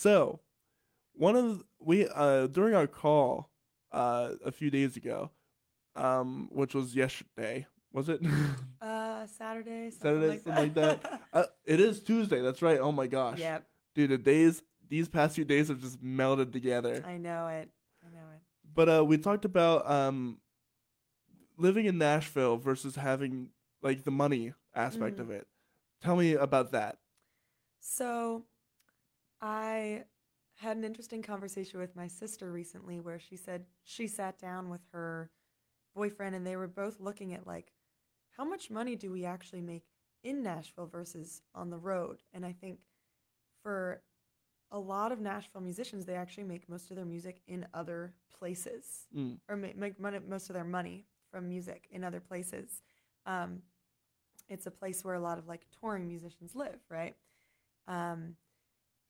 So, 0.00 0.40
one 1.14 1.36
of 1.36 1.64
we 1.80 2.06
uh 2.06 2.48
during 2.48 2.74
our 2.74 2.86
call 2.86 3.48
uh 3.92 4.32
a 4.44 4.52
few 4.52 4.70
days 4.70 4.94
ago, 4.98 5.30
um, 5.96 6.50
which 6.52 6.74
was 6.74 6.94
yesterday, 6.94 7.66
was 7.92 8.08
it? 8.10 8.20
Uh, 8.78 9.26
Saturday. 9.26 9.88
Something 9.90 9.98
Saturday, 10.00 10.28
like 10.28 10.40
something 10.42 10.62
like 10.64 10.74
that. 10.74 11.22
uh, 11.32 11.44
it 11.64 11.80
is 11.80 12.02
Tuesday. 12.02 12.42
That's 12.42 12.60
right. 12.60 12.78
Oh 12.78 12.92
my 12.92 13.06
gosh, 13.06 13.40
yep, 13.40 13.66
dude, 13.94 14.10
the 14.10 14.18
days 14.18 14.62
these 14.86 15.08
past 15.08 15.34
few 15.34 15.46
days 15.46 15.68
have 15.68 15.80
just 15.80 16.04
melded 16.04 16.52
together. 16.52 17.02
I 17.04 17.16
know 17.16 17.48
it. 17.48 17.70
I 18.06 18.10
know 18.14 18.26
it. 18.34 18.42
But 18.74 18.88
uh, 18.90 19.04
we 19.04 19.16
talked 19.16 19.46
about 19.46 19.90
um, 19.90 20.38
living 21.56 21.86
in 21.86 21.96
Nashville 21.96 22.58
versus 22.58 22.96
having 22.96 23.48
like 23.80 24.04
the 24.04 24.10
money 24.10 24.52
aspect 24.74 25.16
Mhm. 25.16 25.20
of 25.22 25.30
it. 25.30 25.46
Tell 26.02 26.14
me 26.16 26.34
about 26.34 26.72
that. 26.72 26.98
So, 27.80 28.44
I 29.40 30.04
had 30.56 30.76
an 30.76 30.84
interesting 30.84 31.22
conversation 31.22 31.78
with 31.78 31.94
my 31.94 32.06
sister 32.06 32.50
recently 32.50 33.00
where 33.00 33.18
she 33.18 33.36
said 33.36 33.66
she 33.84 34.06
sat 34.06 34.38
down 34.38 34.70
with 34.70 34.80
her 34.92 35.30
boyfriend 35.94 36.34
and 36.34 36.46
they 36.46 36.56
were 36.56 36.68
both 36.68 37.00
looking 37.00 37.34
at 37.34 37.46
like 37.46 37.72
how 38.36 38.44
much 38.44 38.70
money 38.70 38.96
do 38.96 39.10
we 39.10 39.24
actually 39.24 39.62
make 39.62 39.84
in 40.22 40.42
Nashville 40.42 40.86
versus 40.86 41.42
on 41.54 41.70
the 41.70 41.78
road? 41.78 42.22
And 42.32 42.44
I 42.44 42.52
think 42.52 42.80
for 43.62 44.02
a 44.70 44.78
lot 44.78 45.12
of 45.12 45.20
Nashville 45.20 45.60
musicians, 45.60 46.04
they 46.04 46.14
actually 46.16 46.44
make 46.44 46.68
most 46.68 46.90
of 46.90 46.96
their 46.96 47.04
music 47.06 47.40
in 47.46 47.66
other 47.72 48.12
places 48.38 49.06
Mm. 49.14 49.40
or 49.48 49.56
ma- 49.56 49.68
make 49.74 49.98
money, 49.98 50.18
most 50.18 50.50
of 50.50 50.54
their 50.54 50.64
money 50.64 51.06
from 51.30 51.48
music 51.48 51.86
in 51.90 52.04
other 52.04 52.20
places. 52.20 52.82
Um, 53.24 53.62
it's 54.48 54.66
a 54.66 54.70
place 54.70 55.04
where 55.04 55.14
a 55.14 55.20
lot 55.20 55.38
of 55.38 55.46
like 55.46 55.66
touring 55.80 56.06
musicians 56.08 56.54
live, 56.54 56.80
right? 56.90 57.16
Um, 57.86 58.36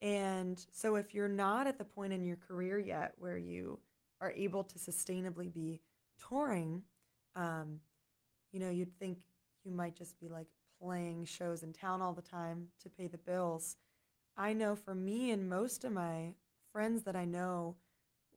and 0.02 0.64
so 0.72 0.96
if 0.96 1.14
you're 1.14 1.28
not 1.28 1.66
at 1.66 1.78
the 1.78 1.84
point 1.84 2.12
in 2.12 2.24
your 2.24 2.36
career 2.36 2.78
yet 2.78 3.14
where 3.18 3.38
you 3.38 3.78
are 4.20 4.32
able 4.32 4.64
to 4.64 4.78
sustainably 4.78 5.52
be 5.52 5.80
touring, 6.28 6.82
um, 7.34 7.80
you 8.52 8.60
know, 8.60 8.70
you'd 8.70 8.98
think 8.98 9.18
you 9.64 9.72
might 9.72 9.96
just 9.96 10.18
be 10.20 10.28
like 10.28 10.48
playing 10.80 11.24
shows 11.24 11.62
in 11.62 11.72
town 11.72 12.02
all 12.02 12.12
the 12.12 12.22
time 12.22 12.68
to 12.82 12.88
pay 12.88 13.06
the 13.06 13.18
bills. 13.18 13.76
I 14.36 14.52
know 14.52 14.76
for 14.76 14.94
me 14.94 15.30
and 15.30 15.48
most 15.48 15.84
of 15.84 15.92
my 15.92 16.34
friends 16.72 17.04
that 17.04 17.16
I 17.16 17.24
know, 17.24 17.76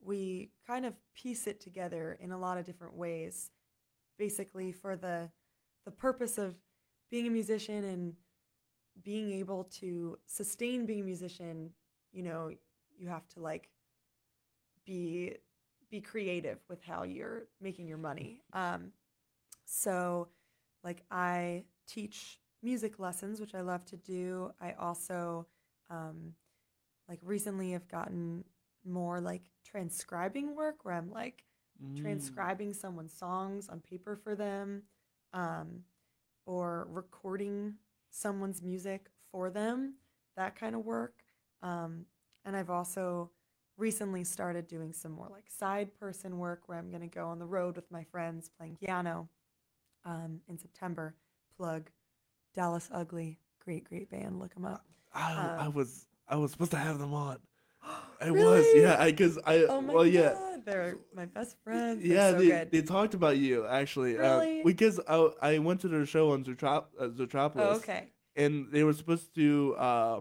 we 0.02 0.50
kind 0.66 0.86
of 0.86 0.94
piece 1.14 1.46
it 1.46 1.60
together 1.60 2.16
in 2.20 2.32
a 2.32 2.38
lot 2.38 2.56
of 2.56 2.64
different 2.64 2.96
ways. 2.96 3.50
Basically, 4.18 4.72
for 4.72 4.96
the 4.96 5.30
the 5.84 5.90
purpose 5.90 6.38
of 6.38 6.54
being 7.10 7.26
a 7.26 7.30
musician 7.30 7.84
and 7.84 8.14
being 9.04 9.32
able 9.32 9.64
to 9.64 10.18
sustain 10.26 10.86
being 10.86 11.00
a 11.00 11.04
musician, 11.04 11.70
you 12.12 12.22
know, 12.22 12.50
you 12.98 13.08
have 13.08 13.26
to 13.30 13.40
like 13.40 13.70
be 14.84 15.34
be 15.90 16.00
creative 16.00 16.58
with 16.68 16.82
how 16.84 17.02
you're 17.02 17.48
making 17.60 17.86
your 17.88 17.98
money. 17.98 18.42
Um, 18.52 18.92
so, 19.64 20.28
like, 20.84 21.02
I 21.10 21.64
teach 21.88 22.40
music 22.62 22.98
lessons, 22.98 23.40
which 23.40 23.54
I 23.54 23.60
love 23.62 23.84
to 23.86 23.96
do. 23.96 24.52
I 24.60 24.72
also, 24.72 25.46
um, 25.90 26.34
like, 27.08 27.20
recently 27.22 27.72
have 27.72 27.88
gotten 27.88 28.44
more 28.84 29.20
like 29.20 29.42
transcribing 29.64 30.56
work 30.56 30.84
where 30.84 30.94
I'm 30.94 31.10
like 31.10 31.44
Mm. 31.82 31.96
transcribing 31.96 32.72
someone's 32.72 33.12
songs 33.12 33.68
on 33.68 33.80
paper 33.80 34.16
for 34.16 34.34
them 34.34 34.82
um, 35.34 35.80
or 36.46 36.86
recording 36.90 37.74
someone's 38.10 38.62
music 38.62 39.08
for 39.32 39.50
them, 39.50 39.94
that 40.36 40.56
kind 40.56 40.74
of 40.74 40.84
work. 40.84 41.14
Um, 41.62 42.06
and 42.44 42.56
I've 42.56 42.70
also 42.70 43.30
recently 43.76 44.24
started 44.24 44.66
doing 44.66 44.92
some 44.92 45.12
more 45.12 45.28
like 45.30 45.44
side 45.48 45.94
person 45.98 46.38
work 46.38 46.62
where 46.66 46.78
I'm 46.78 46.90
going 46.90 47.02
to 47.02 47.06
go 47.06 47.26
on 47.28 47.38
the 47.38 47.46
road 47.46 47.76
with 47.76 47.90
my 47.90 48.04
friends 48.04 48.50
playing 48.58 48.76
piano 48.76 49.28
um, 50.04 50.40
in 50.48 50.58
September. 50.58 51.14
Plug 51.56 51.90
Dallas 52.54 52.88
Ugly, 52.92 53.38
great, 53.64 53.84
great 53.84 54.10
band. 54.10 54.38
Look 54.38 54.54
them 54.54 54.64
up. 54.64 54.84
I, 55.12 55.32
I 55.58 55.66
Um, 55.66 55.74
was 55.74 56.06
I 56.28 56.36
was 56.36 56.52
supposed 56.52 56.70
to 56.72 56.78
have 56.78 56.98
them 56.98 57.12
on. 57.14 57.38
I 58.20 58.30
was 58.30 58.66
yeah. 58.74 58.96
I 58.98 59.10
because 59.10 59.38
I 59.44 59.64
Oh 59.68 59.80
my 59.80 59.94
well 59.94 60.06
yeah. 60.06 60.34
They're 60.64 60.98
my 61.14 61.26
best 61.26 61.56
friends. 61.64 62.02
They're 62.02 62.12
Yeah, 62.16 62.30
so 62.32 62.38
they, 62.38 62.46
good. 62.48 62.70
they 62.70 62.82
talked 62.82 63.14
about 63.14 63.36
you 63.36 63.66
actually. 63.66 64.14
Really? 64.16 64.60
Uh, 64.60 64.64
because 64.64 65.00
I 65.08 65.30
I 65.42 65.58
went 65.58 65.80
to 65.82 65.88
their 65.88 66.06
show 66.06 66.32
on 66.32 66.44
Zootrop, 66.44 66.84
uh, 66.98 67.08
Zootropolis, 67.08 67.56
oh, 67.56 67.76
okay. 67.76 68.10
and 68.36 68.70
they 68.72 68.84
were 68.84 68.92
supposed 68.92 69.34
to. 69.36 69.74
Uh, 69.78 70.20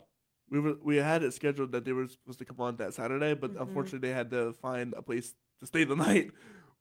we 0.50 0.60
were 0.60 0.76
we 0.84 0.98
had 0.98 1.22
it 1.24 1.34
scheduled 1.34 1.72
that 1.74 1.86
they 1.86 1.92
were 1.94 2.08
supposed 2.08 2.40
to 2.40 2.46
come 2.46 2.60
on 2.60 2.76
that 2.78 2.94
Saturday, 2.94 3.34
but 3.36 3.54
Mhm. 3.54 3.62
unfortunately 3.62 4.08
they 4.10 4.14
had 4.16 4.30
to 4.32 4.54
find 4.54 4.94
a 4.98 5.02
place 5.02 5.36
to 5.60 5.66
stay 5.68 5.84
the 5.84 5.96
night, 6.08 6.32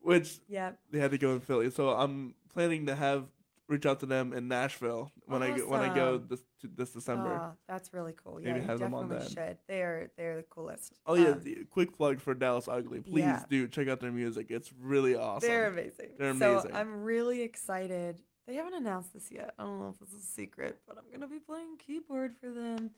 which 0.01 0.41
Yep. 0.49 0.79
they 0.91 0.99
had 1.01 1.11
to 1.11 1.19
go 1.19 1.33
in 1.35 1.41
Philly. 1.41 1.71
So 1.71 1.91
I'm 1.91 2.35
planning 2.55 2.87
to 2.87 2.95
have 2.95 3.27
reach 3.69 3.87
out 3.87 4.01
to 4.01 4.07
them 4.07 4.33
in 4.33 4.49
Nashville 4.49 5.13
when 5.27 5.43
I 5.43 5.57
go, 5.57 5.69
when 5.69 5.81
I 5.81 5.95
go 5.95 6.19
this 6.19 6.41
to, 6.63 6.69
this 6.75 6.91
December. 6.91 7.33
Oh, 7.41 7.57
that's 7.69 7.93
really 7.93 8.15
cool. 8.25 8.41
Yeah, 8.41 8.49
Maybe 8.49 8.61
you 8.61 8.67
have 8.67 8.79
them 8.79 8.95
on 8.95 9.09
definitely 9.09 9.35
should. 9.35 9.59
They're 9.69 10.11
they're 10.17 10.37
the 10.37 10.43
coolest. 10.45 10.95
oh 11.07 11.15
yeah, 11.15 11.29
Um, 11.31 11.41
the- 11.43 11.65
quick 11.71 11.95
plug 11.97 12.21
for 12.21 12.35
Dallas 12.35 12.67
Ugly. 12.69 13.01
Please 13.03 13.21
yeah. 13.21 13.45
do 13.49 13.69
check 13.69 13.89
out 13.89 14.01
their 14.01 14.11
music. 14.13 14.47
It's 14.51 14.73
really 14.81 15.15
awesome. 15.15 15.49
They're 15.49 15.67
amazing. 15.69 16.11
They're 16.19 16.31
amazing. 16.31 16.71
So. 16.73 16.77
I'm 16.77 17.03
really 17.03 17.43
excited. 17.43 18.21
They 18.47 18.55
haven't 18.55 18.75
announced 18.75 19.13
this 19.13 19.31
yet. 19.31 19.53
I 19.59 19.65
don't 19.65 19.79
know 19.79 19.91
if 19.91 19.99
this 20.01 20.09
is 20.19 20.25
a 20.25 20.27
secret, 20.33 20.79
but 20.89 20.97
I'm 20.97 21.05
gonna 21.13 21.31
be 21.31 21.39
playing 21.39 21.77
keyboard 21.77 22.35
for 22.41 22.51
them 22.51 22.91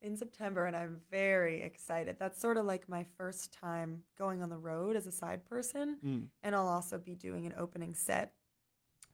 in 0.00 0.16
September, 0.16 0.66
and 0.66 0.76
I'm 0.76 1.00
very 1.10 1.62
excited. 1.62 2.16
That's 2.18 2.40
sort 2.40 2.56
of 2.56 2.64
like 2.66 2.88
my 2.88 3.04
first 3.18 3.52
time 3.52 4.02
going 4.18 4.42
on 4.42 4.48
the 4.50 4.58
road 4.58 4.94
as 4.96 5.06
a 5.06 5.12
side 5.12 5.44
person, 5.44 5.98
Mm. 6.04 6.26
and 6.42 6.54
I'll 6.54 6.68
also 6.68 6.98
be 6.98 7.14
doing 7.16 7.46
an 7.46 7.54
opening 7.56 7.94
set 7.94 8.32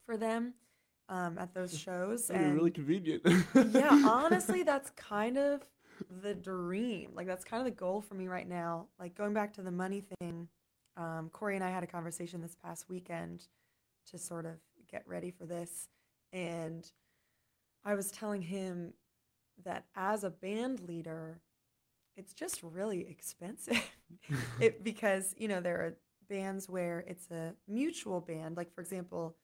for 0.05 0.17
them 0.17 0.55
um, 1.09 1.39
at 1.39 1.55
those 1.55 1.77
shows. 1.77 2.31
And 2.31 2.55
really 2.55 2.71
convenient. 2.71 3.23
yeah, 3.55 3.91
honestly, 4.07 4.63
that's 4.63 4.91
kind 4.91 5.39
of 5.39 5.63
the 6.23 6.35
dream. 6.35 7.11
Like 7.15 7.27
that's 7.27 7.45
kind 7.45 7.61
of 7.61 7.65
the 7.65 7.79
goal 7.79 8.01
for 8.01 8.15
me 8.15 8.29
right 8.29 8.49
now. 8.49 8.87
Like 8.99 9.15
going 9.15 9.35
back 9.35 9.55
to 9.55 9.63
the 9.63 9.71
money 9.71 10.05
thing, 10.21 10.49
um, 10.97 11.31
Corey 11.33 11.55
and 11.55 11.65
I 11.65 11.71
had 11.71 11.83
a 11.83 11.87
conversation 11.87 12.41
this 12.41 12.57
past 12.63 12.89
weekend 12.89 13.47
to 14.11 14.19
sort 14.19 14.47
of 14.47 14.55
get 14.91 15.03
ready 15.07 15.31
for 15.31 15.47
this, 15.47 15.89
and 16.33 16.91
I 17.85 17.95
was 17.95 18.11
telling 18.11 18.43
him 18.43 18.95
that 19.65 19.85
as 19.97 20.25
a 20.25 20.31
band 20.31 20.81
leader, 20.81 21.41
it's 22.17 22.33
just 22.33 22.63
really 22.63 23.07
expensive. 23.09 23.83
it 24.61 24.85
because 24.85 25.35
you 25.39 25.49
know 25.49 25.61
there 25.61 25.77
are 25.77 25.97
bands 26.29 26.69
where 26.69 27.05
it's 27.07 27.31
a 27.31 27.55
mutual 27.67 28.21
band. 28.21 28.57
Like 28.57 28.73
for 28.75 28.81
example, 28.81 29.37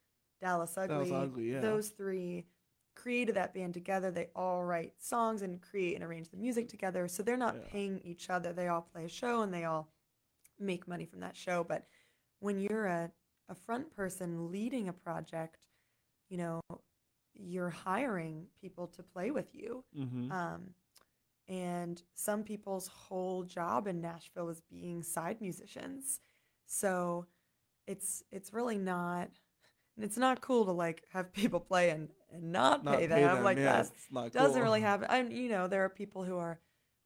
Dallas 0.44 0.77
Ugly. 0.77 0.94
Dallas 0.94 1.10
Ugly, 1.12 1.53
yeah. 1.53 1.60
Those 1.60 1.88
three 1.88 2.44
created 2.94 3.34
that 3.37 3.55
band 3.55 3.75
together. 3.75 4.10
They 4.10 4.28
all 4.37 4.62
write 4.65 4.93
songs 5.03 5.43
and 5.43 5.60
create 5.60 5.94
and 5.97 6.05
arrange 6.05 6.28
the 6.31 6.37
music 6.37 6.69
together. 6.69 7.09
So 7.09 7.22
they're 7.22 7.37
not 7.37 7.55
Yeah. 7.56 7.69
paying 7.69 8.00
each 8.05 8.31
other. 8.31 8.53
They 8.53 8.69
all 8.69 8.82
play 8.82 9.05
a 9.05 9.09
show 9.09 9.43
and 9.43 9.53
they 9.53 9.65
all 9.65 9.88
make 10.59 10.87
money 10.87 11.06
from 11.06 11.21
that 11.21 11.37
show. 11.37 11.65
But 11.65 11.87
when 12.41 12.60
you're 12.60 12.87
a, 12.87 13.10
a 13.49 13.55
front 13.55 13.91
person 13.97 14.50
leading 14.53 14.88
a 14.88 14.93
project, 14.93 15.66
you 16.28 16.37
know, 16.38 16.61
you're 17.34 17.71
hiring 17.71 18.47
people 18.61 18.87
to 18.88 19.03
play 19.03 19.31
with 19.31 19.55
you. 19.55 19.84
hmm 19.94 20.31
Um, 20.31 20.75
and 21.49 22.03
some 22.15 22.43
people's 22.43 22.87
whole 22.88 23.43
job 23.43 23.87
in 23.87 24.00
Nashville 24.00 24.49
is 24.50 24.62
being 24.71 25.03
side 25.03 25.41
musicians. 25.41 26.21
So 26.66 27.26
it's 27.87 28.22
it's 28.31 28.53
really 28.55 28.78
not 28.78 29.28
it's 29.99 30.16
not 30.16 30.41
cool 30.41 30.65
to 30.65 30.72
like 30.72 31.05
have 31.12 31.32
people 31.32 31.60
play 31.60 31.91
and, 31.91 32.09
and 32.32 32.53
not, 32.53 32.84
Not 32.84 32.99
pay 32.99 33.06
pay 33.09 33.21
them, 33.21 33.37
them, 33.37 33.44
like 33.44 33.59
yeah, 33.59 33.65
that. 33.65 33.87
it's 33.87 34.06
not 34.10 34.32
Doesn't 34.32 34.55
cool. 34.55 34.62
really 34.62 34.81
happen. 34.81 35.06
And 35.10 35.32
you 35.32 35.49
know, 35.49 35.69
there 35.69 35.84
are 35.84 35.88
people 35.88 36.25
who 36.25 36.37
are 36.37 36.59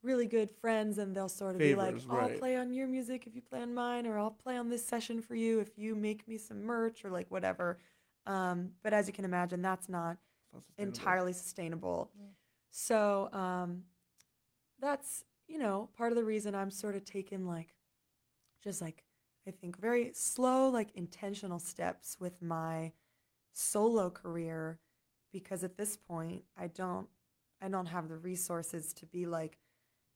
really 0.03 0.27
good 0.27 0.51
friends 0.51 0.99
and 0.99 1.15
they'll 1.15 1.29
sort 1.29 1.55
of 1.55 1.59
be 1.59 1.75
like, 1.75 1.97
I'll 2.09 2.17
right. 2.17 2.39
play 2.39 2.57
on 2.57 2.73
your 2.73 2.87
music 2.87 3.27
if 3.27 3.35
you 3.35 3.43
play 3.43 3.61
on 3.63 3.75
mine, 3.75 4.07
or 4.07 4.19
I'll 4.19 4.31
play 4.31 4.57
on 4.57 4.69
this 4.71 4.87
session 4.87 5.21
for 5.21 5.35
you 5.35 5.61
if 5.61 5.77
you 5.77 5.95
make 5.95 6.27
me 6.29 6.39
some 6.39 6.63
merch 6.63 7.05
or 7.05 7.11
like 7.11 7.31
whatever. 7.31 7.79
Um, 8.27 8.71
but 8.83 8.93
as 8.93 9.07
you 9.07 9.13
can 9.13 9.25
imagine, 9.25 9.61
that's 9.63 9.89
not 9.89 10.17
not 10.53 10.63
sustainable. 10.67 10.83
entirely 10.83 11.33
sustainable. 11.33 12.11
So 12.71 13.29
um, 13.33 13.83
that's 14.81 15.25
you 15.47 15.59
know 15.59 15.89
part 15.97 16.13
of 16.13 16.17
the 16.17 16.25
reason 16.25 16.55
I'm 16.55 16.71
sort 16.71 16.95
of 16.95 17.05
taking 17.05 17.47
like 17.47 17.75
just 18.63 18.81
like 18.81 19.03
I 19.47 19.51
think 19.51 19.79
very 19.79 20.13
slow 20.15 20.69
like 20.69 20.91
intentional 20.95 21.59
steps 21.59 22.17
with 22.21 22.43
my 22.43 22.93
solo 23.53 24.11
career 24.11 24.79
because 25.33 25.65
at 25.65 25.77
this 25.77 25.97
point 25.97 26.43
I 26.57 26.69
don't 26.69 27.09
I 27.61 27.69
don't 27.69 27.87
have 27.87 28.09
the 28.09 28.17
resources 28.17 28.93
to 28.95 29.07
be 29.07 29.27
like 29.27 29.59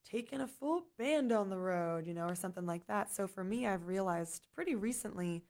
taking 0.05 0.41
a 0.41 0.47
full 0.47 0.83
band 0.97 1.31
on 1.31 1.49
the 1.49 1.57
road, 1.57 2.05
you 2.05 2.13
know, 2.13 2.27
or 2.27 2.35
something 2.35 2.65
like 2.65 2.87
that. 2.87 3.13
So 3.13 3.27
for 3.27 3.43
me, 3.43 3.67
I've 3.67 3.87
realized 3.87 4.47
pretty 4.53 4.75
recently 4.75 5.43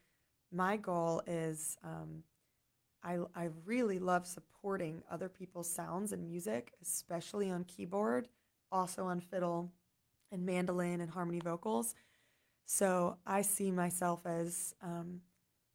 my 0.51 0.77
goal 0.77 1.21
is 1.25 1.77
um, 1.83 2.23
I, 3.03 3.17
I 3.35 3.49
really 3.65 3.99
love 3.99 4.25
supporting 4.25 5.03
other 5.11 5.27
people's 5.27 5.69
sounds 5.69 6.13
and 6.13 6.23
music, 6.23 6.73
especially 6.81 7.51
on 7.51 7.63
keyboard, 7.65 8.27
also 8.71 9.05
on 9.05 9.19
fiddle 9.19 9.71
and 10.31 10.45
mandolin 10.45 11.01
and 11.01 11.09
harmony 11.09 11.39
vocals. 11.39 11.95
So 12.65 13.18
I 13.25 13.42
see 13.42 13.71
myself 13.71 14.21
as 14.25 14.74
um, 14.81 15.21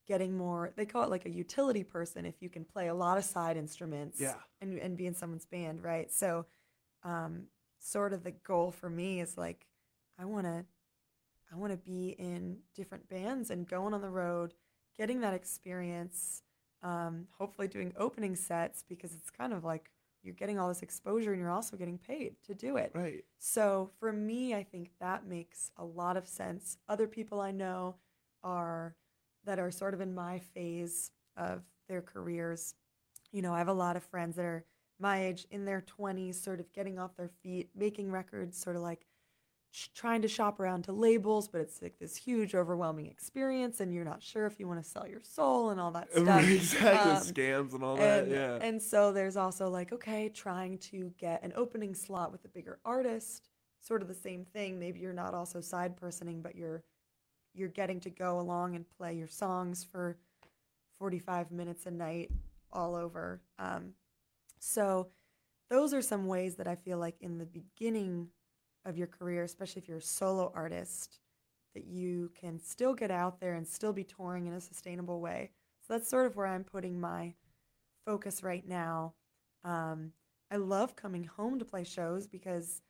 getting 0.07 0.37
more. 0.37 0.73
They 0.77 0.87
call 0.87 1.03
it 1.03 1.11
like 1.11 1.27
a 1.27 1.31
utility 1.31 1.85
person 1.85 2.25
if 2.25 2.41
you 2.41 2.49
can 2.49 2.65
play 2.65 2.89
a 2.89 2.95
lot 2.95 3.19
of 3.19 3.25
side 3.25 3.57
instruments. 3.57 4.21
Yeah. 4.21 4.35
And 4.61 4.79
and 4.79 4.97
be 4.97 5.07
in 5.07 5.15
someone's 5.15 5.47
band, 5.47 5.83
right? 5.83 6.11
So, 6.13 6.47
um, 7.05 7.45
sort 7.79 8.13
of 8.13 8.25
the 8.25 8.33
goal 8.33 8.73
for 8.73 8.91
me 8.91 9.21
is 9.21 9.37
like, 9.37 9.67
I 10.19 10.25
want 10.25 10.47
to, 10.47 10.65
I 11.53 11.57
want 11.57 11.73
to 11.73 11.79
be 11.79 12.17
in 12.19 12.59
different 12.75 13.09
bands 13.09 13.51
and 13.51 13.69
going 13.69 13.95
on 13.95 14.01
the 14.01 14.11
road, 14.11 14.55
getting 14.97 15.21
that 15.21 15.35
experience. 15.35 16.43
Um, 16.81 17.27
hopefully 17.37 17.67
doing 17.67 17.93
opening 17.97 18.37
sets 18.37 18.85
because 18.89 19.13
it's 19.13 19.31
kind 19.31 19.53
of 19.53 19.65
like 19.65 19.91
you're 20.23 20.35
getting 20.35 20.59
all 20.59 20.69
this 20.69 20.83
exposure 20.83 21.33
and 21.33 21.41
you're 21.41 21.51
also 21.51 21.77
getting 21.77 21.99
paid 21.99 22.37
to 22.47 22.55
do 22.55 22.77
it. 22.77 22.93
Right. 22.95 23.25
So 23.39 23.91
for 23.99 24.13
me, 24.13 24.55
I 24.55 24.63
think 24.63 24.91
that 25.01 25.27
makes 25.27 25.71
a 25.77 25.85
lot 25.85 26.17
of 26.17 26.27
sense. 26.27 26.79
Other 26.89 27.07
people 27.07 27.41
I 27.41 27.51
know 27.51 27.97
are 28.43 28.97
that 29.45 29.59
are 29.59 29.71
sort 29.71 29.95
of 29.95 30.01
in 30.01 30.15
my 30.15 30.39
phase 30.39 31.11
of 31.37 31.63
their 31.89 32.03
careers. 32.03 32.75
You 33.33 33.43
know, 33.43 33.55
I 33.55 33.59
have 33.59 33.69
a 33.69 33.73
lot 33.73 33.97
of 33.97 34.03
friends 34.03 34.37
that 34.37 34.45
are 34.45 34.65
my 35.01 35.25
age 35.25 35.47
in 35.51 35.65
their 35.65 35.81
20s, 35.83 36.35
sort 36.35 36.61
of 36.61 36.73
getting 36.73 36.99
off 36.99 37.17
their 37.17 37.31
feet, 37.43 37.71
making 37.75 38.11
records, 38.11 38.59
sort 38.59 38.77
of 38.77 38.83
like 38.83 39.07
trying 39.95 40.23
to 40.23 40.29
shop 40.29 40.59
around 40.61 40.83
to 40.85 40.93
labels, 40.93 41.47
but 41.49 41.61
it's 41.61 41.81
like 41.83 41.99
this 41.99 42.17
huge, 42.17 42.55
overwhelming 42.55 43.07
experience, 43.07 43.81
and 43.81 43.93
you're 43.93 44.05
not 44.05 44.23
sure 44.23 44.47
if 44.47 44.59
you 44.59 44.67
want 44.67 44.83
to 44.83 44.89
sell 44.89 45.07
your 45.07 45.21
soul 45.23 45.71
and 45.71 45.81
all 45.81 45.91
that 45.93 46.11
stuff. 46.13 46.49
exactly. 46.49 47.13
Um, 47.13 47.19
Scams 47.23 47.75
and 47.75 47.83
all 47.85 47.97
that. 47.97 48.25
and, 48.25 48.33
Yeah. 48.33 48.59
and 48.61 48.83
so 48.83 49.13
there's 49.13 49.37
also 49.37 49.69
like, 49.69 49.93
okay, 49.93 50.29
trying 50.31 50.79
to 50.79 51.13
get 51.19 51.43
an 51.43 51.53
opening 51.55 51.95
slot 51.95 52.33
with 52.33 52.45
a 52.45 52.49
bigger 52.49 52.79
artist, 52.85 53.49
sort 53.81 54.03
of 54.03 54.09
the 54.09 54.15
same 54.15 54.45
thing. 54.45 54.79
Maybe 54.79 55.01
you're 55.01 55.13
not 55.13 55.35
also 55.35 55.61
side 55.61 55.97
personing, 55.97 56.43
but 56.43 56.55
you're 56.57 56.83
you're 57.55 57.69
getting 57.69 57.99
to 58.01 58.11
go 58.11 58.39
along 58.41 58.77
and 58.77 58.85
play 58.97 59.15
your 59.15 59.27
songs 59.27 59.83
for 59.83 60.17
45 60.99 61.51
minutes 61.51 61.87
a 61.87 61.91
night 61.91 62.31
all 62.73 62.95
over. 62.95 63.41
Um, 63.59 63.95
so 64.61 65.09
those 65.71 65.93
are 65.93 66.03
some 66.03 66.27
ways 66.27 66.57
that 66.57 66.69
I 66.69 66.75
feel 66.77 66.99
like 66.99 67.17
in 67.21 67.39
the 67.39 67.47
beginning 67.47 68.29
of 68.89 68.97
your 68.97 69.07
career, 69.07 69.43
especially 69.43 69.83
if 69.83 69.89
you're 69.89 69.99
a 69.99 70.03
solo 70.03 70.51
artist, 70.55 71.21
that 71.75 71.85
you 71.85 72.31
can 72.35 72.59
still 72.59 72.95
get 72.95 73.11
out 73.11 73.41
there 73.41 73.55
and 73.55 73.67
still 73.67 73.93
be 73.93 74.05
touring 74.05 74.47
in 74.47 74.55
a 74.55 74.61
sustainable 74.61 75.21
way. 75.21 75.51
So 75.87 75.93
that's 75.93 76.09
sort 76.09 76.27
of 76.27 76.37
where 76.37 76.47
I'm 76.47 76.65
putting 76.65 77.01
my 77.01 77.35
focus 78.05 78.43
right 78.43 78.67
now. 78.67 79.15
Um, 79.65 80.13
I 80.51 80.57
love 80.57 80.97
coming 80.97 81.25
home 81.25 81.59
to 81.59 81.65
play 81.65 81.85
shows 81.85 82.27
because 82.27 82.81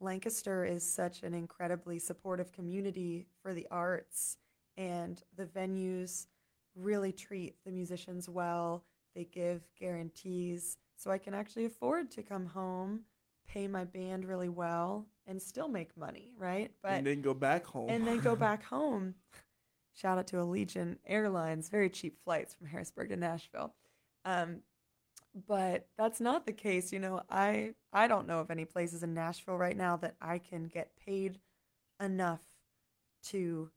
Lancaster 0.00 0.64
is 0.64 0.84
such 0.84 1.24
an 1.24 1.34
incredibly 1.34 1.98
supportive 1.98 2.52
community 2.52 3.26
for 3.42 3.52
the 3.52 3.66
arts, 3.70 4.36
and 4.76 5.20
the 5.36 5.46
venues 5.46 6.26
really 6.76 7.10
treat 7.10 7.56
the 7.64 7.72
musicians 7.72 8.28
well. 8.28 8.84
They 9.16 9.24
give 9.24 9.66
guarantees, 9.78 10.76
so 10.96 11.10
I 11.10 11.18
can 11.18 11.34
actually 11.34 11.64
afford 11.64 12.12
to 12.12 12.22
come 12.22 12.46
home, 12.46 13.00
pay 13.48 13.66
my 13.66 13.84
band 13.84 14.24
really 14.24 14.48
well, 14.48 15.06
and 15.28 15.40
still 15.40 15.68
make 15.68 15.96
money, 15.96 16.32
right? 16.38 16.72
But 16.82 16.92
and 16.92 17.06
then 17.06 17.20
go 17.20 17.34
back 17.34 17.64
home. 17.66 17.88
and 17.90 18.06
then 18.06 18.18
go 18.18 18.34
back 18.48 18.64
home. 18.64 19.14
Shout 19.94 20.18
out 20.18 20.26
to 20.28 20.36
Allegiant 20.36 20.96
Airlines, 21.06 21.68
very 21.68 21.90
cheap 21.90 22.18
flights 22.24 22.54
from 22.54 22.66
Harrisburg 22.66 23.10
to 23.10 23.16
Nashville. 23.16 23.74
Um, 24.24 24.62
but 25.46 25.86
that's 25.96 26.20
not 26.20 26.46
the 26.46 26.52
case. 26.52 26.92
You 26.92 26.98
know, 26.98 27.22
I 27.30 27.74
I 27.92 28.08
don't 28.08 28.26
know 28.26 28.40
of 28.40 28.50
any 28.50 28.64
places 28.64 29.02
in 29.02 29.14
Nashville 29.14 29.56
right 29.58 29.76
now 29.76 29.96
that 29.98 30.16
I 30.20 30.38
can 30.38 30.66
get 30.66 30.96
paid 30.96 31.38
enough 32.00 32.40
to 33.24 33.70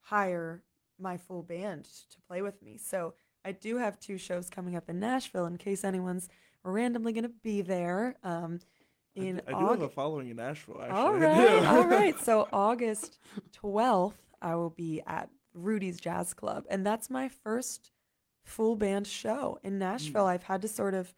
hire 0.00 0.62
my 0.98 1.16
full 1.16 1.42
band 1.42 1.84
to 2.10 2.20
play 2.26 2.42
with 2.42 2.62
me. 2.62 2.78
So 2.78 3.14
I 3.44 3.52
do 3.52 3.76
have 3.76 4.00
two 4.00 4.18
shows 4.18 4.50
coming 4.50 4.74
up 4.74 4.88
in 4.88 4.98
Nashville 4.98 5.46
in 5.46 5.56
case 5.58 5.84
anyone's 5.84 6.28
randomly 6.64 7.12
going 7.12 7.24
to 7.24 7.28
be 7.28 7.60
there. 7.60 8.16
Um, 8.24 8.60
in 9.16 9.40
I, 9.46 9.58
do 9.58 9.66
have 9.66 9.82
a 9.82 9.88
following 9.88 10.28
in 10.28 10.36
Nashville. 10.36 10.80
Actually. 10.80 10.98
All 10.98 11.14
right, 11.14 11.64
all 11.66 11.84
right. 11.86 12.18
So 12.20 12.48
August 12.52 13.18
12th, 13.62 14.14
I 14.40 14.54
will 14.54 14.70
be 14.70 15.02
at 15.06 15.30
Rudy's 15.54 15.98
Jazz 15.98 16.34
Club, 16.34 16.64
and 16.70 16.86
that's 16.86 17.10
my 17.10 17.28
first 17.28 17.90
full 18.44 18.76
band 18.76 19.06
show 19.06 19.58
in 19.64 19.78
Nashville. 19.78 20.26
I've 20.26 20.44
had 20.44 20.62
to 20.62 20.68
sort 20.68 20.94
of, 20.94 21.14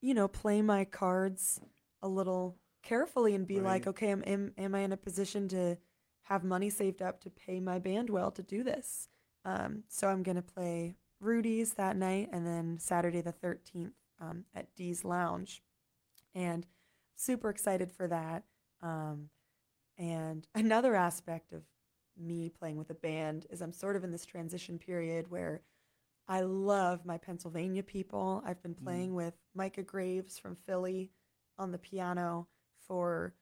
you 0.00 0.14
know, 0.14 0.28
play 0.28 0.62
my 0.62 0.84
cards 0.84 1.60
a 2.02 2.08
little 2.08 2.56
carefully 2.82 3.34
and 3.34 3.46
be 3.46 3.60
like, 3.60 3.86
okay, 3.86 4.10
am, 4.10 4.22
am 4.26 4.52
am 4.56 4.74
I 4.74 4.80
in 4.80 4.92
a 4.92 4.96
position 4.96 5.48
to 5.48 5.76
have 6.22 6.42
money 6.42 6.70
saved 6.70 7.02
up 7.02 7.20
to 7.20 7.30
pay 7.30 7.60
my 7.60 7.78
band 7.78 8.10
well 8.10 8.30
to 8.32 8.42
do 8.42 8.64
this? 8.64 9.08
Um, 9.44 9.84
so 9.88 10.08
I'm 10.08 10.22
gonna 10.22 10.42
play 10.42 10.96
Rudy's 11.20 11.74
that 11.74 11.96
night, 11.96 12.30
and 12.32 12.46
then 12.46 12.78
Saturday 12.78 13.20
the 13.20 13.32
13th 13.32 13.92
um, 14.20 14.44
at 14.54 14.74
Dee's 14.74 15.04
Lounge, 15.04 15.62
and 16.36 16.64
super 17.16 17.50
excited 17.50 17.90
for 17.90 18.06
that. 18.06 18.44
Um, 18.82 19.30
and 19.98 20.46
another 20.54 20.94
aspect 20.94 21.52
of 21.52 21.62
me 22.16 22.48
playing 22.50 22.76
with 22.76 22.90
a 22.90 22.94
band 22.94 23.46
is 23.50 23.60
I'm 23.60 23.72
sort 23.72 23.96
of 23.96 24.04
in 24.04 24.12
this 24.12 24.24
transition 24.24 24.78
period 24.78 25.30
where 25.30 25.62
I 26.28 26.40
love 26.42 27.04
my 27.06 27.18
Pennsylvania 27.18 27.82
people. 27.82 28.42
I've 28.46 28.62
been 28.62 28.74
playing 28.74 29.14
with 29.14 29.34
Micah 29.54 29.82
Graves 29.82 30.38
from 30.38 30.56
Philly 30.56 31.10
on 31.58 31.72
the 31.72 31.78
piano 31.78 32.48
for 32.86 33.34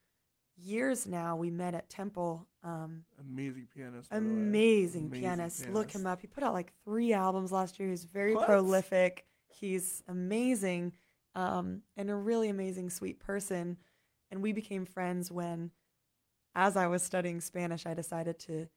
years 0.57 1.07
now. 1.07 1.35
We 1.37 1.51
met 1.51 1.75
at 1.75 1.89
Temple. 1.89 2.47
Um, 2.63 3.05
Amazing 3.21 3.69
pianist. 3.75 4.11
by 4.11 4.19
the 4.19 4.25
way. 4.25 4.31
amazing, 4.31 5.07
Amazing 5.07 5.23
pianist. 5.23 5.69
Look 5.71 5.91
him 5.91 6.07
up. 6.07 6.21
He 6.21 6.27
put 6.27 6.45
out 6.45 6.53
like 6.53 6.73
three 6.85 7.13
albums 7.13 7.53
last 7.53 7.81
year. 7.81 7.89
He's 7.91 8.05
very 8.05 8.35
What? 8.35 8.47
prolific. 8.47 9.25
He's 9.49 10.03
amazing 10.09 10.93
um, 11.35 11.83
and 11.97 12.11
a 12.11 12.15
really 12.15 12.49
amazing, 12.49 12.91
sweet 12.91 13.19
person. 13.21 13.79
And 14.31 14.43
we 14.43 14.53
became 14.53 14.85
friends 14.85 15.31
when, 15.31 15.71
as 16.55 16.77
I 16.77 16.87
was 16.87 17.03
studying 17.03 17.41
Spanish, 17.41 17.87
I 17.87 17.95
decided 17.95 18.39
to 18.41 18.69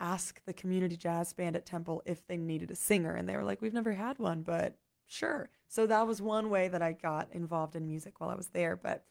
ask 0.00 0.40
the 0.44 0.52
community 0.52 0.96
jazz 0.96 1.32
band 1.32 1.56
at 1.56 1.66
Temple 1.66 2.02
if 2.06 2.26
they 2.26 2.36
needed 2.36 2.70
a 2.70 2.76
singer. 2.76 3.14
And 3.14 3.28
they 3.28 3.36
were 3.36 3.44
like, 3.44 3.60
We've 3.60 3.74
never 3.74 3.92
had 3.92 4.18
one, 4.18 4.42
but 4.42 4.76
sure. 5.06 5.50
So 5.68 5.86
that 5.86 6.06
was 6.06 6.22
one 6.22 6.50
way 6.50 6.68
that 6.68 6.82
I 6.82 6.92
got 6.92 7.28
involved 7.32 7.76
in 7.76 7.86
music 7.86 8.20
while 8.20 8.30
I 8.30 8.34
was 8.34 8.48
there. 8.48 8.76
But 8.76 9.04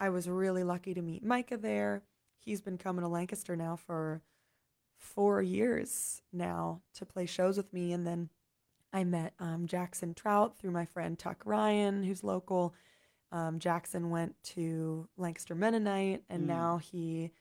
I 0.00 0.10
was 0.10 0.28
really 0.28 0.64
lucky 0.64 0.94
to 0.94 1.02
meet 1.02 1.24
Micah 1.24 1.56
there. 1.56 2.02
He's 2.38 2.60
been 2.60 2.78
coming 2.78 3.02
to 3.02 3.08
Lancaster 3.08 3.56
now 3.56 3.76
for 3.76 4.22
four 4.98 5.40
years 5.40 6.22
now 6.32 6.82
to 6.94 7.06
play 7.06 7.26
shows 7.26 7.56
with 7.56 7.72
me. 7.72 7.92
And 7.92 8.06
then 8.06 8.28
I 8.94 9.04
met 9.04 9.34
um, 9.38 9.66
Jackson 9.66 10.14
Trout 10.14 10.56
through 10.56 10.70
my 10.70 10.86
friend 10.86 11.18
Tuck 11.18 11.42
Ryan, 11.44 12.02
who's 12.04 12.24
local. 12.24 12.74
Um, 13.32 13.58
Jackson 13.58 14.08
went 14.10 14.36
to 14.44 15.08
Lancaster 15.16 15.54
Mennonite, 15.54 16.22
and 16.30 16.44
Mm. 16.44 16.46
now 16.46 16.78
he 16.78 17.32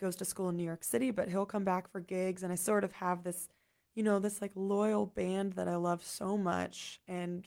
goes 0.00 0.16
to 0.16 0.24
school 0.24 0.48
in 0.50 0.56
New 0.56 0.64
York 0.64 0.82
City, 0.84 1.10
but 1.12 1.28
he'll 1.28 1.46
come 1.46 1.64
back 1.64 1.88
for 1.88 2.00
gigs. 2.00 2.42
And 2.42 2.52
I 2.52 2.56
sort 2.56 2.84
of 2.84 2.92
have 2.92 3.22
this, 3.22 3.48
you 3.94 4.02
know, 4.02 4.18
this 4.18 4.42
like 4.42 4.52
loyal 4.54 5.06
band 5.06 5.52
that 5.54 5.68
I 5.68 5.76
love 5.76 6.04
so 6.04 6.36
much. 6.36 7.00
And 7.06 7.46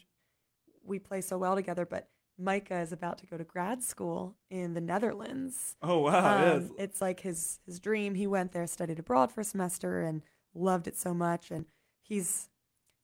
we 0.84 0.98
play 0.98 1.22
so 1.22 1.38
well 1.38 1.56
together. 1.56 1.86
But 1.86 2.10
Micah 2.38 2.80
is 2.80 2.94
about 2.94 3.18
to 3.18 3.26
go 3.28 3.38
to 3.38 3.44
grad 3.44 3.84
school 3.84 4.38
in 4.50 4.74
the 4.74 4.82
Netherlands. 4.82 5.76
Oh 5.82 6.00
wow! 6.00 6.38
Um, 6.56 6.62
yes. 6.62 6.70
It's 6.78 7.02
like 7.02 7.20
his 7.20 7.60
his 7.66 7.80
dream. 7.82 8.16
He 8.16 8.26
went 8.28 8.54
there, 8.54 8.66
studied 8.66 8.98
abroad 9.00 9.32
for 9.32 9.42
a 9.42 9.44
semester, 9.44 10.02
and 10.02 10.22
loved 10.56 10.88
it 10.88 10.98
so 10.98 11.14
much. 11.14 11.52
And 11.52 11.66
he's, 12.02 12.48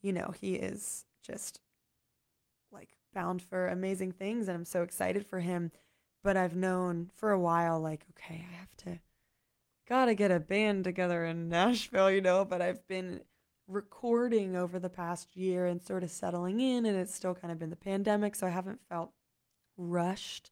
you 0.06 0.14
know, 0.14 0.32
he 0.40 0.54
is 0.54 1.04
just 1.24 1.60
like 2.72 2.90
bound 3.12 3.42
for 3.42 3.68
amazing 3.68 4.12
things, 4.12 4.48
and 4.48 4.56
I'm 4.56 4.66
so 4.66 4.84
excited 4.84 5.26
for 5.26 5.40
him. 5.40 5.72
But 6.24 6.38
I've 6.38 6.56
known 6.56 7.10
for 7.16 7.32
a 7.32 7.40
while, 7.40 7.80
like, 7.80 8.06
okay, 8.12 8.46
I 8.48 8.56
have 8.56 8.76
to, 8.78 9.00
gotta 9.90 10.14
get 10.14 10.30
a 10.30 10.40
band 10.40 10.84
together 10.84 11.26
in 11.26 11.50
Nashville, 11.50 12.12
you 12.12 12.22
know. 12.22 12.46
But 12.46 12.62
I've 12.62 12.88
been 12.88 13.22
recording 13.68 14.56
over 14.56 14.78
the 14.78 14.90
past 14.90 15.36
year 15.36 15.66
and 15.66 15.82
sort 15.82 16.04
of 16.04 16.12
settling 16.12 16.60
in, 16.60 16.86
and 16.86 16.96
it's 16.96 17.16
still 17.16 17.34
kind 17.34 17.52
of 17.52 17.58
been 17.58 17.72
the 17.72 17.76
pandemic, 17.76 18.36
so 18.36 18.46
I 18.46 18.52
haven't 18.52 18.82
felt 18.88 19.12
rushed 19.76 20.52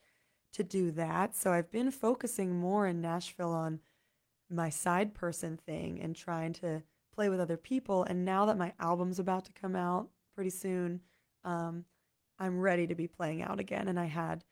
to 0.53 0.63
do 0.63 0.89
that. 0.91 1.35
So 1.35 1.53
I've 1.53 1.71
been 1.71 1.91
focusing 1.91 2.55
more 2.55 2.87
in 2.87 3.01
Nashville 3.01 3.53
on 3.53 3.81
my 4.49 4.69
side 4.69 5.13
person 5.13 5.57
thing 5.57 6.01
and 6.01 6.15
trying 6.15 6.53
to 6.53 6.81
play 7.13 7.29
with 7.29 7.39
other 7.39 7.57
people. 7.57 8.03
And 8.03 8.25
now 8.25 8.45
that 8.45 8.57
my 8.57 8.73
album's 8.79 9.19
about 9.19 9.45
to 9.45 9.53
come 9.53 9.75
out 9.75 10.09
pretty 10.35 10.49
soon, 10.49 11.01
um, 11.43 11.85
I'm 12.39 12.59
ready 12.59 12.87
to 12.87 12.95
be 12.95 13.07
playing 13.07 13.41
out 13.41 13.59
again. 13.59 13.87
And 13.87 13.99
I 13.99 14.05
had 14.05 14.43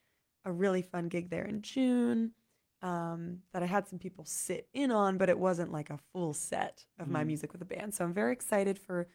a 0.46 0.51
really 0.51 0.82
fun 0.82 1.08
gig 1.08 1.30
there 1.30 1.46
in 1.46 1.62
June 1.62 2.32
um, 2.82 3.39
that 3.53 3.62
I 3.62 3.68
had 3.68 3.88
some 3.88 4.00
people 4.00 4.25
sit 4.25 4.68
in 4.74 4.91
on, 4.91 5.18
but 5.18 5.30
it 5.30 5.38
wasn't 5.38 5.72
like 5.72 5.89
a 5.91 6.00
full 6.12 6.34
set 6.34 6.86
of 6.98 7.08
my 7.10 7.24
Mhm. 7.24 7.27
music 7.27 7.51
with 7.53 7.62
a 7.62 7.65
band. 7.65 7.94
So 7.94 8.03
I'm 8.03 8.13
very 8.13 8.34
excited 8.34 8.80
for 8.80 9.08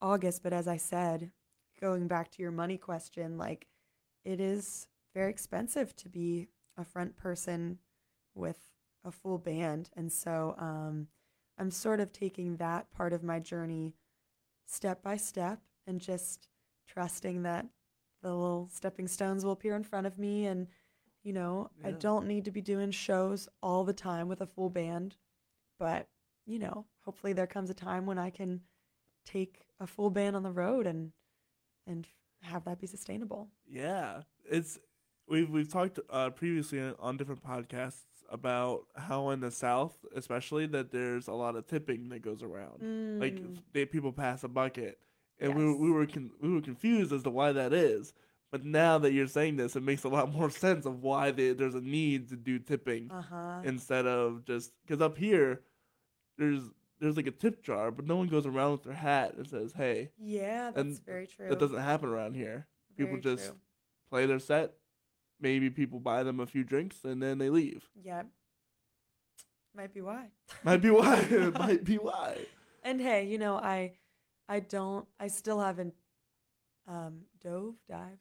August. 0.00 0.42
But 0.42 0.54
as 0.54 0.66
I 0.66 0.78
said, 0.78 1.30
going 1.78 2.08
back 2.08 2.30
to 2.30 2.42
your 2.42 2.50
money 2.50 2.78
question, 2.78 3.36
like 3.36 3.68
it 4.24 4.40
is 4.40 4.88
very 5.14 5.30
expensive 5.30 5.94
to 5.96 6.08
be 6.08 6.48
a 6.78 6.84
front 6.84 7.16
person 7.16 7.78
with 8.34 8.70
a 9.04 9.10
full 9.10 9.38
band, 9.38 9.90
and 9.96 10.12
so 10.12 10.54
um, 10.58 11.08
I'm 11.60 11.70
sort 11.70 12.00
of 12.00 12.12
taking 12.12 12.56
that 12.56 12.90
part 12.90 13.12
of 13.12 13.22
my 13.22 13.38
journey 13.38 13.94
step 14.66 15.02
by 15.02 15.16
step 15.16 15.60
and 15.86 16.00
just 16.00 16.48
trusting 16.88 17.42
that 17.42 17.66
the 18.22 18.34
little 18.34 18.68
stepping 18.72 19.08
stones 19.08 19.44
will 19.44 19.52
appear 19.52 19.76
in 19.76 19.82
front 19.82 20.06
of 20.06 20.18
me 20.18 20.46
and 20.46 20.66
you 21.22 21.32
know 21.32 21.70
i 21.84 21.90
don't 21.90 22.26
need 22.26 22.44
to 22.44 22.50
be 22.50 22.60
doing 22.60 22.90
shows 22.90 23.48
all 23.62 23.84
the 23.84 23.92
time 23.92 24.28
with 24.28 24.40
a 24.40 24.46
full 24.46 24.70
band 24.70 25.16
but 25.78 26.08
you 26.46 26.58
know 26.58 26.84
hopefully 27.04 27.32
there 27.32 27.46
comes 27.46 27.70
a 27.70 27.74
time 27.74 28.06
when 28.06 28.18
i 28.18 28.30
can 28.30 28.60
take 29.24 29.62
a 29.80 29.86
full 29.86 30.10
band 30.10 30.36
on 30.36 30.42
the 30.42 30.50
road 30.50 30.86
and 30.86 31.12
and 31.86 32.06
have 32.42 32.64
that 32.64 32.80
be 32.80 32.86
sustainable. 32.86 33.48
Yeah, 33.68 34.22
it's 34.50 34.78
we've 35.30 35.48
we've 35.48 35.70
talked 35.72 35.98
uh, 36.10 36.30
previously 36.30 36.80
on- 36.98 37.16
different 37.16 37.42
podcasts 37.42 38.02
about 38.30 38.82
how 38.96 39.30
in 39.30 39.40
the 39.40 39.50
South, 39.50 39.96
especially, 40.14 40.66
that 40.66 40.92
there's 40.92 41.26
a 41.28 41.32
lot 41.32 41.56
of 41.56 41.66
tipping 41.66 42.08
that 42.10 42.22
goes 42.22 42.42
around. 42.42 43.20
Like 43.20 43.36
Mm, 43.36 43.58
they 43.72 43.84
people 43.86 44.12
pass 44.12 44.44
a 44.44 44.48
bucket, 44.48 44.98
and 45.38 45.54
we 45.54 45.64
were- 45.64 45.70
Yes. 45.72 45.80
we 45.80 45.90
were 45.90 46.06
con- 46.06 46.30
we 46.40 46.52
were 46.52 46.60
confused 46.60 47.12
as 47.12 47.22
to 47.24 47.30
why 47.30 47.52
that 47.52 47.72
is. 47.72 48.12
But 48.52 48.64
now 48.64 48.98
that 48.98 49.12
you're 49.12 49.28
saying 49.28 49.56
this, 49.56 49.76
it 49.76 49.82
makes 49.84 50.02
a 50.02 50.08
lot 50.08 50.32
more 50.32 50.50
sense 50.50 50.84
of 50.84 51.02
why 51.02 51.30
they, 51.30 51.52
there's 51.52 51.76
a 51.76 51.80
need 51.80 52.28
to 52.30 52.36
do 52.36 52.58
tipping 52.58 53.08
uh-huh 53.10 53.60
instead 53.64 54.06
of 54.06 54.44
just 54.44 54.72
because 54.84 55.00
up 55.00 55.16
here, 55.16 55.62
there's 56.38 56.62
there's 57.00 57.16
like 57.16 57.26
a 57.28 57.30
tip 57.32 57.62
jar, 57.62 57.90
but 57.90 58.06
no 58.06 58.16
one 58.16 58.26
goes 58.28 58.46
around 58.46 58.72
with 58.72 58.82
their 58.84 58.92
hat 58.94 59.34
and 59.36 59.46
says, 59.46 59.72
"Hey." 59.72 60.10
yeah 60.18 60.70
that's 60.70 60.78
and 60.78 61.04
very 61.06 61.26
true 61.26 61.48
That 61.48 61.58
doesn't 61.58 61.78
happen 61.80 62.08
around 62.08 62.34
here. 62.34 62.66
people 62.96 63.12
Very 63.18 63.22
just- 63.36 63.46
true. 63.50 63.58
play 64.10 64.26
their 64.26 64.38
set. 64.40 64.74
Maybe 65.40 65.70
people 65.70 66.00
buy 66.00 66.22
them 66.22 66.40
a 66.40 66.46
few 66.46 66.64
drinks 66.64 67.04
and 67.04 67.22
then 67.22 67.38
they 67.38 67.50
leave. 67.50 67.88
yeah 68.02 68.22
might 69.74 69.94
be 69.94 70.00
why 70.00 70.26
Might 70.64 70.82
be 70.82 70.90
why. 70.90 71.22
Might 71.58 71.84
be 71.84 71.96
why. 71.96 72.38
And 72.82 73.00
hey, 73.00 73.26
you 73.26 73.38
know, 73.38 73.56
I 73.56 73.92
I 74.48 74.60
don't 74.60 75.06
I 75.18 75.28
still 75.28 75.60
haven't 75.60 75.94
um 76.88 77.20
dove, 77.40 77.76
dived, 77.88 78.18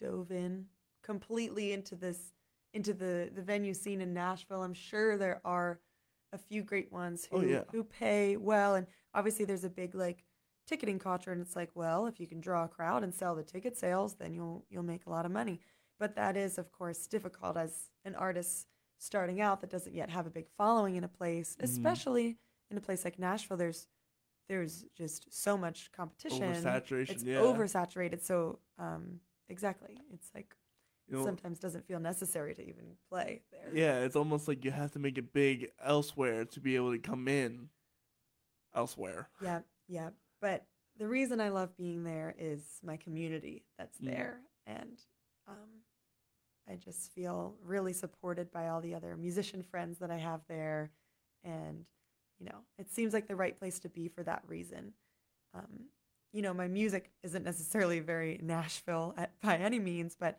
dove 0.00 0.32
in 0.32 0.66
completely 1.04 1.72
into 1.72 1.94
this 1.94 2.32
into 2.74 2.92
the 2.94 3.30
the 3.34 3.42
venue 3.42 3.74
scene 3.74 4.00
in 4.00 4.12
Nashville. 4.12 4.62
I'm 4.62 4.74
sure 4.74 5.16
there 5.16 5.40
are 5.44 5.78
a 6.32 6.38
few 6.38 6.62
great 6.62 6.90
ones 6.90 7.28
who 7.30 7.36
Oh, 7.38 7.42
yeah. 7.42 7.62
who 7.70 7.84
pay 7.84 8.36
well 8.36 8.74
and 8.74 8.86
obviously 9.14 9.44
there's 9.44 9.64
a 9.64 9.70
big 9.70 9.94
like 9.94 10.24
ticketing 10.66 10.98
culture 10.98 11.30
and 11.32 11.40
it's 11.40 11.54
like, 11.56 11.70
well, 11.74 12.06
if 12.06 12.18
you 12.18 12.26
can 12.26 12.40
draw 12.40 12.64
a 12.64 12.68
crowd 12.68 13.04
and 13.04 13.14
sell 13.14 13.34
the 13.36 13.42
ticket 13.44 13.76
sales, 13.76 14.14
then 14.14 14.34
you'll 14.34 14.64
you'll 14.68 14.82
make 14.82 15.06
a 15.06 15.10
lot 15.10 15.26
of 15.26 15.30
money. 15.32 15.60
But 16.02 16.16
that 16.16 16.36
is 16.36 16.58
of 16.58 16.72
course 16.72 17.06
difficult 17.06 17.56
as 17.56 17.72
an 18.04 18.16
artist 18.16 18.66
starting 18.98 19.40
out 19.40 19.60
that 19.60 19.70
doesn't 19.70 19.94
yet 19.94 20.10
have 20.10 20.26
a 20.26 20.30
big 20.30 20.48
following 20.58 20.96
in 20.96 21.04
a 21.04 21.08
place, 21.08 21.54
Mhm. 21.56 21.62
especially 21.64 22.38
in 22.70 22.76
a 22.76 22.80
place 22.80 23.04
like 23.04 23.18
Nashville, 23.20 23.56
there's 23.56 23.86
there's 24.48 24.82
just 24.96 25.32
so 25.32 25.56
much 25.56 25.92
competition. 25.92 26.42
Oversaturation. 26.54 27.10
It's 27.10 27.22
yeah. 27.22 27.36
oversaturated. 27.36 28.20
So 28.20 28.58
um, 28.78 29.20
exactly, 29.48 29.96
it's 30.12 30.28
like 30.34 30.56
You 31.06 31.18
know, 31.18 31.24
sometimes 31.24 31.60
doesn't 31.60 31.86
feel 31.86 32.00
necessary 32.00 32.52
to 32.56 32.62
even 32.70 32.96
play 33.08 33.42
there. 33.52 33.70
yeah, 33.72 34.00
it's 34.04 34.16
almost 34.16 34.48
like 34.48 34.64
you 34.64 34.72
have 34.72 34.90
to 34.92 34.98
make 34.98 35.16
it 35.18 35.32
big 35.32 35.70
elsewhere 35.80 36.44
to 36.46 36.58
be 36.60 36.74
able 36.74 36.90
to 36.90 36.98
come 36.98 37.28
in 37.28 37.70
elsewhere. 38.74 39.28
yeah, 39.40 39.60
yeah. 39.86 40.10
But 40.40 40.66
the 40.96 41.06
reason 41.06 41.40
I 41.40 41.50
love 41.50 41.76
being 41.76 42.02
there 42.02 42.34
is 42.36 42.80
my 42.82 42.96
community 42.96 43.64
that's 43.78 43.98
Mm. 44.00 44.06
there, 44.06 44.40
and 44.66 44.98
um, 45.48 45.70
I 46.68 46.76
just 46.76 47.12
feel 47.12 47.54
really 47.64 47.92
supported 47.92 48.50
by 48.52 48.68
all 48.68 48.80
the 48.80 48.94
other 48.94 49.16
musician 49.16 49.62
friends 49.62 49.98
that 49.98 50.10
I 50.10 50.18
have 50.18 50.40
there, 50.48 50.90
and 51.44 51.84
you 52.38 52.46
know, 52.46 52.58
it 52.78 52.90
seems 52.90 53.12
like 53.12 53.28
the 53.28 53.36
right 53.36 53.58
place 53.58 53.78
to 53.80 53.88
be 53.88 54.08
for 54.08 54.22
that 54.24 54.42
reason. 54.46 54.92
Um, 55.54 55.86
you 56.32 56.42
know, 56.42 56.54
my 56.54 56.66
music 56.66 57.10
isn't 57.22 57.44
necessarily 57.44 58.00
very 58.00 58.40
Nashville 58.42 59.14
at, 59.16 59.32
by 59.42 59.56
any 59.56 59.78
means, 59.78 60.16
but 60.18 60.38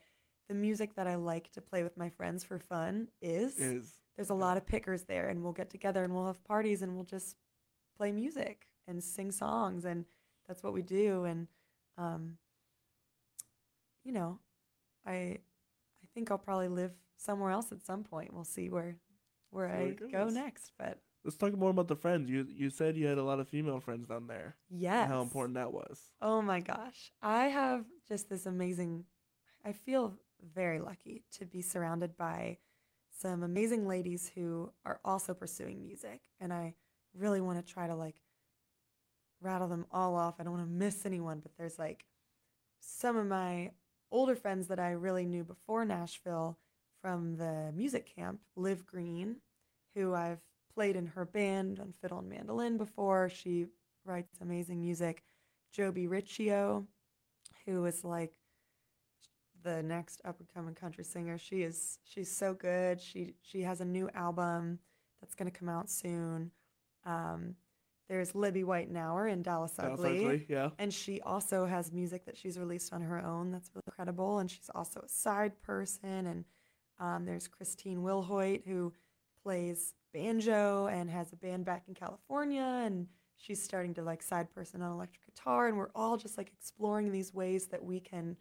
the 0.49 0.55
music 0.55 0.95
that 0.95 1.07
I 1.07 1.15
like 1.15 1.51
to 1.53 1.61
play 1.61 1.83
with 1.83 1.97
my 1.97 2.09
friends 2.09 2.43
for 2.43 2.59
fun 2.59 3.07
is. 3.21 3.57
Is 3.57 3.93
There's 4.15 4.29
a 4.29 4.35
lot 4.35 4.57
of 4.57 4.65
pickers 4.65 5.03
there, 5.03 5.29
and 5.29 5.41
we'll 5.43 5.53
get 5.53 5.69
together 5.69 6.03
and 6.03 6.13
we'll 6.13 6.27
have 6.27 6.43
parties 6.43 6.83
and 6.83 6.95
we'll 6.95 7.05
just 7.05 7.35
play 7.97 8.11
music 8.11 8.67
and 8.87 9.03
sing 9.03 9.31
songs, 9.31 9.85
and 9.85 10.05
that's 10.47 10.61
what 10.61 10.73
we 10.73 10.81
do. 10.81 11.23
And, 11.23 11.47
um, 11.97 12.37
you 14.03 14.11
know, 14.11 14.39
I 15.05 15.11
I 15.11 15.37
think 16.13 16.31
I'll 16.31 16.37
probably 16.37 16.67
live 16.67 16.91
somewhere 17.17 17.51
else 17.51 17.71
at 17.71 17.83
some 17.83 18.03
point. 18.03 18.33
We'll 18.33 18.43
see 18.43 18.69
where 18.69 18.97
where 19.49 19.67
I 19.67 19.91
go 19.91 20.29
next. 20.29 20.71
But 20.77 20.99
let's 21.23 21.37
talk 21.37 21.55
more 21.57 21.69
about 21.69 21.87
the 21.87 21.95
friends. 21.95 22.29
You 22.29 22.47
you 22.49 22.69
said 22.69 22.97
you 22.97 23.07
had 23.07 23.17
a 23.17 23.23
lot 23.23 23.39
of 23.39 23.47
female 23.47 23.79
friends 23.79 24.07
down 24.07 24.27
there. 24.27 24.55
yes, 24.69 25.07
how 25.09 25.21
important 25.21 25.55
that 25.55 25.71
was. 25.71 25.99
Oh 26.21 26.41
my 26.41 26.59
gosh. 26.59 27.11
I 27.21 27.45
have 27.45 27.85
just 28.07 28.29
this 28.29 28.45
amazing, 28.45 29.05
I 29.65 29.71
feel 29.71 30.13
very 30.53 30.79
lucky 30.79 31.23
to 31.37 31.45
be 31.45 31.61
surrounded 31.61 32.17
by 32.17 32.57
some 33.17 33.43
amazing 33.43 33.87
ladies 33.87 34.31
who 34.33 34.71
are 34.85 34.99
also 35.05 35.33
pursuing 35.33 35.83
music. 35.83 36.21
And 36.39 36.51
I 36.51 36.75
really 37.15 37.41
want 37.41 37.65
to 37.65 37.73
try 37.73 37.87
to 37.87 37.95
like 37.95 38.15
rattle 39.39 39.67
them 39.67 39.85
all 39.91 40.15
off. 40.15 40.35
I 40.39 40.43
don't 40.43 40.53
want 40.53 40.65
to 40.65 40.71
miss 40.71 41.05
anyone, 41.05 41.39
but 41.39 41.51
there's 41.57 41.77
like 41.77 42.05
some 42.79 43.15
of 43.17 43.27
my 43.27 43.71
older 44.13 44.35
friends 44.35 44.67
that 44.67 44.79
I 44.79 44.91
really 44.91 45.25
knew 45.25 45.43
before 45.43 45.83
Nashville 45.83 46.57
from 47.01 47.35
the 47.35 47.73
music 47.75 48.09
camp, 48.15 48.39
Liv 48.55 48.85
Green, 48.85 49.37
who 49.95 50.13
I've 50.13 50.39
played 50.73 50.95
in 50.95 51.07
her 51.07 51.25
band 51.25 51.79
on 51.79 51.91
fiddle 51.91 52.19
and 52.19 52.29
mandolin 52.29 52.77
before. 52.77 53.29
She 53.29 53.65
writes 54.05 54.39
amazing 54.39 54.79
music. 54.79 55.23
Jobi 55.75 56.07
Riccio, 56.09 56.85
who 57.65 57.85
is 57.85 58.03
like 58.03 58.33
the 59.63 59.81
next 59.81 60.21
up 60.23 60.39
and 60.39 60.47
coming 60.53 60.75
country 60.75 61.03
singer. 61.03 61.37
She 61.37 61.63
is 61.63 61.97
she's 62.03 62.31
so 62.31 62.53
good. 62.53 63.01
She 63.01 63.33
she 63.41 63.61
has 63.61 63.81
a 63.81 63.85
new 63.85 64.09
album 64.13 64.79
that's 65.19 65.35
gonna 65.35 65.51
come 65.51 65.69
out 65.69 65.89
soon. 65.89 66.51
Um, 67.05 67.55
there's 68.09 68.35
Libby 68.35 68.63
Weitnauer 68.63 69.31
in 69.31 69.41
Dallas 69.41 69.73
Dallas 69.73 69.99
Ugly. 69.99 70.25
Ugly, 70.25 70.45
yeah. 70.49 70.69
And 70.77 70.93
she 70.93 71.21
also 71.21 71.65
has 71.65 71.91
music 71.91 72.25
that 72.25 72.37
she's 72.37 72.59
released 72.59 72.93
on 72.93 73.01
her 73.01 73.23
own 73.23 73.51
that's 73.51 73.71
really 73.73 73.83
incredible. 73.87 74.39
And 74.39 74.51
she's 74.51 74.69
also 74.73 75.01
a 75.01 75.09
side 75.09 75.61
person. 75.61 76.27
And 76.27 76.45
um, 76.99 77.25
there's 77.25 77.47
Christine 77.47 77.99
Wilhoit, 77.99 78.65
who 78.65 78.93
plays 79.41 79.93
banjo 80.13 80.87
and 80.87 81.09
has 81.09 81.31
a 81.31 81.37
band 81.37 81.65
back 81.65 81.83
in 81.87 81.93
California. 81.93 82.81
And 82.85 83.07
she's 83.37 83.63
starting 83.63 83.93
to 83.95 84.03
like 84.03 84.21
side 84.21 84.53
person 84.53 84.81
on 84.81 84.91
electric 84.91 85.25
guitar. 85.25 85.67
And 85.67 85.77
we're 85.77 85.91
all 85.95 86.17
just 86.17 86.37
like 86.37 86.51
exploring 86.51 87.11
these 87.11 87.33
ways 87.33 87.67
that 87.67 87.83
we 87.83 87.99
can 88.01 88.35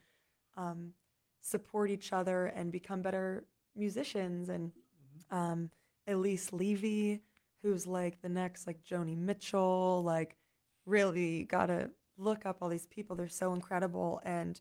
um, 0.56 0.92
support 1.40 1.90
each 1.90 2.12
other 2.12 2.46
and 2.46 2.72
become 2.72 3.00
better 3.00 3.44
musicians. 3.76 4.48
And 4.48 4.72
um, 5.30 5.70
Elise 6.08 6.52
Levy, 6.52 7.22
who's 7.62 7.86
like 7.86 8.20
the 8.22 8.28
next 8.28 8.66
like 8.66 8.82
Joni 8.84 9.16
Mitchell, 9.16 10.02
like 10.04 10.36
really 10.86 11.44
gotta 11.44 11.90
look 12.18 12.46
up 12.46 12.58
all 12.60 12.68
these 12.68 12.86
people. 12.86 13.16
They're 13.16 13.28
so 13.28 13.52
incredible 13.54 14.20
and 14.24 14.60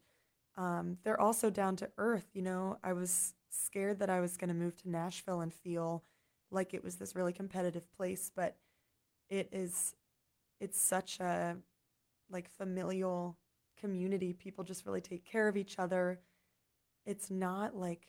um, 0.58 0.98
they're 1.03 1.20
also 1.20 1.50
down 1.50 1.75
to 1.77 1.89
earth. 1.98 2.27
You 2.34 2.41
know, 2.43 2.77
I 2.84 2.93
was 2.93 3.34
scared 3.50 4.00
that 4.00 4.10
I 4.10 4.20
was 4.20 4.38
gonna 4.38 4.53
move 4.53 4.77
to 4.81 4.89
Nashville 4.89 5.41
and 5.41 5.53
feel 5.53 6.03
like 6.51 6.74
it 6.74 6.84
was 6.84 6.96
this 6.96 7.15
really 7.15 7.34
competitive 7.34 7.91
place, 7.96 8.31
but 8.36 8.58
it 9.29 9.50
is 9.51 9.96
it's 10.60 10.79
such 10.79 11.20
a 11.20 11.58
like 12.29 12.50
familial 12.50 13.38
community. 13.79 14.34
People 14.34 14.63
just 14.63 14.86
really 14.86 15.01
take 15.01 15.25
care 15.25 15.48
of 15.48 15.58
each 15.58 15.79
other. 15.79 16.20
It's 17.05 17.31
not 17.31 17.75
like 17.75 18.08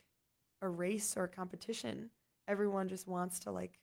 a 0.61 0.69
race 0.69 1.15
or 1.17 1.25
a 1.25 1.29
competition. 1.29 2.09
Everyone 2.47 2.87
just 2.87 3.07
wants 3.07 3.39
to 3.39 3.51
like 3.51 3.79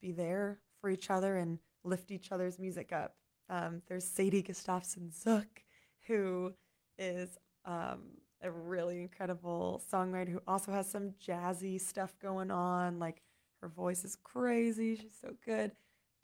be 0.00 0.12
there 0.12 0.60
for 0.80 0.90
each 0.90 1.10
other 1.10 1.36
and 1.36 1.58
lift 1.84 2.10
each 2.10 2.32
other's 2.32 2.58
music 2.58 2.92
up. 2.92 3.14
Um, 3.48 3.82
there's 3.88 4.04
Sadie 4.04 4.42
Gustafson 4.42 5.10
Zook, 5.12 5.62
who 6.06 6.52
is 6.98 7.38
um, 7.64 8.02
a 8.42 8.50
really 8.50 9.00
incredible 9.02 9.82
songwriter 9.92 10.30
who 10.30 10.40
also 10.46 10.72
has 10.72 10.90
some 10.90 11.14
jazzy 11.24 11.80
stuff 11.80 12.14
going 12.20 12.50
on. 12.50 12.98
Like 12.98 13.22
her 13.60 13.68
voice 13.68 14.04
is 14.04 14.16
crazy. 14.22 14.96
She's 14.96 15.18
so 15.20 15.34
good. 15.44 15.72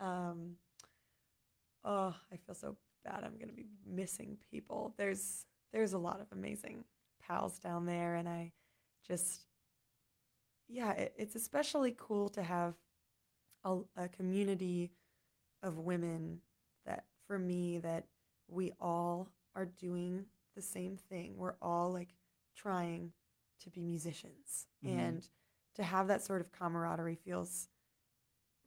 Um, 0.01 0.57
oh, 1.85 2.15
I 2.33 2.37
feel 2.37 2.55
so 2.55 2.77
bad. 3.05 3.25
I'm 3.25 3.39
gonna 3.39 3.53
be 3.53 3.69
missing 3.87 4.39
people. 4.51 4.95
There's 4.97 5.45
there's 5.73 5.93
a 5.93 5.99
lot 5.99 6.21
of 6.21 6.27
amazing 6.33 6.85
pals 7.27 7.59
down 7.59 7.87
there, 7.87 8.15
and 8.15 8.29
I 8.29 8.53
just 9.07 9.43
yeah, 10.69 10.93
it, 10.93 11.15
it's 11.17 11.35
especially 11.37 11.95
cool 11.99 12.29
to 12.31 12.43
have 12.43 12.75
a, 13.67 14.05
a 14.05 14.09
community 14.09 14.93
of 15.63 15.79
women 15.79 16.41
that 16.87 17.05
for 17.27 17.39
me 17.39 17.79
that 17.79 18.05
we 18.49 18.73
all 18.81 19.29
are 19.55 19.67
doing 19.67 20.25
the 20.55 20.63
same 20.63 20.97
thing. 20.97 21.35
We're 21.37 21.57
all 21.61 21.93
like 21.93 22.15
trying 22.55 23.13
to 23.61 23.71
be 23.71 23.83
musicians 23.83 24.67
Mhm. 24.85 24.91
and 24.99 25.29
to 25.75 25.83
have 25.83 26.09
that 26.09 26.23
sort 26.23 26.41
of 26.41 26.53
camaraderie 26.53 27.17
feels 27.17 27.69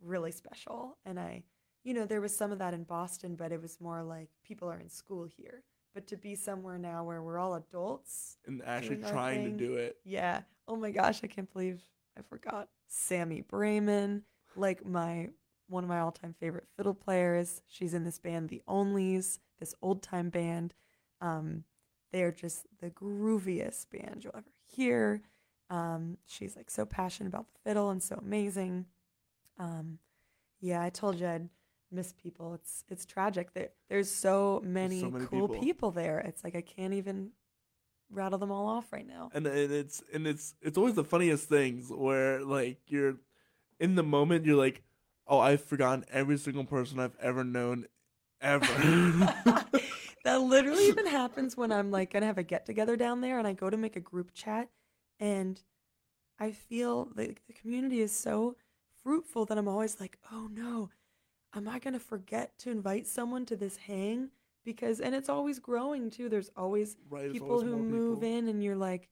really 0.01 0.31
special. 0.31 0.97
And 1.05 1.19
I, 1.19 1.43
you 1.83 1.93
know, 1.93 2.05
there 2.05 2.21
was 2.21 2.35
some 2.35 2.51
of 2.51 2.59
that 2.59 2.73
in 2.73 2.83
Boston, 2.83 3.35
but 3.35 3.51
it 3.51 3.61
was 3.61 3.79
more 3.79 4.03
like 4.03 4.29
people 4.43 4.69
are 4.69 4.79
in 4.79 4.89
school 4.89 5.25
here. 5.25 5.63
But 5.93 6.07
to 6.07 6.17
be 6.17 6.35
somewhere 6.35 6.77
now 6.77 7.03
where 7.03 7.21
we're 7.23 7.39
all 7.39 7.55
adults, 7.55 8.37
And 8.45 8.61
actually 8.63 8.97
trying 8.97 9.43
to 9.45 9.51
do 9.51 9.75
it. 9.75 9.97
yeah. 10.03 10.41
Oh 10.67 10.75
my 10.75 10.91
gosh, 10.91 11.23
I 11.23 11.27
can't 11.27 11.51
believe 11.51 11.81
I 12.17 12.21
forgot 12.21 12.69
Sami 12.87 13.41
Braman, 13.41 14.21
like 14.55 14.85
my 14.85 15.29
one 15.67 15.83
of 15.83 15.89
my 15.89 15.99
all-time 15.99 16.33
favorite 16.39 16.65
fiddle 16.75 16.95
players. 16.95 17.61
She's 17.67 17.93
in 17.93 18.03
this 18.03 18.17
band, 18.17 18.49
The 18.49 18.63
Onlies, 18.67 19.37
this 19.59 19.75
old-time 19.83 20.29
band. 20.29 20.73
Um, 21.21 21.63
they're 22.11 22.31
just 22.31 22.65
the 22.81 22.89
grooviest 22.89 23.85
band 23.91 24.23
you'll 24.23 24.35
ever 24.35 24.51
hear. 24.65 25.21
Um, 25.69 26.17
she's 26.25 26.55
like 26.55 26.71
so 26.71 26.85
passionate 26.85 27.29
about 27.29 27.45
the 27.47 27.69
fiddle 27.69 27.91
and 27.91 28.01
so 28.01 28.15
amazing. 28.15 28.85
Um, 29.59 29.99
yeah, 30.59 30.81
I 30.81 30.89
told 30.89 31.19
you 31.19 31.27
I'd 31.27 31.49
miss 31.91 32.13
people. 32.13 32.55
It's 32.55 32.83
it's 32.89 33.05
tragic. 33.05 33.53
There, 33.53 33.69
there's 33.89 34.09
so 34.09 34.61
many, 34.65 35.01
so 35.01 35.11
many 35.11 35.25
cool 35.25 35.47
people. 35.47 35.63
people 35.63 35.91
there. 35.91 36.19
It's 36.19 36.43
like 36.43 36.55
I 36.55 36.61
can't 36.61 36.93
even 36.93 37.31
rattle 38.11 38.39
them 38.39 38.51
all 38.51 38.67
off 38.67 38.91
right 38.91 39.07
now. 39.07 39.29
and, 39.33 39.45
and 39.45 39.71
it's 39.71 40.01
and 40.11 40.25
it's 40.25 40.55
it's 40.61 40.77
always 40.77 40.95
the 40.95 41.03
funniest 41.03 41.47
things 41.47 41.91
where 41.91 42.43
like 42.43 42.79
you're 42.87 43.17
in 43.79 43.95
the 43.95 44.03
moment 44.03 44.45
you're 44.45 44.55
like 44.55 44.81
oh 45.27 45.39
i've 45.39 45.63
forgotten 45.63 46.05
every 46.11 46.37
single 46.37 46.65
person 46.65 46.99
i've 46.99 47.15
ever 47.21 47.43
known 47.43 47.85
ever 48.41 48.65
that 50.23 50.41
literally 50.41 50.87
even 50.87 51.07
happens 51.07 51.55
when 51.55 51.71
I'm 51.71 51.91
like 51.91 52.11
gonna 52.13 52.25
have 52.25 52.37
a 52.37 52.43
get 52.43 52.65
together 52.65 52.95
down 52.95 53.21
there 53.21 53.39
and 53.39 53.47
I 53.47 53.53
go 53.53 53.69
to 53.69 53.77
make 53.77 53.95
a 53.95 54.01
group 54.01 54.33
chat 54.33 54.69
and 55.19 55.61
I 56.39 56.51
feel 56.51 57.09
like 57.15 57.41
the 57.47 57.53
community 57.53 58.01
is 58.01 58.11
so 58.11 58.55
fruitful 59.03 59.45
that 59.45 59.57
I'm 59.57 59.67
always 59.67 59.99
like, 59.99 60.17
oh 60.31 60.49
no, 60.51 60.89
am 61.55 61.67
I 61.67 61.79
gonna 61.79 61.99
forget 61.99 62.57
to 62.59 62.71
invite 62.71 63.07
someone 63.07 63.45
to 63.47 63.55
this 63.55 63.77
hang? 63.77 64.29
Because 64.65 64.99
and 64.99 65.15
it's 65.15 65.29
always 65.29 65.59
growing 65.59 66.09
too. 66.09 66.29
There's 66.29 66.51
always 66.55 66.97
right 67.09 67.31
people 67.31 67.51
always 67.51 67.67
who 67.67 67.77
move 67.77 68.21
people. 68.21 68.37
in 68.37 68.47
and 68.49 68.63
you're 68.63 68.75
like, 68.75 69.09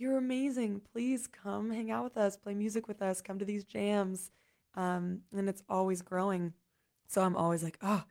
you're 0.00 0.16
amazing. 0.18 0.80
Please 0.92 1.26
come 1.28 1.70
hang 1.70 1.90
out 1.90 2.04
with 2.04 2.16
us, 2.16 2.36
play 2.36 2.54
music 2.54 2.88
with 2.88 3.02
us, 3.02 3.20
come 3.20 3.38
to 3.38 3.44
these 3.44 3.64
jams. 3.64 4.30
Um, 4.74 5.20
and 5.36 5.48
it's 5.48 5.62
always 5.68 6.00
growing. 6.02 6.52
So 7.08 7.22
I'm 7.22 7.36
always 7.36 7.62
like, 7.62 7.78
oh, 7.82 8.04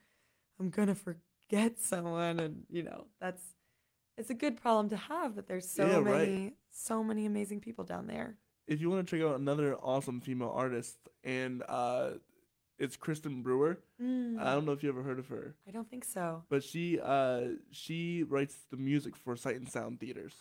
I'm 0.59 0.69
gonna 0.69 0.95
forget 0.95 1.79
someone, 1.79 2.39
and 2.39 2.63
you 2.69 2.83
know, 2.83 3.05
that's 3.19 3.41
it's 4.17 4.29
a 4.29 4.33
good 4.33 4.61
problem 4.61 4.89
to 4.89 4.97
have 4.97 5.35
that 5.35 5.47
there's 5.47 5.69
so 5.69 5.85
Yeah, 5.87 5.95
right. 5.97 6.03
many, 6.29 6.53
so 6.69 7.01
many 7.03 7.25
amazing 7.25 7.61
people 7.61 7.85
down 7.85 8.07
there. 8.07 8.37
if 8.67 8.81
you 8.81 8.89
want 8.89 9.07
to 9.07 9.17
check 9.17 9.25
out 9.25 9.39
another 9.39 9.75
awesome 9.77 10.19
female 10.21 10.51
artist 10.53 10.97
and 11.23 11.63
uh 11.69 12.11
it's 12.77 12.95
kristen 12.97 13.41
brewer 13.41 13.79
Mm, 14.01 14.39
i 14.39 14.53
don't 14.53 14.65
know 14.65 14.73
if 14.73 14.83
you 14.83 14.89
ever 14.89 15.01
heard 15.03 15.19
of 15.19 15.27
her 15.27 15.55
I 15.67 15.71
don't 15.71 15.89
think 15.89 16.03
so. 16.05 16.43
but 16.49 16.63
she 16.63 16.99
uh 17.01 17.41
she 17.71 18.23
writes 18.23 18.55
the 18.69 18.77
music 18.77 19.15
for 19.15 19.35
sight 19.35 19.55
and 19.55 19.67
sound 19.67 19.99
theaters 19.99 20.35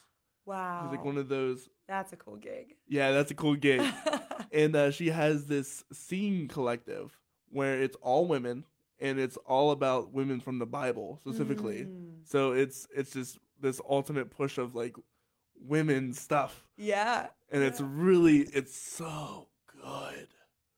Wow, 0.49 0.83
she's 0.91 0.97
like 0.97 1.05
one 1.05 1.19
of 1.19 1.29
those 1.29 1.69
that's 1.87 2.13
a 2.13 2.17
cool 2.17 2.37
gig. 2.37 2.75
yeah 2.89 3.13
that's 3.13 3.31
a 3.31 3.35
cool 3.35 3.55
gig. 3.57 3.83
And 4.53 4.75
uh, 4.77 4.91
she 4.93 5.09
has 5.11 5.47
this 5.47 5.85
scene 5.93 6.49
collective 6.49 7.19
where 7.51 7.83
it's 7.83 7.97
all 8.01 8.27
women 8.27 8.65
and 8.99 9.19
it's 9.19 9.37
all 9.39 9.73
about 9.73 10.13
women 10.13 10.41
from 10.41 10.59
the 10.59 10.65
bible 10.67 11.19
specifically. 11.21 11.81
Mm, 11.85 12.21
so 12.25 12.53
it's 12.53 12.87
it's 12.97 13.13
just 13.13 13.39
this 13.61 13.79
ultimate 13.89 14.31
push 14.31 14.57
of 14.57 14.75
like 14.75 14.97
women 15.61 16.13
stuff. 16.15 16.65
Yeah, 16.77 17.27
and 17.51 17.63
it's 17.63 17.81
really 17.81 18.39
it's 18.39 18.77
so 18.77 19.49
good. 19.67 20.29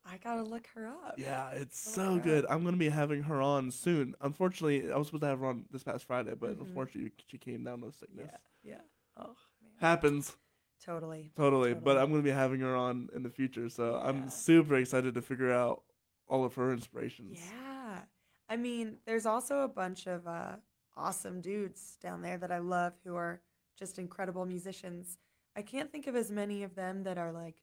I 0.04 0.16
gotta 0.16 0.42
look 0.42 0.66
her 0.74 0.88
up. 0.88 1.14
yeah 1.18 1.50
it's 1.50 1.78
so 1.78 2.18
good. 2.18 2.44
God. 2.44 2.52
i'm 2.52 2.64
gonna 2.64 2.76
be 2.76 2.88
having 2.88 3.22
her 3.24 3.40
on 3.40 3.70
soon. 3.70 4.14
Unfortunately 4.20 4.90
i 4.90 4.96
was 4.96 5.06
supposed 5.08 5.22
to 5.22 5.28
have 5.28 5.38
her 5.40 5.46
on 5.46 5.66
this 5.70 5.84
past 5.84 6.06
friday 6.06 6.32
but 6.34 6.56
Mhm. 6.58 6.62
unfortunately 6.62 7.12
she 7.28 7.38
came 7.38 7.62
down 7.62 7.82
with 7.82 7.94
sickness. 7.94 8.28
Yeah, 8.64 8.72
yeah. 8.72 8.80
Oh 9.16 9.36
happens 9.80 10.36
totally. 10.84 11.30
totally 11.36 11.74
but 11.74 11.96
i'm 11.98 12.10
gonna 12.10 12.22
be 12.22 12.30
having 12.30 12.60
her 12.60 12.74
on 12.76 13.08
in 13.14 13.22
the 13.22 13.30
future 13.30 13.68
so 13.68 13.92
Yeah. 13.92 14.08
i'm 14.08 14.28
super 14.30 14.76
excited 14.76 15.14
to 15.14 15.22
figure 15.22 15.52
out 15.52 15.82
all 16.28 16.44
of 16.44 16.54
her 16.54 16.72
inspirations 16.72 17.40
Yeah. 17.52 18.02
I 18.48 18.56
mean, 18.56 18.96
there's 19.06 19.26
also 19.26 19.60
a 19.60 19.68
bunch 19.68 20.08
of 20.08 20.26
uh, 20.26 20.56
awesome 20.96 21.40
dudes 21.40 21.96
down 22.02 22.20
there 22.20 22.36
that 22.36 22.50
I 22.50 22.58
love 22.58 22.94
who 23.04 23.14
are 23.14 23.40
just 23.78 23.96
incredible 23.96 24.44
musicians. 24.44 25.18
I 25.54 25.62
can't 25.62 25.92
think 25.92 26.08
of 26.08 26.16
as 26.16 26.32
many 26.32 26.64
of 26.64 26.74
them 26.74 27.04
that 27.04 27.16
are 27.16 27.30
like 27.30 27.62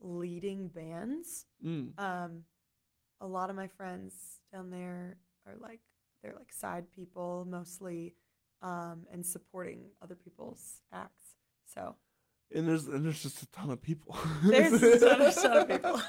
leading 0.00 0.68
bands. 0.68 1.46
Mm. 1.64 1.98
Um, 1.98 2.42
a 3.20 3.26
lot 3.26 3.50
of 3.50 3.56
my 3.56 3.66
friends 3.66 4.38
down 4.52 4.70
there 4.70 5.16
are 5.44 5.56
like, 5.60 5.80
they're 6.22 6.34
like 6.38 6.52
side 6.52 6.84
people 6.92 7.44
mostly 7.48 8.14
um, 8.62 9.06
and 9.12 9.26
supporting 9.26 9.90
other 10.00 10.14
people's 10.14 10.82
acts. 10.92 11.25
So 11.74 11.96
And 12.54 12.68
there's 12.68 12.86
and 12.86 13.04
there's 13.04 13.22
just 13.22 13.42
a 13.42 13.46
ton 13.50 13.70
of 13.70 13.82
people. 13.82 14.16
there's 14.44 14.82
a 14.82 14.98
ton, 14.98 15.58
of 15.58 15.68
people. 15.68 16.00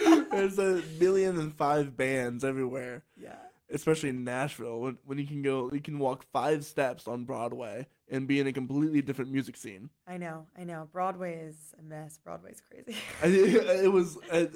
there's 0.30 0.58
a 0.58 0.82
million 1.00 1.38
and 1.38 1.54
five 1.54 1.96
bands 1.96 2.44
everywhere, 2.44 3.04
yeah. 3.16 3.36
especially 3.70 4.10
in 4.10 4.24
Nashville. 4.24 4.80
When 4.80 4.98
when 5.04 5.18
you 5.18 5.26
can 5.26 5.42
go, 5.42 5.70
you 5.72 5.80
can 5.80 5.98
walk 5.98 6.24
five 6.32 6.64
steps 6.64 7.08
on 7.08 7.24
Broadway 7.24 7.86
and 8.08 8.28
be 8.28 8.40
in 8.40 8.46
a 8.46 8.52
completely 8.52 9.02
different 9.02 9.32
music 9.32 9.56
scene. 9.56 9.90
I 10.06 10.16
know, 10.18 10.46
I 10.56 10.64
know. 10.64 10.88
Broadway 10.92 11.36
is 11.36 11.74
a 11.78 11.82
mess. 11.82 12.18
Broadway's 12.22 12.60
crazy. 12.60 12.98
I, 13.22 13.26
it 13.84 13.92
was 13.92 14.18
uh, 14.30 14.46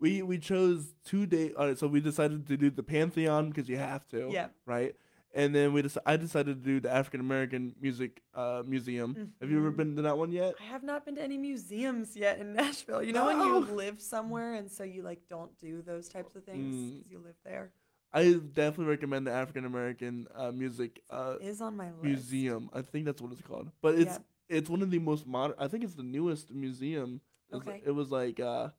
we 0.00 0.22
we 0.22 0.38
chose 0.38 0.94
two 1.04 1.26
days. 1.26 1.52
Right, 1.58 1.78
so 1.78 1.86
we 1.86 2.00
decided 2.00 2.46
to 2.48 2.56
do 2.56 2.70
the 2.70 2.82
Pantheon 2.82 3.50
because 3.50 3.68
you 3.68 3.76
have 3.76 4.06
to. 4.08 4.28
Yeah. 4.30 4.48
Right. 4.66 4.96
And 5.32 5.54
then 5.54 5.72
we 5.72 5.82
dec- 5.82 5.96
I 6.04 6.16
decided 6.16 6.62
to 6.62 6.64
do 6.64 6.80
the 6.80 6.90
African 6.90 7.20
American 7.20 7.74
Music 7.80 8.20
uh, 8.34 8.62
Museum. 8.66 9.32
Have 9.40 9.48
you 9.50 9.58
ever 9.58 9.70
Mhm. 9.70 9.76
been 9.76 9.96
to 9.96 10.02
that 10.02 10.18
one 10.18 10.32
yet? 10.32 10.54
I 10.60 10.64
have 10.64 10.82
not 10.82 11.04
been 11.04 11.14
to 11.16 11.22
any 11.22 11.38
museums 11.38 12.16
yet 12.16 12.40
in 12.40 12.52
Nashville. 12.60 13.02
You 13.02 13.12
know 13.12 13.26
when 13.26 13.38
you 13.38 13.58
live 13.76 14.00
somewhere 14.00 14.54
and 14.54 14.70
so 14.70 14.82
you 14.82 15.02
like 15.02 15.20
don't 15.28 15.56
do 15.60 15.82
those 15.82 16.08
types 16.08 16.34
of 16.34 16.44
things 16.44 16.74
Mm. 16.74 17.02
'cause 17.02 17.10
you 17.10 17.18
live 17.20 17.36
there. 17.44 17.72
I 18.12 18.32
definitely 18.32 18.86
recommend 18.86 19.28
the 19.28 19.30
African 19.30 19.64
American 19.64 20.26
uh, 20.34 20.50
Music 20.50 21.00
uh, 21.10 21.36
is 21.40 21.60
on 21.60 21.76
my 21.76 21.90
list. 21.92 22.02
Museum. 22.02 22.68
I 22.72 22.82
think 22.82 23.04
that's 23.04 23.22
what 23.22 23.30
it's 23.30 23.40
called. 23.42 23.70
But 23.80 23.94
it's 24.00 24.18
it's 24.48 24.68
one 24.68 24.82
of 24.82 24.90
the 24.90 24.98
most 24.98 25.28
modern. 25.28 25.54
I 25.60 25.68
think 25.68 25.84
it's 25.84 25.94
the 25.94 26.02
newest 26.02 26.50
museum. 26.52 27.20
It 27.52 27.54
was, 27.54 27.68
Okay. 27.68 27.82
it 27.86 27.92
was 27.92 28.10
like 28.10 28.40
uh, 28.40 28.70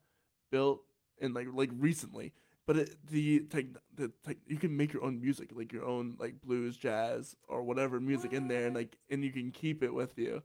built 0.51 0.81
in 1.19 1.33
like 1.33 1.47
like 1.53 1.69
recently. 1.77 2.33
But 2.67 2.77
it, 2.77 2.95
the 3.09 3.39
tech, 3.41 3.65
the 3.95 4.11
tech, 4.25 4.37
you 4.47 4.57
can 4.57 4.75
make 4.77 4.93
your 4.93 5.03
own 5.03 5.19
music, 5.19 5.49
like 5.53 5.73
your 5.73 5.85
own 5.85 6.15
like 6.19 6.39
blues, 6.41 6.77
jazz, 6.77 7.35
or 7.47 7.63
whatever 7.63 7.99
music 7.99 8.33
in 8.33 8.47
there, 8.47 8.67
and 8.67 8.75
like 8.75 8.95
and 9.09 9.23
you 9.23 9.31
can 9.31 9.51
keep 9.51 9.81
it 9.83 9.93
with 9.93 10.17
you. 10.17 10.43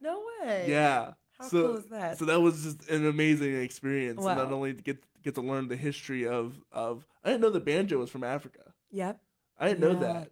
No 0.00 0.22
way. 0.42 0.66
Yeah. 0.68 1.12
How 1.38 1.48
so 1.48 1.66
cool 1.68 1.76
is 1.78 1.86
that? 1.86 2.18
so 2.18 2.26
that 2.26 2.40
was 2.40 2.62
just 2.62 2.88
an 2.90 3.06
amazing 3.06 3.56
experience. 3.60 4.24
and 4.24 4.36
Not 4.38 4.52
only 4.52 4.74
to 4.74 4.82
get 4.82 5.02
get 5.22 5.34
to 5.36 5.40
learn 5.40 5.68
the 5.68 5.76
history 5.76 6.26
of 6.28 6.60
of 6.70 7.06
I 7.24 7.30
didn't 7.30 7.40
know 7.40 7.50
the 7.50 7.60
banjo 7.60 7.98
was 7.98 8.10
from 8.10 8.24
Africa. 8.24 8.72
yep. 8.90 9.20
I 9.58 9.68
didn't 9.68 9.80
know 9.80 9.94
that. 10.00 10.30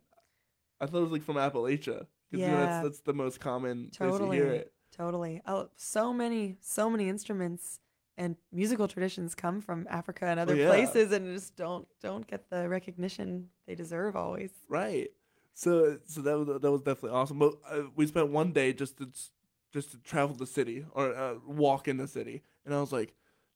I 0.80 0.86
thought 0.86 0.98
it 0.98 1.02
was 1.02 1.12
like 1.12 1.22
from 1.22 1.36
Appalachia. 1.36 2.06
'Cause, 2.30 2.40
you 2.40 2.46
know, 2.46 2.56
that's 2.56 2.82
that's 2.84 3.00
the 3.00 3.12
most 3.14 3.40
common 3.40 3.90
place 3.90 4.10
Totally. 4.12 4.36
you 4.38 4.42
hear 4.44 4.52
it. 4.52 4.72
Totally. 4.96 5.40
Oh, 5.46 5.68
so 5.76 6.12
many, 6.12 6.56
so 6.60 6.88
many 6.90 7.08
instruments 7.08 7.78
and 8.22 8.36
musical 8.52 8.86
traditions 8.94 9.34
come 9.34 9.60
from 9.60 9.86
Africa 9.90 10.24
and 10.26 10.38
other 10.40 10.54
Oh, 10.54 10.62
yeah. 10.62 10.68
places 10.72 11.06
and 11.12 11.22
just 11.34 11.56
don't 11.56 11.86
don't 12.06 12.26
get 12.32 12.42
the 12.50 12.68
recognition 12.78 13.48
they 13.66 13.74
deserve 13.74 14.12
always. 14.24 14.50
Right. 14.68 15.08
So 15.54 15.98
so 16.06 16.18
that 16.26 16.36
was 16.38 16.46
that 16.62 16.70
was 16.76 16.82
definitely 16.82 17.16
awesome. 17.18 17.38
But 17.38 17.52
uh, 17.70 17.82
we 17.96 18.06
spent 18.06 18.28
one 18.40 18.52
day 18.52 18.72
just 18.72 18.96
to 18.98 19.04
just 19.74 19.90
to 19.92 19.96
travel 19.98 20.34
the 20.36 20.46
city 20.58 20.84
or 20.96 21.04
uh, 21.24 21.34
walk 21.46 21.88
in 21.88 21.96
the 21.96 22.08
city, 22.18 22.36
and 22.64 22.74
I 22.74 22.80
was 22.80 22.92
like, 22.92 23.10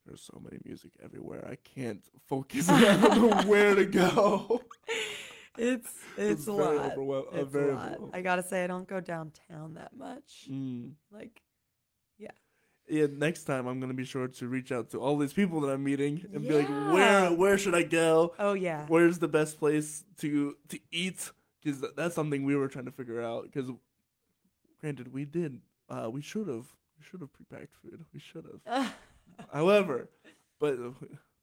"There's 0.06 0.22
so 0.32 0.38
many 0.46 0.58
music 0.64 0.92
everywhere. 1.06 1.42
I 1.50 1.56
can't 1.74 2.04
focus. 2.32 2.68
I 2.68 2.80
don't 3.00 3.20
know 3.20 3.42
where 3.52 3.74
to 3.74 3.86
go." 3.86 4.60
It's 5.58 5.88
It 6.18 6.32
it's 6.32 6.46
a 6.48 6.52
very 6.54 6.76
lot. 6.78 6.94
overwhel- 6.96 7.28
uh, 7.34 7.40
It's 7.40 7.52
very 7.52 7.70
a 7.72 7.74
lot. 7.76 7.98
I 8.12 8.20
gotta 8.20 8.42
say, 8.42 8.58
I 8.64 8.66
don't 8.66 8.86
go 8.94 9.00
downtown 9.00 9.74
that 9.80 9.92
much. 9.96 10.48
Mm. 10.50 10.92
Like, 11.10 11.40
Yeah, 12.18 12.36
next 12.88 13.44
time 13.44 13.66
I'm 13.66 13.80
gonna 13.80 13.94
be 13.94 14.04
sure 14.04 14.28
to 14.28 14.48
reach 14.48 14.72
out 14.72 14.90
to 14.90 14.98
all 15.00 15.16
these 15.16 15.32
people 15.32 15.60
that 15.62 15.68
I'm 15.72 15.84
meeting 15.84 16.24
and 16.32 16.46
be 16.46 16.54
like, 16.54 16.68
"Where 16.68 17.32
where 17.32 17.58
should 17.58 17.74
I 17.74 17.82
go? 17.82 18.34
oh 18.38 18.54
yeah, 18.54 18.86
Where's 18.88 19.18
the 19.18 19.28
best 19.28 19.58
place 19.58 20.04
to 20.18 20.56
to 20.68 20.78
eat?" 20.90 21.30
Because 21.62 21.84
that's 21.96 22.14
something 22.14 22.44
we 22.44 22.54
were 22.54 22.68
trying 22.68 22.84
to 22.84 22.92
figure 22.92 23.20
out. 23.20 23.44
Because 23.44 23.70
granted, 24.80 25.12
we 25.12 25.24
did, 25.24 25.60
uh, 25.88 26.08
we 26.10 26.20
should 26.22 26.46
have 26.48 26.66
we 26.98 27.04
should 27.10 27.20
have 27.20 27.32
prepacked 27.32 27.74
food. 27.82 28.04
We 28.14 28.20
should 28.20 28.46
have. 28.66 28.94
However, 29.52 30.08
but 30.60 30.74
uh, 30.74 30.90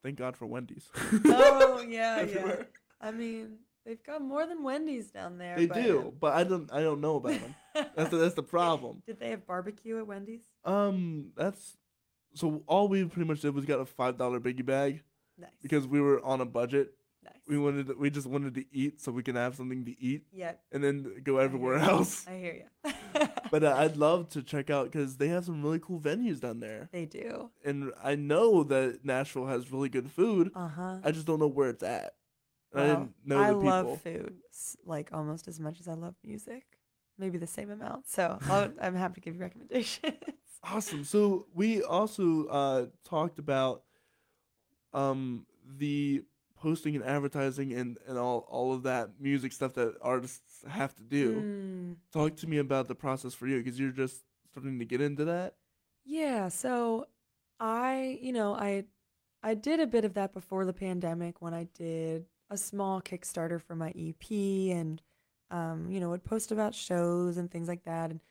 thank 0.02 0.18
God 0.18 0.38
for 0.38 0.46
Wendy's. 0.46 0.90
oh 1.26 1.86
yeah, 1.88 2.22
yeah. 2.34 2.56
I 3.02 3.12
mean, 3.12 3.58
they've 3.86 4.04
got 4.04 4.22
more 4.22 4.46
than 4.46 4.64
Wendy's 4.64 5.12
down 5.12 5.38
there. 5.38 5.56
They 5.58 5.66
but- 5.68 5.84
do, 5.84 6.14
but 6.20 6.34
I 6.34 6.44
don't 6.44 6.72
I 6.72 6.82
don't 6.82 7.02
know 7.02 7.16
about 7.18 7.34
them. 7.40 7.56
That's 7.96 8.10
the, 8.10 8.18
that's 8.18 8.36
the 8.36 8.44
problem. 8.58 9.02
Did 9.06 9.20
they 9.20 9.30
have 9.32 9.46
barbecue 9.48 9.98
at 10.00 10.08
Wendy's? 10.08 10.44
Um, 10.66 11.32
that's 11.36 11.78
so 12.36 12.64
all 12.68 12.88
we 12.88 13.06
pretty 13.06 13.28
much 13.28 13.42
did 13.42 13.54
was 13.54 13.66
got 13.66 13.80
a 13.80 13.86
five 13.86 14.18
dollar 14.18 14.40
biggie 14.40 14.66
bag, 14.66 15.02
Nice. 15.38 15.50
because 15.62 15.86
we 15.88 16.00
were 16.02 16.24
on 16.24 16.42
a 16.42 16.46
budget. 16.46 16.94
nice. 17.24 17.34
We 17.48 17.58
wanted 17.58 17.88
to, 17.88 17.94
we 17.94 18.10
just 18.10 18.28
wanted 18.28 18.56
to 18.56 18.66
eat 18.72 19.02
so 19.02 19.12
we 19.12 19.24
can 19.24 19.36
have 19.36 19.56
something 19.56 19.86
to 19.86 20.02
eat 20.02 20.24
Yep. 20.34 20.60
and 20.72 20.84
then 20.84 21.22
go 21.24 21.38
everywhere 21.38 21.78
ya. 21.78 21.90
else. 21.90 22.26
I 22.28 22.38
hear 22.38 22.54
you. 22.86 22.92
But 23.52 23.64
uh, 23.64 23.76
I'd 23.78 23.98
love 23.98 24.30
to 24.30 24.42
check 24.42 24.72
out 24.72 24.86
because 24.92 25.18
they 25.18 25.28
have 25.28 25.46
some 25.46 25.62
really 25.62 25.78
cool 25.78 26.00
venues 26.00 26.40
down 26.40 26.60
there, 26.60 26.90
they 26.92 27.06
do. 27.06 27.52
and 27.64 27.92
I 28.04 28.16
know 28.16 28.64
that 28.64 29.02
Nashville 29.06 29.46
has 29.46 29.72
really 29.72 29.90
good 29.90 30.10
food. 30.10 30.50
Uh 30.56 30.68
huh. 30.70 30.98
I 31.04 31.12
just 31.12 31.28
don't 31.28 31.40
know 31.40 31.46
where 31.48 31.70
it's 31.70 31.84
at. 31.84 32.16
I 32.76 32.88
didn't 32.88 33.14
know 33.26 33.40
I 33.40 33.48
the 33.50 33.54
people. 33.56 33.70
love 33.70 34.02
food 34.02 34.36
like 34.86 35.10
almost 35.14 35.48
as 35.48 35.60
much 35.60 35.80
as 35.80 35.88
I 35.88 35.94
love 35.94 36.16
music. 36.24 36.64
Maybe 37.18 37.38
the 37.38 37.48
same 37.48 37.70
amount. 37.70 38.08
So 38.08 38.40
I'll, 38.50 38.72
I'm 38.82 38.96
happy 38.96 39.16
to 39.16 39.22
give 39.22 39.36
you 39.36 39.42
recommendations. 39.42 40.16
Awesome. 40.66 41.04
So 41.04 41.48
we 41.54 41.84
also 41.84 42.46
uh, 42.48 42.86
talked 43.04 43.38
about 43.38 43.84
um, 44.94 45.46
the 45.78 46.24
posting 46.56 46.96
and 46.96 47.04
advertising 47.04 47.74
and, 47.74 47.98
and 48.08 48.18
all, 48.18 48.48
all 48.50 48.74
of 48.74 48.84
that 48.84 49.10
music 49.20 49.52
stuff 49.52 49.74
that 49.74 49.96
artists 50.02 50.64
have 50.68 50.96
to 50.96 51.04
do. 51.04 51.42
Mm, 51.42 51.96
Talk 52.14 52.38
to 52.38 52.48
me 52.48 52.58
about 52.60 52.88
the 52.88 52.96
process 52.96 53.34
for 53.34 53.48
you 53.48 53.58
because 53.62 53.78
you're 53.78 53.92
just 53.92 54.24
starting 54.52 54.80
to 54.80 54.86
get 54.86 55.02
into 55.02 55.26
that. 55.26 55.56
yeah. 56.06 56.48
So 56.48 57.08
I, 57.60 58.18
you 58.22 58.32
know, 58.32 58.54
I, 58.56 58.86
I 59.44 59.56
did 59.56 59.82
a 59.82 59.88
bit 59.88 60.06
of 60.06 60.14
that 60.14 60.34
before 60.34 60.64
the 60.64 60.74
pandemic 60.74 61.42
when 61.42 61.54
I 61.54 61.68
did 61.78 62.26
a 62.54 62.58
small 62.58 63.02
Kickstarter 63.02 63.62
for 63.62 63.76
my 63.76 63.92
EP 63.98 64.72
and, 64.76 65.02
um, 65.52 65.90
you 65.92 66.00
know, 66.00 66.10
would 66.10 66.24
post 66.24 66.52
about 66.52 66.76
shows 66.76 67.38
and 67.38 67.50
things 67.52 67.68
like 67.68 67.84
that. 67.86 68.12
And 68.12 68.22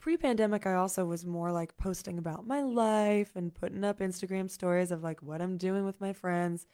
pre-pandemic, 0.00 0.66
I 0.66 0.74
also 0.74 1.04
was 1.04 1.24
more 1.24 1.52
like 1.52 1.76
posting 1.76 2.18
about 2.18 2.46
my 2.46 2.62
life 2.62 3.32
and 3.36 3.54
putting 3.54 3.84
up 3.84 4.00
Instagram 4.00 4.50
stories 4.50 4.90
of 4.90 5.02
like 5.02 5.22
what 5.22 5.40
I'm 5.42 5.56
doing 5.58 5.84
with 5.84 6.00
my 6.00 6.12
friends. 6.12 6.66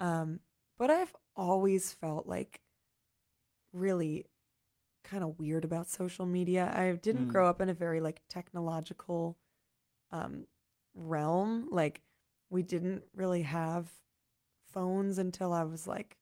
Um, 0.00 0.40
but 0.78 0.90
I've 0.90 1.14
always 1.36 1.92
felt 1.92 2.26
like 2.26 2.60
really 3.72 4.26
kind 5.04 5.24
of 5.24 5.38
weird 5.38 5.64
about 5.64 5.88
social 5.88 6.26
media. 6.26 6.72
I 6.74 6.92
didn't 6.92 7.26
Mm. 7.26 7.32
grow 7.32 7.48
up 7.48 7.60
in 7.60 7.68
a 7.68 7.74
very 7.74 8.00
like 8.00 8.22
technological 8.28 9.38
um 10.10 10.46
realm. 10.94 11.68
Like 11.70 12.02
we 12.50 12.62
didn't 12.62 13.04
really 13.14 13.42
have 13.42 13.90
phones 14.72 15.18
until 15.18 15.52
I 15.52 15.64
was 15.64 15.86
like 15.86 16.16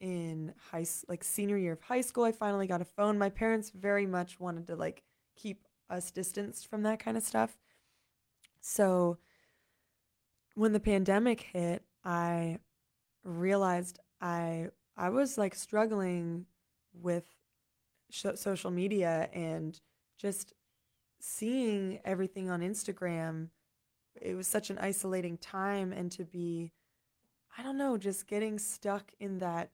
in 0.00 0.54
high 0.70 0.86
like 1.08 1.24
senior 1.24 1.56
year 1.56 1.72
of 1.72 1.80
high 1.82 2.00
school. 2.00 2.24
I 2.24 2.32
finally 2.32 2.66
got 2.66 2.80
a 2.80 2.84
phone. 2.84 3.18
My 3.18 3.30
parents 3.30 3.70
very 3.70 4.06
much 4.06 4.40
wanted 4.40 4.66
to 4.68 4.76
like 4.76 5.02
keep 5.36 5.66
us 5.90 6.10
distanced 6.10 6.66
from 6.68 6.82
that 6.82 6.98
kind 6.98 7.16
of 7.16 7.22
stuff. 7.22 7.56
So 8.60 9.18
when 10.54 10.72
the 10.72 10.80
pandemic 10.80 11.40
hit, 11.52 11.82
I 12.04 12.58
realized 13.24 13.98
I 14.20 14.68
I 14.96 15.10
was 15.10 15.36
like 15.38 15.54
struggling 15.54 16.46
with 16.92 17.24
sh- 18.10 18.26
social 18.36 18.70
media 18.70 19.28
and 19.32 19.80
just 20.18 20.54
seeing 21.20 22.00
everything 22.04 22.50
on 22.50 22.60
Instagram. 22.60 23.48
It 24.20 24.34
was 24.34 24.46
such 24.46 24.70
an 24.70 24.78
isolating 24.78 25.38
time, 25.38 25.92
and 25.92 26.12
to 26.12 26.24
be, 26.24 26.72
I 27.56 27.62
don't 27.62 27.78
know, 27.78 27.96
just 27.96 28.26
getting 28.26 28.58
stuck 28.58 29.12
in 29.20 29.38
that 29.38 29.70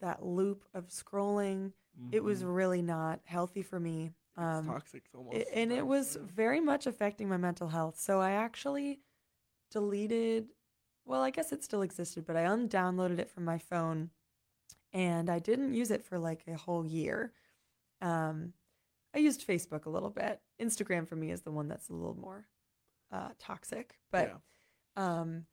that 0.00 0.24
loop 0.24 0.64
of 0.74 0.88
scrolling. 0.88 1.72
It 2.10 2.24
was 2.24 2.42
Mhm. 2.42 2.54
really 2.56 2.82
not 2.82 3.20
healthy 3.24 3.62
for 3.62 3.78
me. 3.78 4.12
Um, 4.36 4.66
toxic 4.66 5.08
almost. 5.14 5.36
it, 5.36 5.48
and 5.52 5.70
it 5.72 5.86
was 5.86 6.16
very 6.16 6.60
much 6.60 6.86
affecting 6.86 7.28
my 7.28 7.36
mental 7.36 7.68
health. 7.68 8.00
So 8.00 8.20
I 8.20 8.32
actually 8.32 9.00
deleted, 9.70 10.52
well, 11.04 11.22
I 11.22 11.30
guess 11.30 11.52
it 11.52 11.62
still 11.62 11.82
existed, 11.82 12.24
but 12.26 12.36
I 12.36 12.44
undownloaded 12.44 13.18
it 13.18 13.30
from 13.30 13.44
my 13.44 13.58
phone 13.58 14.10
and 14.92 15.30
I 15.30 15.38
didn't 15.38 15.74
use 15.74 15.90
it 15.90 16.02
for 16.04 16.18
like 16.18 16.46
a 16.48 16.56
whole 16.56 16.84
year. 16.84 17.32
Um, 18.00 18.54
I 19.14 19.18
used 19.18 19.46
Facebook 19.46 19.84
a 19.86 19.90
little 19.90 20.10
bit. 20.10 20.40
Instagram 20.60 21.06
for 21.06 21.16
me 21.16 21.30
is 21.30 21.42
the 21.42 21.52
one 21.52 21.68
that's 21.68 21.88
a 21.90 21.94
little 21.94 22.16
more 22.16 22.48
uh, 23.10 23.30
toxic, 23.38 23.98
but 24.10 24.28
Yeah. 24.28 24.38
um, 24.96 25.46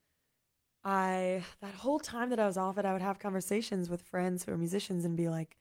I 0.84 1.44
that 1.62 1.74
whole 1.76 2.00
time 2.00 2.30
that 2.30 2.40
I 2.40 2.48
was 2.48 2.58
off 2.58 2.78
it, 2.78 2.86
I 2.86 2.94
would 2.94 3.02
have 3.02 3.20
conversations 3.20 3.90
with 3.90 4.02
friends 4.02 4.46
who 4.46 4.52
are 4.54 4.58
musicians 4.58 5.06
and 5.06 5.18
be 5.18 5.30
like, 5.30 5.58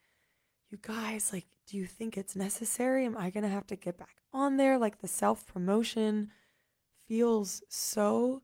"You 0.70 0.78
guys, 0.80 1.32
like, 1.32 1.46
do 1.66 1.76
you 1.76 1.86
think 1.86 2.16
it's 2.16 2.36
necessary? 2.36 3.04
Am 3.04 3.16
I 3.16 3.30
gonna 3.30 3.48
have 3.48 3.66
to 3.68 3.76
get 3.76 3.98
back 3.98 4.16
on 4.32 4.56
there? 4.56 4.78
Like, 4.78 4.98
the 5.00 5.08
self 5.08 5.46
promotion 5.46 6.30
feels 7.08 7.62
so 7.68 8.42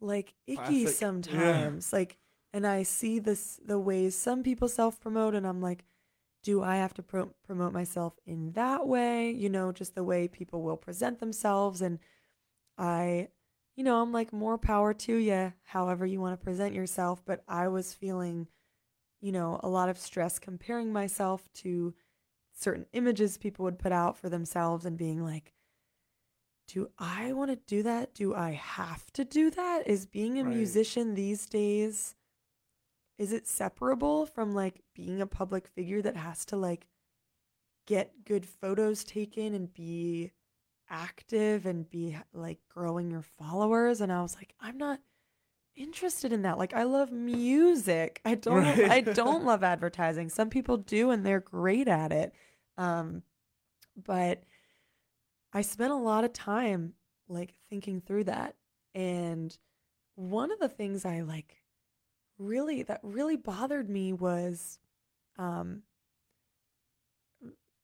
like 0.00 0.34
icky 0.46 0.56
Classic. 0.56 0.84
Yeah. 0.86 0.90
sometimes. 0.92 1.92
Like, 1.92 2.18
and 2.52 2.66
I 2.66 2.82
see 2.84 3.18
this 3.18 3.58
the 3.64 3.78
ways 3.78 4.14
some 4.16 4.42
people 4.42 4.68
self 4.68 5.00
promote, 5.00 5.34
and 5.34 5.46
I'm 5.46 5.60
like." 5.60 5.84
Do 6.42 6.62
I 6.62 6.76
have 6.76 6.94
to 6.94 7.02
pro- 7.02 7.34
promote 7.44 7.72
myself 7.72 8.14
in 8.24 8.52
that 8.52 8.86
way? 8.86 9.32
You 9.32 9.48
know, 9.48 9.72
just 9.72 9.96
the 9.96 10.04
way 10.04 10.28
people 10.28 10.62
will 10.62 10.76
present 10.76 11.18
themselves. 11.18 11.82
And 11.82 11.98
I 12.78 13.30
you 13.76 13.84
know, 13.84 14.00
I'm 14.00 14.12
like, 14.12 14.32
more 14.32 14.58
power 14.58 14.94
to 14.94 15.16
you, 15.16 15.52
however 15.64 16.06
you 16.06 16.20
want 16.20 16.38
to 16.38 16.44
present 16.44 16.74
yourself. 16.74 17.22
But 17.24 17.42
I 17.48 17.68
was 17.68 17.94
feeling, 17.94 18.48
you 19.20 19.32
know, 19.32 19.60
a 19.62 19.68
lot 19.68 19.88
of 19.88 19.98
stress 19.98 20.38
comparing 20.38 20.92
myself 20.92 21.48
to 21.54 21.94
certain 22.52 22.86
images 22.92 23.36
people 23.38 23.64
would 23.64 23.78
put 23.78 23.92
out 23.92 24.16
for 24.16 24.28
themselves 24.28 24.86
and 24.86 24.96
being 24.96 25.22
like, 25.22 25.52
do 26.68 26.90
I 26.98 27.32
want 27.32 27.50
to 27.50 27.56
do 27.56 27.82
that? 27.84 28.14
Do 28.14 28.34
I 28.34 28.52
have 28.52 29.10
to 29.12 29.24
do 29.24 29.50
that? 29.50 29.86
Is 29.86 30.06
being 30.06 30.38
a 30.38 30.44
Right. 30.44 30.44
musician 30.44 31.14
these 31.14 31.46
days, 31.46 32.14
is 33.18 33.32
it 33.32 33.46
separable 33.46 34.26
from 34.26 34.52
like 34.54 34.82
being 34.94 35.20
a 35.20 35.26
public 35.26 35.68
figure 35.68 36.02
that 36.02 36.16
has 36.16 36.44
to 36.46 36.56
like 36.56 36.88
get 37.86 38.24
good 38.24 38.46
photos 38.46 39.04
taken 39.04 39.54
and 39.54 39.72
be 39.72 40.32
active 40.88 41.66
and 41.66 41.88
be 41.90 42.16
like 42.32 42.58
growing 42.68 43.10
your 43.10 43.22
followers 43.22 44.00
and 44.00 44.12
I 44.12 44.22
was 44.22 44.34
like 44.36 44.54
I'm 44.60 44.78
not 44.78 45.00
interested 45.74 46.32
in 46.32 46.42
that 46.42 46.58
like 46.58 46.74
I 46.74 46.84
love 46.84 47.12
music 47.12 48.20
I 48.24 48.34
don't 48.36 48.64
Right. 48.64 48.90
I 48.90 49.00
don't 49.14 49.44
love 49.44 49.62
advertising 49.64 50.28
some 50.28 50.50
people 50.50 50.76
do 50.76 51.10
and 51.10 51.24
they're 51.24 51.40
great 51.40 51.88
at 51.88 52.12
it 52.12 52.32
um 52.78 53.22
but 53.96 54.44
I 55.52 55.62
spent 55.62 55.92
a 55.92 55.96
lot 55.96 56.24
of 56.24 56.32
time 56.32 56.94
like 57.28 57.54
thinking 57.68 58.00
through 58.00 58.24
that 58.24 58.54
and 58.94 59.56
one 60.14 60.50
of 60.52 60.58
the 60.60 60.68
things 60.68 61.04
I 61.04 61.22
like 61.22 61.62
really 62.38 62.82
that 62.84 63.00
really 63.02 63.36
bothered 63.36 63.88
me 63.90 64.12
was 64.12 64.78
um 65.38 65.82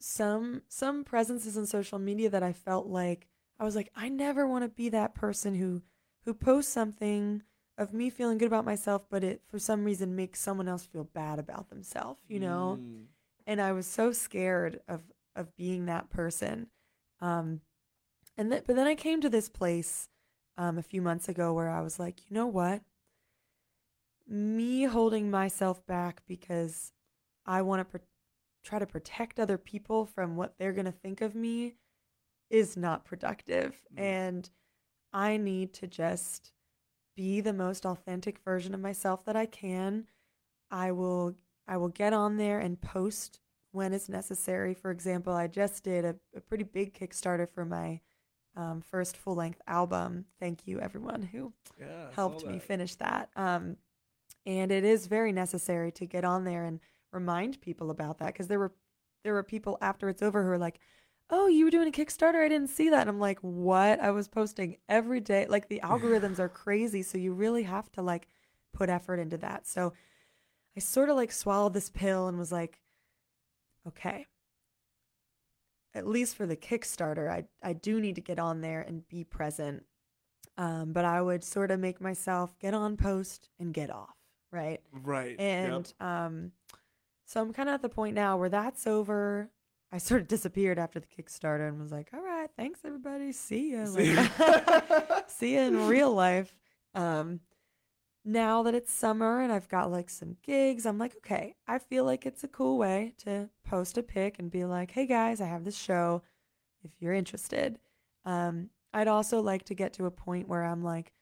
some 0.03 0.63
some 0.69 1.05
presences 1.05 1.57
in 1.57 1.67
social 1.67 1.99
media 1.99 2.29
that 2.31 2.43
I 2.43 2.53
felt 2.53 2.87
like 2.87 3.29
I 3.59 3.65
was 3.65 3.77
like 3.77 3.91
I 3.95 4.09
never 4.09 4.47
want 4.47 4.65
to 4.65 4.69
be 4.69 4.89
that 4.91 5.15
person 5.15 5.55
who 5.55 5.83
who 6.25 6.35
posts 6.35 6.73
something 6.73 7.43
of 7.79 7.93
me 7.95 8.11
feeling 8.11 8.39
good 8.39 8.47
about 8.47 8.65
myself 8.65 9.05
but 9.09 9.25
it 9.25 9.43
for 9.49 9.59
some 9.59 9.85
reason 9.85 10.17
makes 10.17 10.41
someone 10.41 10.69
else 10.69 10.85
feel 10.85 11.05
bad 11.05 11.39
about 11.39 11.71
themselves, 11.71 12.21
you 12.29 12.41
know? 12.41 12.79
Mm. 12.81 13.05
and 13.47 13.61
I 13.61 13.73
was 13.73 13.87
so 13.87 14.13
scared 14.13 14.81
of 14.89 15.03
of 15.35 15.57
being 15.57 15.87
that 15.87 16.11
person. 16.11 16.69
Um, 17.21 17.61
and 18.37 18.51
th- 18.51 18.65
but 18.67 18.77
then 18.77 18.87
I 18.87 18.95
came 18.95 19.21
to 19.21 19.31
this 19.31 19.49
place 19.49 20.09
um, 20.59 20.79
a 20.79 20.83
few 20.83 21.01
months 21.01 21.29
ago 21.29 21.53
where 21.53 21.71
I 21.71 21.81
was 21.81 21.99
like, 21.99 22.29
you 22.29 22.35
know 22.35 22.47
what? 22.47 22.83
Me 24.29 24.85
holding 24.85 25.31
myself 25.31 25.85
back 25.87 26.23
because 26.27 26.93
I 27.47 27.63
want 27.63 27.81
to 27.81 27.85
try 28.63 28.79
to 28.79 28.87
protect 28.87 29.39
other 29.41 29.59
people 29.59 30.07
from 30.07 30.37
what 30.37 30.57
they're 30.59 30.73
gonna 30.73 30.93
think 30.93 31.21
of 31.21 31.35
me 31.35 31.75
is 32.51 32.77
not 32.77 33.05
productive, 33.05 33.83
Mm. 33.95 33.99
and 34.01 34.51
I 35.13 35.37
need 35.37 35.73
to 35.75 35.87
just 35.87 36.53
be 37.15 37.41
the 37.41 37.53
most 37.53 37.85
authentic 37.85 38.39
version 38.39 38.75
of 38.75 38.81
myself 38.81 39.25
that 39.25 39.37
I 39.37 39.47
can. 39.47 40.07
I 40.71 40.93
will 40.93 41.37
I 41.69 41.77
will 41.77 41.89
get 41.89 42.13
on 42.13 42.37
there 42.39 42.59
and 42.59 42.81
post 42.81 43.41
when 43.71 43.93
it's 43.93 44.09
necessary. 44.09 44.75
For 44.75 44.91
example, 44.91 45.33
I 45.33 45.47
just 45.47 45.85
did 45.85 46.05
a, 46.05 46.17
a 46.35 46.41
pretty 46.41 46.65
big 46.65 46.93
Kickstarter 46.93 47.49
for 47.49 47.65
my 47.65 48.01
um, 48.57 48.81
first 48.83 49.17
full 49.17 49.35
length 49.37 49.63
album. 49.67 50.27
Thank 50.41 50.67
you, 50.67 50.81
everyone 50.81 51.23
who 51.23 51.53
Yeah, 51.79 52.11
helped 52.13 52.45
me 52.47 52.59
finish 52.59 52.97
that. 52.97 53.31
Um, 53.37 53.77
and 54.45 54.71
it 54.73 54.85
is 54.85 55.07
very 55.07 55.33
necessary 55.33 55.93
to 55.93 56.05
get 56.07 56.25
on 56.25 56.45
there 56.45 56.65
and 56.65 56.81
remind 57.13 57.61
people 57.61 57.91
about 57.91 58.19
that 58.19 58.29
because 58.29 58.49
there 58.49 58.59
were 58.59 58.73
there 59.25 59.35
were 59.35 59.43
people 59.43 59.79
after 59.81 60.09
it's 60.09 60.23
over 60.23 60.43
who 60.43 60.49
were 60.51 60.59
like, 60.59 60.81
"Oh, 61.31 61.47
you 61.47 61.65
were 61.65 61.71
doing 61.71 61.89
a 61.89 61.93
Kickstarter? 61.93 62.45
I 62.45 62.49
didn't 62.49 62.71
see 62.71 62.89
that." 62.91 63.03
And 63.03 63.11
I'm 63.11 63.21
like, 63.21 63.39
"What? 63.41 64.01
I 64.01 64.11
was 64.11 64.29
posting 64.29 64.79
every 64.89 65.21
day. 65.21 65.47
Like 65.49 65.69
the 65.69 65.81
algorithms 65.85 66.39
are 66.39 66.49
crazy, 66.49 67.03
so 67.03 67.19
you 67.19 67.33
really 67.33 67.63
have 67.65 67.91
to 67.93 68.03
like 68.03 68.29
put 68.73 68.89
effort 68.91 69.19
into 69.19 69.39
that." 69.39 69.67
So 69.67 69.93
I 70.77 70.81
sort 70.81 71.11
of 71.11 71.17
like 71.17 71.33
swallowed 71.33 71.75
this 71.75 71.91
pill 71.91 72.29
and 72.29 72.39
was 72.39 72.53
like, 72.53 72.83
"Okay, 73.87 74.27
at 75.95 76.07
least 76.07 76.37
for 76.37 76.47
the 76.47 76.57
Kickstarter, 76.57 77.31
I 77.31 77.45
I 77.63 77.73
do 77.75 78.01
need 78.01 78.15
to 78.17 78.21
get 78.21 78.39
on 78.39 78.61
there 78.61 78.83
and 78.83 79.07
be 79.09 79.25
present." 79.25 79.85
Um, 80.59 80.93
but 80.93 81.05
I 81.05 81.23
would 81.23 81.45
sort 81.45 81.71
of 81.71 81.81
make 81.81 82.01
myself 82.01 82.59
get 82.59 82.75
on 82.75 82.97
post 82.97 83.49
and 83.59 83.73
get 83.73 83.91
off, 83.91 84.17
right? 84.51 84.81
Right. 84.93 85.39
And 85.41 85.93
um, 86.01 86.53
so 87.33 87.41
I'm 87.41 87.53
kind 87.55 87.71
of 87.71 87.75
at 87.77 87.83
the 87.83 87.89
point 87.89 88.15
now 88.15 88.37
where 88.37 88.51
that's 88.51 88.87
over. 88.87 89.49
I 89.91 89.97
sort 89.97 90.21
of 90.21 90.29
disappeared 90.37 90.79
after 90.79 91.01
the 91.01 91.07
Kickstarter 91.07 91.67
and 91.67 91.81
was 91.81 91.91
like, 91.91 92.11
all 92.13 92.21
right, 92.21 92.51
thanks 92.59 92.81
everybody. 92.85 93.33
See 93.33 93.73
ya. 93.73 93.87
See 93.87 94.15
Like, 94.15 94.39
ya. 94.39 95.21
see 95.29 95.55
ya 95.55 95.63
in 95.63 95.87
real 95.89 96.13
life. 96.13 96.55
Um, 96.95 97.41
now 98.23 98.63
that 98.65 98.75
it's 98.75 98.93
summer 98.93 99.41
and 99.41 99.51
I've 99.51 99.69
got 99.69 99.91
like 99.91 100.11
some 100.11 100.37
gigs, 100.43 100.85
I'm 100.85 100.99
like, 100.99 101.17
okay, 101.17 101.55
I 101.67 101.79
feel 101.79 102.05
like 102.05 102.27
it's 102.27 102.45
a 102.45 102.49
cool 102.49 102.77
way 102.77 103.15
to 103.25 103.49
post 103.65 103.97
a 103.97 104.03
pic 104.03 104.39
and 104.39 104.51
be 104.51 104.67
like, 104.67 104.91
hey 104.91 105.07
guys, 105.07 105.41
I 105.41 105.47
have 105.47 105.65
this 105.65 105.77
show 105.77 106.23
if 106.85 106.91
you're 107.01 107.15
interested. 107.15 107.79
Um, 108.27 108.69
I'd 108.93 109.09
also 109.09 109.41
like 109.41 109.65
to 109.65 109.75
get 109.75 109.95
to 109.95 110.05
a 110.05 110.11
point 110.11 110.49
where 110.49 110.65
I'm 110.65 110.85
like 110.85 111.15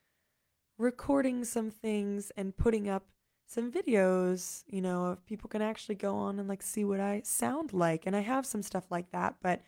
recording 0.76 1.44
some 1.44 1.70
things 1.70 2.32
and 2.36 2.56
putting 2.56 2.88
up 2.88 3.04
some 3.50 3.72
videos, 3.72 4.62
you 4.68 4.80
know, 4.80 5.10
if 5.10 5.24
people 5.26 5.48
can 5.48 5.60
actually 5.60 5.96
go 5.96 6.14
on 6.14 6.38
and 6.38 6.48
like 6.48 6.62
see 6.62 6.84
what 6.84 7.00
I 7.00 7.22
sound 7.24 7.72
like. 7.72 8.06
And 8.06 8.14
I 8.14 8.20
have 8.20 8.46
some 8.46 8.62
stuff 8.62 8.84
like 8.90 9.10
that, 9.10 9.34
but 9.42 9.62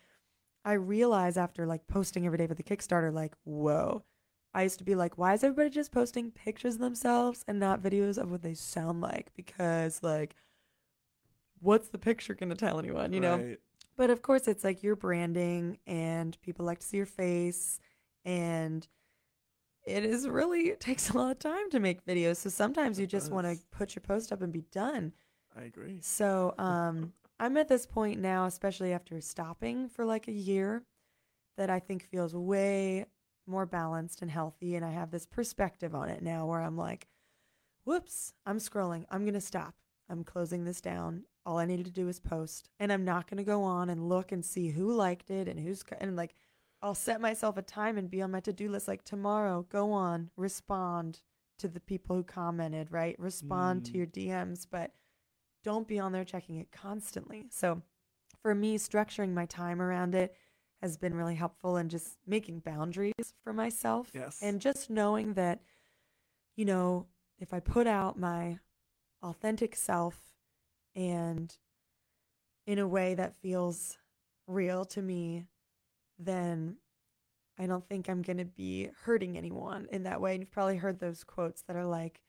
I 0.63 0.73
realize 0.73 1.35
after 1.35 1.65
like 1.65 1.85
posting 1.87 2.25
every 2.25 2.37
day 2.37 2.47
for 2.47 2.53
the 2.53 2.63
Kickstarter, 2.63 3.13
like, 3.13 3.33
whoa. 3.43 4.03
I 4.53 4.63
used 4.63 4.77
to 4.77 4.85
be 4.85 4.95
like, 4.95 5.17
why 5.17 5.33
is 5.33 5.43
everybody 5.43 5.69
just 5.69 5.91
posting 5.91 6.31
pictures 6.31 6.75
of 6.75 6.79
themselves 6.79 7.43
and 7.47 7.59
not 7.59 7.81
videos 7.81 8.17
of 8.17 8.31
what 8.31 8.43
they 8.43 8.53
sound 8.53 9.01
like? 9.01 9.31
Because 9.35 10.01
like 10.01 10.35
what's 11.59 11.87
the 11.87 11.97
picture 11.97 12.35
gonna 12.35 12.55
tell 12.55 12.79
anyone, 12.79 13.13
you 13.13 13.19
know? 13.19 13.37
Right. 13.37 13.59
But 13.95 14.09
of 14.09 14.21
course, 14.21 14.47
it's 14.47 14.63
like 14.63 14.83
your 14.83 14.95
branding, 14.95 15.77
and 15.85 16.39
people 16.41 16.65
like 16.65 16.79
to 16.79 16.85
see 16.85 16.97
your 16.97 17.05
face, 17.05 17.79
and 18.25 18.87
it 19.85 20.05
is 20.05 20.27
really 20.27 20.69
it 20.69 20.79
takes 20.79 21.09
a 21.09 21.17
lot 21.17 21.31
of 21.31 21.39
time 21.39 21.69
to 21.71 21.79
make 21.79 22.05
videos. 22.05 22.37
So 22.37 22.49
sometimes 22.49 22.99
you 22.99 23.07
just 23.07 23.31
want 23.31 23.47
to 23.47 23.57
put 23.71 23.95
your 23.95 24.01
post 24.01 24.31
up 24.31 24.41
and 24.41 24.51
be 24.51 24.63
done. 24.71 25.13
I 25.57 25.63
agree. 25.63 25.99
So 26.01 26.55
um, 26.57 27.13
I'm 27.39 27.57
at 27.57 27.67
this 27.67 27.85
point 27.85 28.19
now, 28.19 28.45
especially 28.45 28.93
after 28.93 29.19
stopping 29.21 29.89
for 29.89 30.05
like 30.05 30.27
a 30.27 30.33
year, 30.33 30.83
that 31.57 31.69
I 31.69 31.79
think 31.79 32.03
feels 32.03 32.35
way 32.35 33.05
more 33.45 33.65
balanced 33.65 34.21
and 34.21 34.31
healthy, 34.31 34.75
and 34.75 34.85
I 34.85 34.91
have 34.91 35.11
this 35.11 35.25
perspective 35.25 35.93
on 35.93 36.09
it 36.09 36.21
now, 36.21 36.45
where 36.45 36.61
I'm 36.61 36.77
like, 36.77 37.07
whoops, 37.83 38.33
I'm 38.45 38.57
scrolling. 38.57 39.05
I'm 39.11 39.25
gonna 39.25 39.41
stop. 39.41 39.75
I'm 40.09 40.23
closing 40.23 40.63
this 40.63 40.81
down. 40.81 41.23
All 41.45 41.57
I 41.57 41.65
needed 41.65 41.85
to 41.85 41.91
do 41.91 42.07
is 42.07 42.19
post, 42.19 42.69
and 42.79 42.91
I'm 42.91 43.03
not 43.03 43.29
gonna 43.29 43.43
go 43.43 43.63
on 43.63 43.89
and 43.89 44.07
look 44.07 44.31
and 44.31 44.43
see 44.43 44.69
who 44.69 44.93
liked 44.93 45.29
it 45.29 45.47
and 45.47 45.59
who's 45.59 45.83
and 45.99 46.15
like, 46.15 46.35
I'll 46.83 46.93
set 46.93 47.21
myself 47.21 47.55
a 47.55 47.61
time 47.61 47.97
and 47.97 48.09
be 48.11 48.21
on 48.21 48.31
my 48.31 48.41
to 48.41 48.51
do 48.53 48.69
list. 48.69 48.89
Like 48.89 49.05
tomorrow, 49.05 49.65
go 49.69 49.93
on, 49.93 50.29
respond 50.35 51.21
to 51.59 51.69
the 51.69 51.79
people 51.79 52.17
who 52.17 52.23
commented, 52.23 52.91
right? 52.91 53.17
Respond 53.17 53.85
to 53.85 53.91
Mm. 53.93 53.95
your 53.95 54.05
DMs, 54.05 54.67
but 54.69 54.93
don't 55.63 55.87
be 55.87 55.97
on 55.97 56.11
there 56.11 56.25
checking 56.25 56.57
it 56.57 56.71
constantly. 56.73 57.47
So, 57.49 57.81
for 58.41 58.53
me, 58.53 58.77
structuring 58.77 59.33
my 59.33 59.45
time 59.45 59.81
around 59.81 60.13
it 60.13 60.35
has 60.81 60.97
been 60.97 61.15
really 61.15 61.35
helpful 61.35 61.77
and 61.77 61.89
just 61.89 62.17
making 62.27 62.59
boundaries 62.59 63.13
for 63.41 63.53
myself. 63.53 64.11
Yes. 64.13 64.41
And 64.41 64.59
just 64.59 64.89
knowing 64.89 65.35
that, 65.35 65.61
you 66.57 66.65
know, 66.65 67.07
if 67.39 67.53
I 67.53 67.61
put 67.61 67.87
out 67.87 68.19
my 68.19 68.59
authentic 69.21 69.77
self 69.77 70.35
and 70.93 71.57
in 72.67 72.77
a 72.79 72.87
way 72.87 73.13
that 73.15 73.37
feels 73.37 73.97
real 74.47 74.83
to 74.83 75.01
me, 75.01 75.45
then 76.25 76.77
I 77.57 77.65
don't 77.67 77.87
think 77.87 78.09
I'm 78.09 78.21
going 78.21 78.37
to 78.37 78.45
be 78.45 78.89
hurting 79.03 79.37
anyone 79.37 79.87
in 79.91 80.03
that 80.03 80.19
way. 80.21 80.33
And 80.33 80.41
you've 80.41 80.51
probably 80.51 80.77
heard 80.77 80.99
those 80.99 81.23
quotes 81.23 81.61
that 81.63 81.75
are 81.75 81.85
like, 81.85 82.21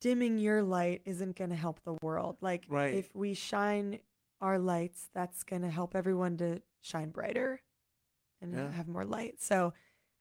dimming 0.00 0.38
your 0.38 0.62
light 0.62 1.02
isn't 1.04 1.36
going 1.36 1.50
to 1.50 1.56
help 1.56 1.80
the 1.82 1.96
world. 2.02 2.36
Like, 2.40 2.64
Right. 2.68 2.94
if 2.94 3.14
we 3.14 3.34
shine 3.34 3.98
our 4.40 4.58
lights, 4.58 5.08
that's 5.14 5.42
going 5.42 5.62
to 5.62 5.70
help 5.70 5.96
everyone 5.96 6.36
to 6.36 6.60
shine 6.80 7.10
brighter 7.10 7.62
and 8.40 8.52
Yeah. 8.52 8.70
have 8.72 8.86
more 8.88 9.04
light. 9.04 9.40
So 9.40 9.72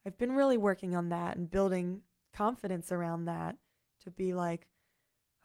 I've 0.05 0.17
been 0.17 0.31
really 0.31 0.57
working 0.57 0.95
on 0.95 1.09
that 1.09 1.35
and 1.37 1.49
building 1.49 2.03
confidence 2.33 2.91
around 2.91 3.25
that 3.25 3.57
to 4.01 4.11
be 4.11 4.33
like, 4.33 4.67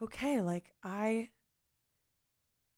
okay, 0.01 0.41
like 0.41 0.73
I 0.83 1.31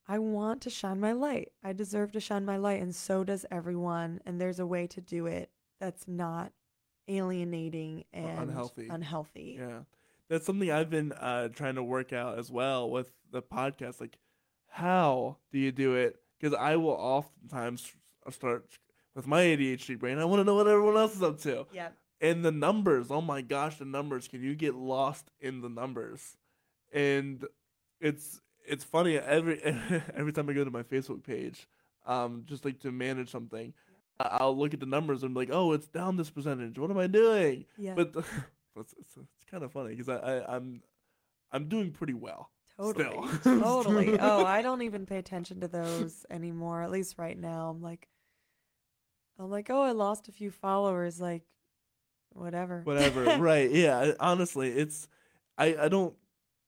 I 0.09 0.19
want 0.19 0.61
to 0.63 0.71
shine 0.71 1.01
my 1.01 1.13
light. 1.13 1.53
I 1.63 1.73
deserve 1.73 2.13
to 2.13 2.21
shine 2.21 2.45
my 2.45 2.57
light 2.57 2.83
and 2.83 2.95
so 2.95 3.25
does 3.25 3.47
everyone 3.51 4.21
and 4.27 4.41
there's 4.41 4.59
a 4.59 4.67
way 4.67 4.87
to 4.89 5.01
do 5.01 5.27
it 5.27 5.51
that's 5.81 6.07
not 6.09 6.53
alienating 7.09 8.05
Or 8.13 8.21
and 8.29 8.39
unhealthy. 8.51 8.89
unhealthy. 8.89 9.57
Yeah. 9.61 9.81
That's 10.29 10.47
something 10.47 10.71
I've 10.71 10.91
been 10.91 11.13
uh, 11.13 11.49
trying 11.49 11.75
to 11.75 11.83
work 11.83 12.13
out 12.13 12.39
as 12.39 12.51
well 12.51 12.91
with 12.91 13.11
the 13.31 13.43
podcast. 13.43 14.01
Like, 14.01 14.17
how 14.69 15.37
do 15.53 15.59
you 15.59 15.73
do 15.73 15.95
it? 15.95 16.17
Because 16.41 16.57
I 16.59 16.77
will 16.77 16.91
oftentimes 16.93 17.93
start 18.31 18.67
with 19.15 19.27
my 19.27 19.43
ADHD 19.43 19.99
brain. 19.99 20.19
I 20.19 20.25
want 20.25 20.41
to 20.41 20.45
know 20.45 20.55
what 20.55 20.67
everyone 20.69 20.97
else 20.97 21.15
is 21.17 21.23
up 21.23 21.39
to. 21.43 21.67
Yeah. 21.73 21.89
And 22.21 22.45
the 22.45 22.53
numbers, 22.53 23.11
oh 23.11 23.21
my 23.21 23.43
gosh, 23.43 23.77
the 23.77 23.85
numbers. 23.85 24.27
Can 24.29 24.43
you 24.43 24.55
get 24.55 24.75
lost 24.75 25.31
in 25.41 25.61
the 25.61 25.69
numbers? 25.69 26.37
And 26.93 27.45
it's 28.01 28.41
it's 28.67 28.85
funny 28.85 29.19
every 29.19 29.63
every 30.15 30.33
time 30.33 30.49
I 30.49 30.53
go 30.53 30.65
to 30.65 30.71
my 30.71 30.83
Facebook 30.83 31.23
page, 31.23 31.69
um, 32.07 32.45
just 32.47 32.65
like 32.65 32.81
to 32.81 32.93
manage 32.93 33.31
something, 33.31 33.73
I'll 34.21 34.57
look 34.57 34.75
at 34.75 34.81
the 34.81 34.87
numbers 34.87 35.23
and 35.23 35.35
be 35.35 35.41
like, 35.41 35.51
oh, 35.53 35.73
it's 35.73 35.89
down 35.89 36.17
this 36.17 36.31
percentage. 36.31 36.79
What 36.79 36.91
am 36.91 36.99
I 36.99 37.07
doing? 37.07 37.65
Yeah. 37.77 37.95
But 37.95 38.09
it's, 38.77 38.95
it's, 38.99 39.17
it's 39.17 39.51
kind 39.51 39.63
of 39.63 39.73
funny 39.73 39.95
because 39.95 40.09
I, 40.09 40.17
I 40.17 40.57
I'm 40.57 40.83
I'm 41.51 41.69
doing 41.69 41.91
pretty 41.91 42.15
well. 42.15 42.51
Totally. 42.77 43.29
Still. 43.41 43.61
totally. 43.61 44.19
Oh, 44.19 44.45
I 44.45 44.63
don't 44.63 44.83
even 44.83 45.07
pay 45.07 45.19
attention 45.19 45.61
to 45.61 45.69
those 45.69 46.25
anymore. 46.31 46.83
At 46.83 46.91
least 46.91 47.19
right 47.19 47.39
now. 47.39 47.69
I'm 47.69 47.83
like 47.83 48.09
I'm 49.39 49.51
like, 49.51 49.71
"Oh, 49.71 49.83
I 49.83 49.93
lost 49.93 50.29
a 50.29 50.33
few 50.33 50.51
followers 50.51 51.21
like 51.21 51.43
whatever." 52.33 52.81
Whatever. 52.85 53.39
right. 53.39 53.71
Yeah. 53.71 54.13
Honestly, 54.21 54.71
it's 54.71 55.09
I 55.59 55.77
I 55.79 55.89
don't 55.89 56.15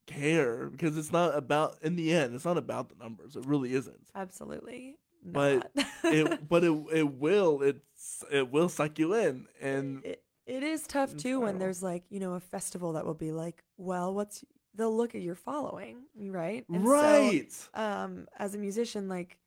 care 0.07 0.67
because 0.67 0.97
it's 0.97 1.13
not 1.13 1.37
about 1.37 1.79
in 1.83 1.97
the 1.97 2.13
end. 2.13 2.35
It's 2.35 2.45
not 2.45 2.59
about 2.59 2.89
the 2.89 2.97
numbers. 2.97 3.37
It 3.37 3.47
really 3.47 3.75
isn't. 3.75 4.09
Absolutely. 4.15 4.97
But 5.25 5.71
it 6.05 6.49
but 6.49 6.65
it 6.65 6.73
it 6.93 7.15
will 7.15 7.63
it's 7.63 8.25
it 8.31 8.51
will 8.51 8.69
suck 8.69 8.99
you 8.99 9.15
in 9.15 9.47
and 9.61 10.05
it, 10.05 10.23
it 10.47 10.63
is 10.63 10.87
tough 10.87 11.17
too 11.17 11.41
when 11.41 11.59
there's 11.59 11.83
like, 11.83 12.05
you 12.11 12.21
know, 12.21 12.35
a 12.35 12.41
festival 12.41 12.93
that 12.93 13.07
will 13.07 13.15
be 13.15 13.33
like, 13.33 13.65
"Well, 13.77 14.13
what's 14.15 14.45
they'll 14.75 14.95
look 14.95 15.15
at 15.15 15.23
your 15.23 15.35
following, 15.35 16.03
right?" 16.17 16.65
And 16.73 16.85
so, 16.85 16.91
right. 16.91 17.69
um 17.75 18.27
as 18.39 18.55
a 18.55 18.59
musician 18.59 19.09
like 19.09 19.39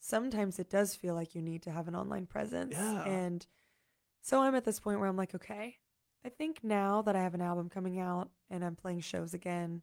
sometimes 0.00 0.58
it 0.58 0.70
does 0.70 0.94
feel 0.94 1.14
like 1.14 1.34
you 1.34 1.42
need 1.42 1.62
to 1.62 1.70
have 1.70 1.88
an 1.88 1.96
online 1.96 2.26
presence 2.26 2.74
Yeah. 2.76 3.02
and 3.04 3.46
so 4.22 4.40
i'm 4.40 4.54
at 4.54 4.64
this 4.64 4.78
point 4.78 5.00
where 5.00 5.08
i'm 5.08 5.16
like 5.16 5.34
okay 5.34 5.76
i 6.24 6.28
think 6.28 6.62
now 6.62 7.02
that 7.02 7.16
i 7.16 7.20
have 7.20 7.34
an 7.34 7.40
album 7.42 7.68
coming 7.68 7.98
out 7.98 8.30
and 8.50 8.64
i'm 8.64 8.76
playing 8.76 9.00
shows 9.00 9.34
again 9.34 9.82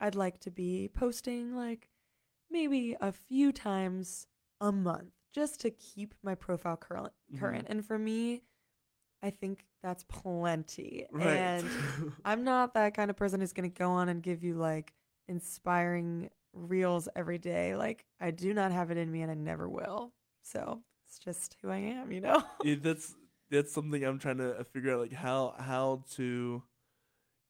i'd 0.00 0.14
like 0.14 0.38
to 0.40 0.50
be 0.50 0.88
posting 0.94 1.54
like 1.56 1.88
maybe 2.50 2.96
a 3.00 3.12
few 3.12 3.52
times 3.52 4.26
a 4.60 4.70
month 4.72 5.12
just 5.34 5.60
to 5.60 5.70
keep 5.70 6.14
my 6.22 6.34
profile 6.34 6.76
current 6.76 7.12
Mhm. 7.34 7.64
and 7.70 7.84
for 7.86 7.98
me 7.98 8.42
i 9.22 9.30
think 9.30 9.64
that's 9.82 10.04
plenty 10.04 11.06
right. 11.10 11.26
and 11.26 11.68
I'm 12.24 12.44
not 12.44 12.74
that 12.74 12.94
kind 12.94 13.10
of 13.10 13.16
person 13.16 13.40
who's 13.40 13.52
going 13.52 13.68
to 13.68 13.76
go 13.78 13.90
on 13.90 14.08
and 14.08 14.22
give 14.22 14.44
you 14.44 14.54
like 14.54 14.92
inspiring 15.26 16.30
reels 16.52 17.08
every 17.16 17.38
day. 17.38 17.74
Like, 17.74 18.04
I 18.20 18.30
do 18.30 18.54
not 18.54 18.70
have 18.70 18.92
it 18.92 18.96
in 18.96 19.10
me 19.10 19.22
and 19.22 19.30
I 19.30 19.34
never 19.34 19.68
will. 19.68 20.12
So 20.42 20.82
it's 21.08 21.18
just 21.18 21.56
who 21.60 21.68
I 21.70 21.78
am, 21.78 22.12
you 22.12 22.20
know? 22.20 22.44
yeah, 22.62 22.76
that's 22.80 23.16
that's 23.52 23.72
something 23.72 24.02
I'm 24.04 24.18
trying 24.18 24.38
to 24.38 24.64
figure 24.72 24.92
out 24.94 25.00
like 25.00 25.12
how 25.12 25.54
how 25.58 26.04
to 26.16 26.62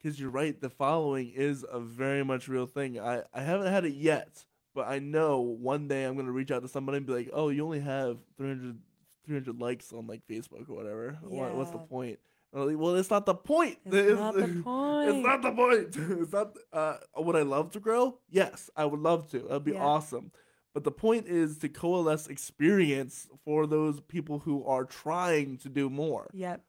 because 0.03 0.19
you're 0.21 0.31
right 0.31 0.61
the 0.61 0.69
following 0.71 1.31
is 1.35 1.65
a 1.71 1.81
very 1.81 2.25
much 2.25 2.49
real 2.49 2.67
thing. 2.67 2.99
I 3.01 3.23
I 3.33 3.43
haven't 3.43 3.69
had 3.73 3.85
it 3.87 3.95
yet 3.95 4.45
but 4.75 4.89
I 4.89 4.99
know 4.99 5.41
one 5.41 5.89
day 5.89 6.05
I'm 6.05 6.17
gonna 6.17 6.33
reach 6.33 6.51
out 6.51 6.63
to 6.63 6.69
somebody 6.69 6.99
and 6.99 7.07
be 7.07 7.13
like 7.15 7.31
oh 7.33 7.49
you 7.49 7.65
only 7.65 7.81
have 7.81 8.19
300 8.37 8.79
300 9.25 9.61
likes 9.61 9.93
on 9.93 10.07
like 10.07 10.27
Facebook 10.29 10.69
or 10.69 10.75
whatever. 10.75 11.19
What, 11.23 11.55
what's 11.55 11.71
the 11.71 11.79
Yeah. 11.79 11.85
point? 11.89 12.19
And 12.53 12.61
I'm 12.63 12.69
like, 12.69 12.79
well 12.79 12.97
it's 12.97 13.11
not 13.11 13.25
the 13.27 13.35
point. 13.35 13.79
It's 13.87 14.19
not 14.19 14.35
the 14.35 14.49
point. 14.63 15.09
it's 15.09 15.25
not 15.25 15.43
the 15.43 15.53
point. 15.63 15.97
It's 16.23 16.33
not 16.33 16.57
uh 16.73 16.97
would 17.17 17.37
I 17.37 17.43
love 17.43 17.71
to 17.73 17.81
grow? 17.81 18.19
Yes 18.31 18.71
I 18.77 18.85
would 18.85 19.01
love 19.01 19.31
to. 19.31 19.39
That'd 19.41 19.65
be 19.65 19.73
Yeah. 19.73 19.85
awesome 19.85 20.33
but 20.75 20.85
the 20.85 20.91
point 20.91 21.27
is 21.27 21.59
to 21.59 21.69
coalesce 21.69 22.27
experience 22.27 23.29
for 23.45 23.67
those 23.67 24.01
people 24.01 24.41
who 24.41 24.65
are 24.65 24.85
trying 24.85 25.59
to 25.59 25.69
do 25.69 25.91
more. 25.91 26.31
Yep. 26.33 26.63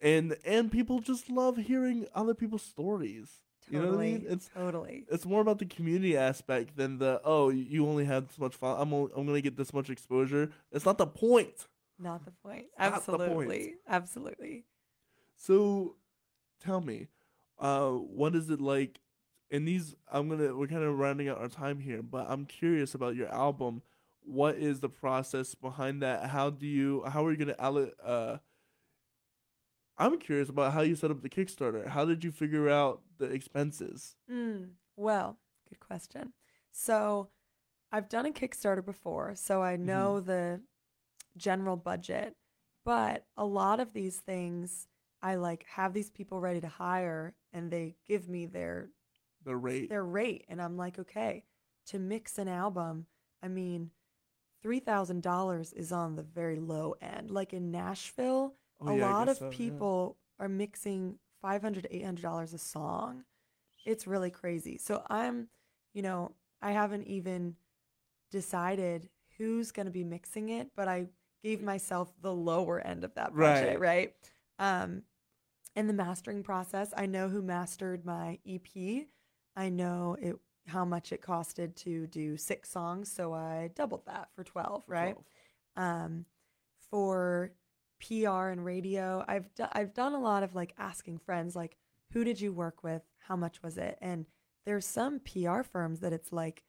And 0.00 0.36
and 0.44 0.70
people 0.70 1.00
just 1.00 1.28
love 1.28 1.56
hearing 1.56 2.06
other 2.14 2.34
people's 2.34 2.62
stories. 2.62 3.28
You 3.70 3.82
know 3.82 3.88
what 3.88 3.98
I 3.98 4.02
mean? 4.02 4.26
It's 4.28 4.48
totally. 4.54 5.04
it's 5.10 5.26
more 5.26 5.40
about 5.40 5.58
the 5.58 5.66
community 5.66 6.16
aspect 6.16 6.76
than 6.76 6.98
the 6.98 7.20
oh 7.24 7.50
you 7.50 7.86
only 7.86 8.04
have 8.04 8.28
this 8.28 8.38
much 8.38 8.54
fun. 8.54 8.76
I'm 8.80 8.92
only, 8.94 9.12
I'm 9.14 9.26
gonna 9.26 9.40
get 9.40 9.56
this 9.56 9.74
much 9.74 9.90
exposure. 9.90 10.50
It's 10.72 10.84
not 10.84 10.98
the 10.98 11.06
point. 11.06 11.66
Not 11.98 12.24
the 12.24 12.30
point. 12.30 12.66
not 12.78 13.04
the 13.04 13.18
point. 13.18 13.28
Absolutely. 13.28 13.74
Absolutely. 13.88 14.64
So 15.36 15.96
tell 16.64 16.80
me, 16.80 17.08
uh, 17.58 17.90
what 17.90 18.34
is 18.34 18.50
it 18.50 18.60
like? 18.60 19.00
In 19.50 19.64
these, 19.64 19.94
I'm 20.10 20.28
gonna 20.28 20.54
we're 20.54 20.66
kind 20.66 20.82
of 20.82 20.98
rounding 20.98 21.28
out 21.28 21.38
our 21.38 21.48
time 21.48 21.80
here, 21.80 22.02
but 22.02 22.26
I'm 22.28 22.44
curious 22.44 22.94
about 22.94 23.14
your 23.16 23.28
album. 23.32 23.82
What 24.20 24.56
is 24.56 24.80
the 24.80 24.90
process 24.90 25.54
behind 25.54 26.02
that? 26.02 26.28
How 26.30 26.50
do 26.50 26.66
you? 26.66 27.02
How 27.06 27.24
are 27.24 27.32
you 27.32 27.36
gonna 27.38 27.54
uh 28.04 28.38
I'm 29.98 30.18
curious 30.18 30.48
about 30.48 30.72
how 30.72 30.82
you 30.82 30.94
set 30.94 31.10
up 31.10 31.22
the 31.22 31.28
Kickstarter. 31.28 31.88
How 31.88 32.04
did 32.04 32.22
you 32.22 32.30
figure 32.30 32.68
out 32.68 33.02
the 33.18 33.26
expenses? 33.26 34.14
Mm, 34.30 34.70
well, 34.96 35.38
good 35.68 35.80
question. 35.80 36.32
So, 36.70 37.30
I've 37.90 38.08
done 38.08 38.26
a 38.26 38.30
Kickstarter 38.30 38.84
before, 38.84 39.34
so 39.34 39.60
I 39.60 39.76
know 39.76 40.20
the 40.20 40.60
general 41.36 41.76
budget, 41.76 42.36
but 42.84 43.24
a 43.36 43.44
lot 43.44 43.80
of 43.80 43.92
these 43.92 44.18
things 44.18 44.86
I 45.20 45.34
like 45.34 45.64
have 45.70 45.94
these 45.94 46.10
people 46.10 46.40
ready 46.40 46.60
to 46.60 46.68
hire 46.68 47.34
and 47.52 47.70
they 47.70 47.96
give 48.06 48.28
me 48.28 48.46
their 48.46 48.90
The 49.48 49.56
rate. 49.56 49.88
their 49.88 50.04
rate 50.04 50.44
and 50.48 50.60
I'm 50.62 50.76
like, 50.76 50.98
okay, 50.98 51.44
to 51.86 51.98
mix 51.98 52.38
an 52.38 52.48
album, 52.48 53.06
I 53.42 53.48
mean, 53.48 53.90
$3,000 54.64 55.72
is 55.74 55.92
on 55.92 56.16
the 56.16 56.22
very 56.22 56.58
low 56.60 56.94
end. 57.00 57.30
Like 57.30 57.52
in 57.52 57.70
Nashville, 57.70 58.54
Oh, 58.80 58.88
a 58.88 58.96
yeah, 58.96 59.10
lot 59.10 59.28
of 59.28 59.38
so, 59.38 59.46
yeah. 59.46 59.56
people 59.56 60.16
are 60.38 60.48
mixing 60.48 61.18
500 61.42 61.82
to 61.84 61.96
800 61.96 62.22
dollars 62.22 62.52
a 62.54 62.58
song 62.58 63.24
it's 63.84 64.06
really 64.06 64.30
crazy 64.30 64.76
so 64.78 65.02
i'm 65.08 65.48
you 65.94 66.02
know 66.02 66.30
i 66.62 66.70
haven't 66.72 67.04
even 67.08 67.56
decided 68.30 69.08
who's 69.36 69.72
going 69.72 69.86
to 69.86 69.92
be 69.92 70.04
mixing 70.04 70.48
it 70.50 70.70
but 70.76 70.88
i 70.88 71.06
gave 71.42 71.62
myself 71.62 72.12
the 72.22 72.32
lower 72.32 72.80
end 72.80 73.04
of 73.04 73.14
that 73.14 73.34
budget 73.34 73.80
right? 73.80 73.80
right, 73.80 74.14
um 74.58 75.02
in 75.76 75.86
the 75.86 75.92
mastering 75.92 76.42
process 76.42 76.92
i 76.96 77.06
know 77.06 77.28
who 77.28 77.42
mastered 77.42 78.04
my 78.04 78.38
ep 78.46 78.66
i 79.58 79.68
know 79.68 80.16
it 80.20 80.36
how 80.66 80.84
much 80.84 81.12
it 81.12 81.22
costed 81.22 81.74
to 81.74 82.06
do 82.08 82.36
six 82.36 82.70
songs 82.70 83.10
so 83.10 83.32
i 83.32 83.70
doubled 83.74 84.04
that 84.06 84.28
for 84.34 84.44
12 84.44 84.84
right 84.86 85.16
12. 85.74 86.04
um, 86.04 86.24
for 86.90 87.52
PR 88.00 88.48
and 88.48 88.64
radio. 88.64 89.24
I've 89.26 89.52
do- 89.54 89.66
I've 89.72 89.94
done 89.94 90.14
a 90.14 90.20
lot 90.20 90.42
of 90.42 90.54
like 90.54 90.74
asking 90.78 91.18
friends 91.18 91.56
like 91.56 91.76
who 92.12 92.24
did 92.24 92.40
you 92.40 92.52
work 92.52 92.82
with? 92.82 93.02
How 93.18 93.36
much 93.36 93.62
was 93.62 93.76
it? 93.76 93.98
And 94.00 94.26
there's 94.64 94.86
some 94.86 95.20
PR 95.20 95.62
firms 95.62 96.00
that 96.00 96.12
it's 96.12 96.32
like 96.32 96.62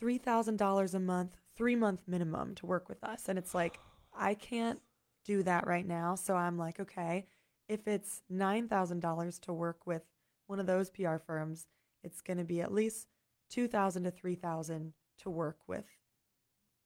$3,000 0.00 0.94
a 0.94 0.98
month, 0.98 1.36
3 1.56 1.76
month 1.76 2.02
minimum 2.06 2.54
to 2.56 2.66
work 2.66 2.88
with 2.88 3.02
us 3.04 3.28
and 3.28 3.38
it's 3.38 3.54
like 3.54 3.78
I 4.16 4.34
can't 4.34 4.80
do 5.24 5.42
that 5.42 5.66
right 5.66 5.86
now. 5.86 6.14
So 6.14 6.36
I'm 6.36 6.56
like, 6.56 6.78
okay, 6.78 7.26
if 7.68 7.88
it's 7.88 8.22
$9,000 8.30 9.40
to 9.40 9.52
work 9.52 9.86
with 9.86 10.02
one 10.46 10.60
of 10.60 10.66
those 10.66 10.90
PR 10.90 11.16
firms, 11.16 11.66
it's 12.04 12.20
going 12.20 12.38
to 12.38 12.44
be 12.44 12.60
at 12.60 12.72
least 12.72 13.08
2,000 13.50 14.04
to 14.04 14.10
3,000 14.10 14.92
to 15.22 15.30
work 15.30 15.58
with 15.66 15.86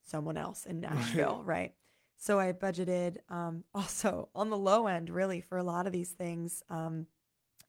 someone 0.04 0.36
else 0.36 0.64
in 0.66 0.80
Nashville, 0.80 1.42
right? 1.46 1.74
So 2.16 2.40
I 2.40 2.52
budgeted 2.52 3.18
um, 3.28 3.64
also 3.74 4.28
on 4.34 4.50
the 4.50 4.56
low 4.56 4.86
end, 4.86 5.10
really, 5.10 5.40
for 5.40 5.58
a 5.58 5.62
lot 5.62 5.86
of 5.86 5.92
these 5.92 6.10
things. 6.10 6.62
Um, 6.68 7.06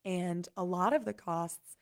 and 0.05 0.47
a 0.57 0.63
lot 0.63 0.93
of 0.93 1.05
the 1.05 1.13
costs, 1.13 1.77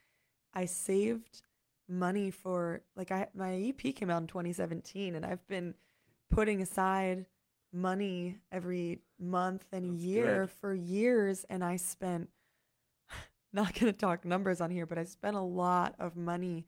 I 0.54 0.66
saved 0.66 1.44
money 1.88 2.32
for, 2.32 2.82
like, 2.96 3.12
I 3.12 3.28
my 3.36 3.56
EP 3.56 3.96
came 3.96 4.10
out 4.10 4.22
in 4.22 4.28
2017, 4.28 5.16
and 5.16 5.26
I've 5.26 5.46
been 5.48 5.76
putting 6.30 6.62
aside 6.62 7.26
money 7.72 8.38
every 8.52 9.00
month 9.20 9.66
and 9.72 9.94
That's 9.94 10.04
year 10.04 10.42
good. 10.42 10.52
for 10.52 10.74
years. 10.74 11.46
And 11.50 11.64
I 11.64 11.78
spent, 11.78 12.30
not 13.58 13.74
going 13.74 13.92
to 13.92 14.00
talk 14.00 14.24
numbers 14.24 14.62
on 14.62 14.70
here, 14.70 14.86
but 14.86 15.00
I 15.00 15.04
spent 15.04 15.36
a 15.36 15.42
lot 15.42 15.96
of 16.00 16.16
money 16.16 16.68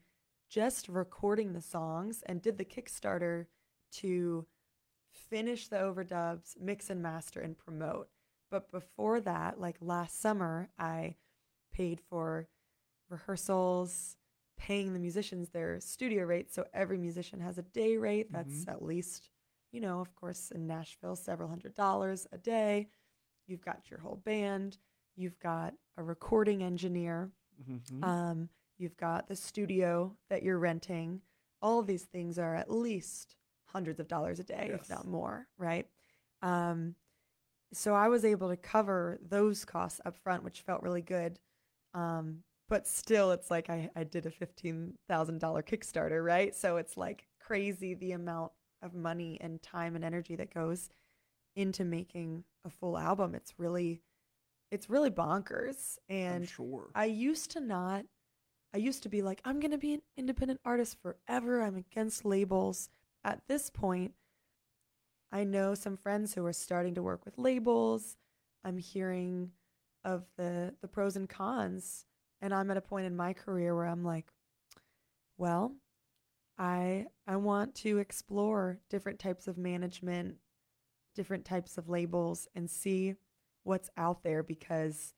just 0.50 0.88
recording 0.88 1.52
the 1.52 1.62
songs 1.62 2.22
and 2.26 2.42
did 2.42 2.58
the 2.58 2.64
Kickstarter 2.64 3.46
to 3.92 4.44
finish 5.12 5.68
the 5.68 5.76
overdubs, 5.76 6.60
mix 6.60 6.90
and 6.90 7.00
master, 7.00 7.40
and 7.40 7.56
promote. 7.56 8.08
But 8.50 8.72
before 8.72 9.20
that, 9.20 9.60
like 9.60 9.76
last 9.80 10.20
summer, 10.20 10.68
I 10.78 11.14
paid 11.72 12.00
for 12.00 12.48
rehearsals, 13.08 14.16
paying 14.58 14.92
the 14.92 14.98
musicians 14.98 15.50
their 15.50 15.78
studio 15.78 16.24
rate. 16.24 16.52
So 16.52 16.64
every 16.74 16.98
musician 16.98 17.40
has 17.40 17.56
a 17.56 17.62
day 17.62 17.96
rate 17.96 18.32
that's 18.32 18.62
mm-hmm. 18.62 18.70
at 18.70 18.82
least, 18.82 19.30
you 19.70 19.80
know, 19.80 20.00
of 20.00 20.16
course, 20.16 20.50
in 20.50 20.66
Nashville, 20.66 21.14
several 21.14 21.48
hundred 21.48 21.76
dollars 21.76 22.26
a 22.32 22.38
day. 22.38 22.88
You've 23.46 23.64
got 23.64 23.90
your 23.90 24.00
whole 24.00 24.20
band, 24.24 24.78
you've 25.16 25.38
got 25.38 25.74
a 25.96 26.02
recording 26.02 26.62
engineer, 26.62 27.30
Mhm. 27.62 28.02
um, 28.04 28.48
you've 28.78 28.96
got 28.96 29.28
the 29.28 29.36
studio 29.36 30.16
that 30.28 30.42
you're 30.42 30.58
renting. 30.58 31.22
All 31.60 31.78
of 31.78 31.86
these 31.86 32.04
things 32.06 32.38
are 32.38 32.54
at 32.54 32.70
least 32.70 33.36
hundreds 33.66 34.00
of 34.00 34.08
dollars 34.08 34.38
a 34.40 34.44
day, 34.44 34.68
Yes. 34.70 34.80
if 34.82 34.88
not 34.90 35.06
more, 35.06 35.46
right? 35.58 35.88
Um, 36.42 36.96
so 37.72 37.94
I 37.94 38.08
was 38.08 38.24
able 38.24 38.48
to 38.48 38.56
cover 38.56 39.18
those 39.22 39.64
costs 39.64 40.00
up 40.04 40.16
front, 40.16 40.42
which 40.42 40.62
felt 40.62 40.82
really 40.82 41.02
good. 41.02 41.38
Um, 41.94 42.42
but 42.68 42.86
still, 42.86 43.30
it's 43.32 43.50
like 43.50 43.68
I, 43.68 43.90
I 43.94 44.04
did 44.04 44.26
a 44.26 44.30
$15,000 44.30 45.62
Kickstarter, 45.62 46.24
right? 46.24 46.54
So 46.54 46.76
it's 46.78 46.96
like 46.96 47.28
crazy 47.38 47.94
the 47.94 48.12
amount 48.12 48.52
of 48.82 48.94
money 48.94 49.38
and 49.40 49.60
time 49.62 49.94
and 49.94 50.04
energy 50.04 50.36
that 50.36 50.52
goes 50.54 50.88
into 51.54 51.84
making 51.84 52.44
a 52.64 52.70
full 52.70 52.96
album. 52.96 53.34
It's 53.34 53.58
really, 53.58 54.02
it's 54.70 54.90
really 54.90 55.10
bonkers. 55.10 55.98
And 56.08 56.48
sure. 56.48 56.90
I 56.94 57.06
used 57.06 57.50
to 57.52 57.60
not. 57.60 58.04
I 58.72 58.78
used 58.78 59.02
to 59.02 59.08
be 59.08 59.22
like, 59.22 59.40
I'm 59.44 59.58
going 59.58 59.72
to 59.72 59.78
be 59.78 59.94
an 59.94 60.02
independent 60.16 60.60
artist 60.64 60.96
forever. 61.02 61.60
I'm 61.60 61.76
against 61.76 62.24
labels. 62.24 62.88
At 63.24 63.42
this 63.48 63.68
point, 63.68 64.12
I 65.32 65.44
know 65.44 65.74
some 65.74 65.96
friends 65.96 66.34
who 66.34 66.46
are 66.46 66.52
starting 66.52 66.94
to 66.94 67.02
work 67.02 67.24
with 67.24 67.38
labels. 67.38 68.16
I'm 68.64 68.78
hearing 68.78 69.50
of 70.04 70.24
the 70.36 70.74
the 70.80 70.88
pros 70.88 71.16
and 71.16 71.28
cons, 71.28 72.06
and 72.40 72.54
I'm 72.54 72.70
at 72.70 72.76
a 72.76 72.82
point 72.82 73.06
in 73.06 73.16
my 73.16 73.32
career 73.32 73.74
where 73.74 73.86
I'm 73.86 74.04
like, 74.04 74.32
well, 75.36 75.74
I 76.58 77.06
I 77.26 77.36
want 77.36 77.74
to 77.76 77.98
explore 77.98 78.78
different 78.88 79.18
types 79.18 79.46
of 79.46 79.58
management, 79.58 80.36
different 81.14 81.44
types 81.44 81.76
of 81.78 81.88
labels 81.88 82.48
and 82.54 82.70
see 82.70 83.16
what's 83.64 83.90
out 83.96 84.22
there 84.22 84.42
because 84.42 85.14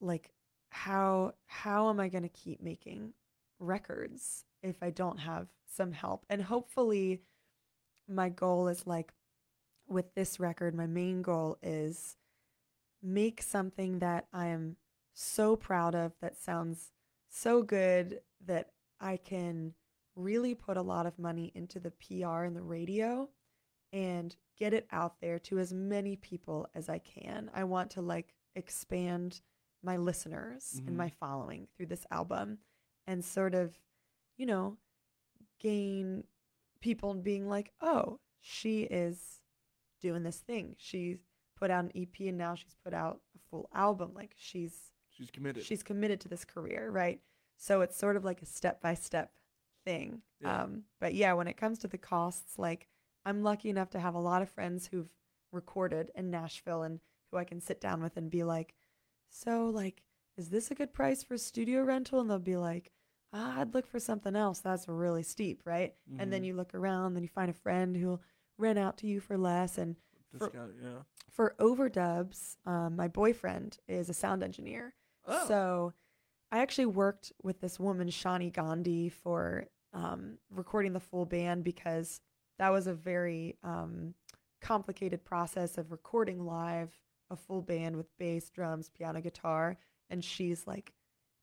like 0.00 0.30
how 0.70 1.32
how 1.46 1.88
am 1.88 2.00
I 2.00 2.08
going 2.08 2.22
to 2.22 2.28
keep 2.28 2.62
making 2.62 3.12
records 3.58 4.44
if 4.62 4.82
I 4.82 4.90
don't 4.90 5.18
have 5.18 5.48
some 5.74 5.92
help? 5.92 6.24
And 6.28 6.42
hopefully 6.42 7.22
my 8.08 8.28
goal 8.28 8.68
is 8.68 8.86
like 8.86 9.12
with 9.88 10.14
this 10.14 10.40
record, 10.40 10.74
my 10.74 10.86
main 10.86 11.22
goal 11.22 11.58
is 11.62 12.16
make 13.02 13.40
something 13.40 14.00
that 14.00 14.26
I 14.32 14.48
am 14.48 14.76
so 15.14 15.56
proud 15.56 15.94
of 15.94 16.12
that 16.20 16.36
sounds 16.36 16.92
so 17.30 17.62
good 17.62 18.20
that 18.44 18.70
I 19.00 19.16
can 19.16 19.74
really 20.14 20.54
put 20.54 20.76
a 20.76 20.82
lot 20.82 21.06
of 21.06 21.18
money 21.18 21.52
into 21.54 21.78
the 21.78 21.90
PR 21.92 22.42
and 22.42 22.56
the 22.56 22.62
radio 22.62 23.28
and 23.96 24.36
get 24.58 24.74
it 24.74 24.86
out 24.92 25.20
there 25.20 25.38
to 25.38 25.58
as 25.58 25.72
many 25.72 26.16
people 26.16 26.68
as 26.74 26.88
I 26.90 26.98
can. 26.98 27.50
I 27.54 27.64
want 27.64 27.90
to 27.92 28.02
like 28.02 28.34
expand 28.54 29.40
my 29.82 29.96
listeners 29.96 30.80
Mhm. 30.82 30.88
and 30.88 30.96
my 30.96 31.08
following 31.08 31.66
through 31.76 31.86
this 31.86 32.06
album 32.10 32.58
and 33.06 33.24
sort 33.24 33.54
of, 33.54 33.78
you 34.36 34.44
know, 34.46 34.76
gain 35.58 36.24
people 36.80 37.14
being 37.14 37.48
like, 37.48 37.72
oh, 37.80 38.20
she 38.40 38.82
is 38.82 39.40
doing 40.00 40.22
this 40.22 40.40
thing. 40.40 40.76
She's 40.78 41.18
put 41.56 41.70
out 41.70 41.84
an 41.84 41.92
EP 41.94 42.28
and 42.28 42.36
now 42.38 42.54
she's 42.54 42.74
put 42.84 42.92
out 42.92 43.22
a 43.34 43.38
full 43.50 43.68
album. 43.72 44.12
Like 44.14 44.34
she's 44.36 44.92
She's 45.10 45.30
committed. 45.30 45.64
she's 45.64 45.82
committed 45.82 46.20
to 46.20 46.28
this 46.28 46.44
career, 46.44 46.90
right? 46.90 47.20
So 47.56 47.80
it's 47.80 47.96
sort 47.96 48.16
of 48.16 48.24
like 48.24 48.42
a 48.42 48.46
step 48.46 48.82
by 48.82 48.92
step 48.94 49.32
thing. 49.84 50.22
Yeah. 50.40 50.64
Um, 50.64 50.84
but 51.00 51.14
yeah, 51.14 51.32
when 51.32 51.48
it 51.48 51.56
comes 51.56 51.78
to 51.78 51.88
the 51.88 51.96
costs, 51.98 52.58
like 52.58 52.88
I'm 53.26 53.42
lucky 53.42 53.68
enough 53.68 53.90
to 53.90 54.00
have 54.00 54.14
a 54.14 54.18
lot 54.20 54.40
of 54.40 54.48
friends 54.48 54.86
who've 54.86 55.10
recorded 55.52 56.10
in 56.14 56.30
Nashville 56.30 56.82
and 56.82 57.00
who 57.30 57.36
I 57.38 57.44
can 57.44 57.60
sit 57.60 57.80
down 57.80 58.02
with 58.02 58.16
and 58.16 58.30
be 58.30 58.44
like, 58.44 58.74
so 59.28 59.66
like, 59.66 60.02
is 60.38 60.48
this 60.50 60.70
a 60.70 60.74
good 60.74 60.92
price 60.94 61.22
for 61.22 61.36
studio 61.36 61.82
rental? 61.82 62.20
And 62.20 62.30
they'll 62.30 62.38
be 62.38 62.56
like, 62.56 62.92
ah, 63.32 63.60
I'd 63.60 63.74
look 63.74 63.86
for 63.86 63.98
something 63.98 64.36
else. 64.36 64.60
That's 64.60 64.86
really 64.88 65.22
steep, 65.24 65.62
right? 65.64 65.94
And 66.18 66.32
then 66.32 66.42
Mhm. 66.42 66.46
you 66.46 66.54
look 66.54 66.74
around, 66.74 67.14
then 67.14 67.22
you 67.24 67.28
find 67.28 67.50
a 67.50 67.54
friend 67.54 67.96
who'll 67.96 68.22
rent 68.58 68.78
out 68.78 68.96
to 68.98 69.06
you 69.06 69.18
for 69.20 69.36
less. 69.36 69.76
And 69.76 69.96
for- 70.30 70.46
Discount, 70.46 70.74
yeah. 70.80 71.02
for 71.28 71.54
overdubs, 71.58 72.56
um, 72.64 72.94
my 72.96 73.08
boyfriend 73.08 73.78
is 73.88 74.08
a 74.08 74.14
sound 74.14 74.42
engineer. 74.42 74.94
Oh. 75.24 75.48
So 75.48 75.92
I 76.52 76.58
actually 76.58 76.86
worked 76.86 77.32
with 77.42 77.60
this 77.60 77.80
woman, 77.80 78.08
Shani 78.08 78.52
Gandhi, 78.52 79.08
for 79.08 79.66
um, 79.92 80.38
recording 80.50 80.92
the 80.92 81.00
full 81.00 81.24
band 81.24 81.64
because 81.64 82.20
that 82.58 82.70
was 82.70 82.86
a 82.86 82.94
very 82.94 83.56
um, 83.62 84.14
complicated 84.60 85.24
process 85.24 85.78
of 85.78 85.92
recording 85.92 86.44
live 86.44 86.90
a 87.30 87.36
full 87.36 87.62
band 87.62 87.96
with 87.96 88.16
bass, 88.18 88.50
drums, 88.50 88.88
piano, 88.88 89.20
guitar, 89.20 89.76
and 90.10 90.24
she's 90.24 90.66
like 90.66 90.92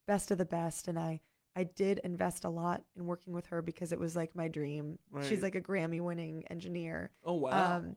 best 0.07 0.31
of 0.31 0.37
the 0.37 0.45
best. 0.45 0.87
And 0.87 0.97
I 0.97 1.19
I 1.55 1.63
did 1.63 1.99
invest 2.03 2.45
a 2.45 2.49
lot 2.49 2.83
in 2.95 3.05
working 3.05 3.33
with 3.33 3.47
her 3.47 3.61
because 3.61 3.91
it 3.91 3.99
was 3.99 4.15
like 4.15 4.35
my 4.35 4.47
dream. 4.47 4.97
Right. 5.11 5.25
She's 5.25 5.43
like 5.43 5.55
a 5.55 5.61
Grammy 5.61 6.01
winning 6.01 6.45
engineer. 6.49 7.11
Oh 7.23 7.33
wow. 7.33 7.77
Um, 7.77 7.95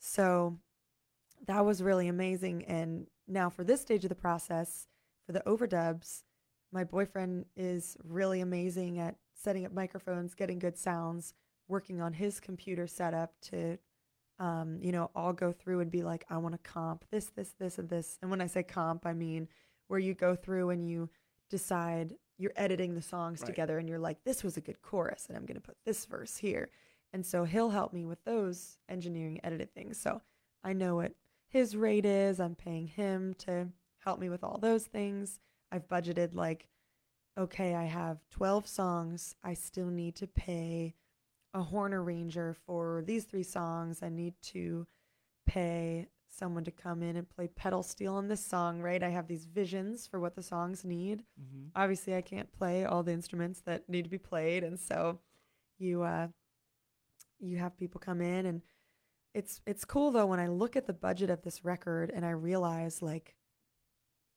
so 0.00 0.58
that 1.46 1.64
was 1.64 1.82
really 1.82 2.08
amazing. 2.08 2.64
And 2.64 3.06
now 3.26 3.50
for 3.50 3.62
this 3.62 3.80
stage 3.80 4.04
of 4.04 4.08
the 4.08 4.14
process, 4.14 4.88
for 5.26 5.32
the 5.32 5.42
overdubs, 5.46 6.22
my 6.72 6.84
boyfriend 6.84 7.46
is 7.56 7.96
really 8.04 8.40
amazing 8.40 8.98
at 8.98 9.16
setting 9.34 9.64
up 9.64 9.72
microphones, 9.72 10.34
getting 10.34 10.58
good 10.58 10.76
sounds, 10.76 11.34
working 11.68 12.00
on 12.00 12.12
his 12.14 12.40
computer 12.40 12.86
setup 12.86 13.32
to, 13.42 13.78
um, 14.38 14.78
you 14.82 14.92
know, 14.92 15.10
all 15.14 15.32
go 15.32 15.52
through 15.52 15.80
and 15.80 15.90
be 15.90 16.02
like, 16.02 16.24
I 16.30 16.38
want 16.38 16.54
to 16.54 16.70
comp 16.70 17.04
this, 17.10 17.26
this, 17.26 17.54
this, 17.58 17.78
and 17.78 17.88
this. 17.88 18.18
And 18.22 18.30
when 18.30 18.40
I 18.40 18.46
say 18.46 18.62
comp, 18.62 19.06
I 19.06 19.12
mean 19.12 19.48
where 19.88 19.98
you 20.00 20.14
go 20.14 20.34
through 20.34 20.70
and 20.70 20.88
you 20.88 21.08
decide 21.50 22.14
you're 22.36 22.52
editing 22.56 22.94
the 22.94 23.02
songs 23.02 23.40
Right. 23.40 23.46
together 23.48 23.78
and 23.78 23.88
you're 23.88 23.98
like, 23.98 24.22
this 24.24 24.44
was 24.44 24.56
a 24.56 24.60
good 24.60 24.80
chorus 24.82 25.26
and 25.28 25.36
I'm 25.36 25.44
going 25.44 25.56
to 25.56 25.60
put 25.66 25.76
this 25.84 26.04
verse 26.06 26.36
here. 26.36 26.70
And 27.12 27.24
so 27.24 27.44
he'll 27.44 27.70
help 27.70 27.92
me 27.92 28.04
with 28.04 28.22
those 28.24 28.76
engineering 28.88 29.40
edited 29.42 29.74
things. 29.74 29.98
So 29.98 30.20
I 30.62 30.72
know 30.72 30.96
what 30.96 31.12
his 31.48 31.74
rate 31.74 32.04
is. 32.04 32.38
I'm 32.38 32.54
paying 32.54 32.86
him 32.86 33.34
to 33.38 33.68
help 34.04 34.20
me 34.20 34.28
with 34.28 34.44
all 34.44 34.58
those 34.58 34.84
things. 34.84 35.40
I've 35.72 35.88
budgeted 35.88 36.34
like, 36.34 36.68
okay, 37.36 37.74
I 37.74 37.84
have 37.84 38.18
12 38.30 38.66
songs. 38.66 39.34
I 39.42 39.54
still 39.54 39.86
need 39.88 40.14
to 40.16 40.26
pay 40.26 40.94
a 41.58 41.62
horn 41.62 41.92
arranger 41.92 42.56
for 42.66 43.02
these 43.06 43.24
three 43.24 43.42
songs. 43.42 44.02
I 44.02 44.08
need 44.08 44.34
to 44.44 44.86
pay 45.46 46.08
someone 46.28 46.64
to 46.64 46.70
come 46.70 47.02
in 47.02 47.16
and 47.16 47.28
play 47.28 47.48
pedal 47.48 47.82
steel 47.82 48.14
on 48.14 48.28
this 48.28 48.44
song, 48.44 48.80
right? 48.80 49.02
I 49.02 49.08
have 49.08 49.26
these 49.26 49.44
visions 49.44 50.06
for 50.06 50.20
what 50.20 50.34
the 50.34 50.42
songs 50.42 50.84
need 50.84 51.24
mm-hmm. 51.40 51.68
obviously 51.74 52.14
I 52.14 52.20
can't 52.22 52.52
play 52.52 52.84
all 52.84 53.02
the 53.02 53.12
instruments 53.12 53.60
that 53.66 53.88
need 53.88 54.04
to 54.04 54.10
be 54.10 54.18
played 54.18 54.62
and 54.62 54.78
so 54.78 55.18
you 55.78 56.02
uh 56.02 56.28
you 57.40 57.58
have 57.58 57.76
people 57.76 58.00
come 58.00 58.20
in 58.20 58.46
and 58.46 58.62
it's 59.34 59.60
it's 59.66 59.84
cool 59.84 60.10
though 60.10 60.26
when 60.26 60.40
I 60.40 60.48
look 60.48 60.76
at 60.76 60.86
the 60.86 60.92
budget 60.92 61.30
of 61.30 61.42
this 61.42 61.64
record 61.64 62.10
and 62.14 62.24
I 62.24 62.30
realize 62.30 63.02
like 63.02 63.36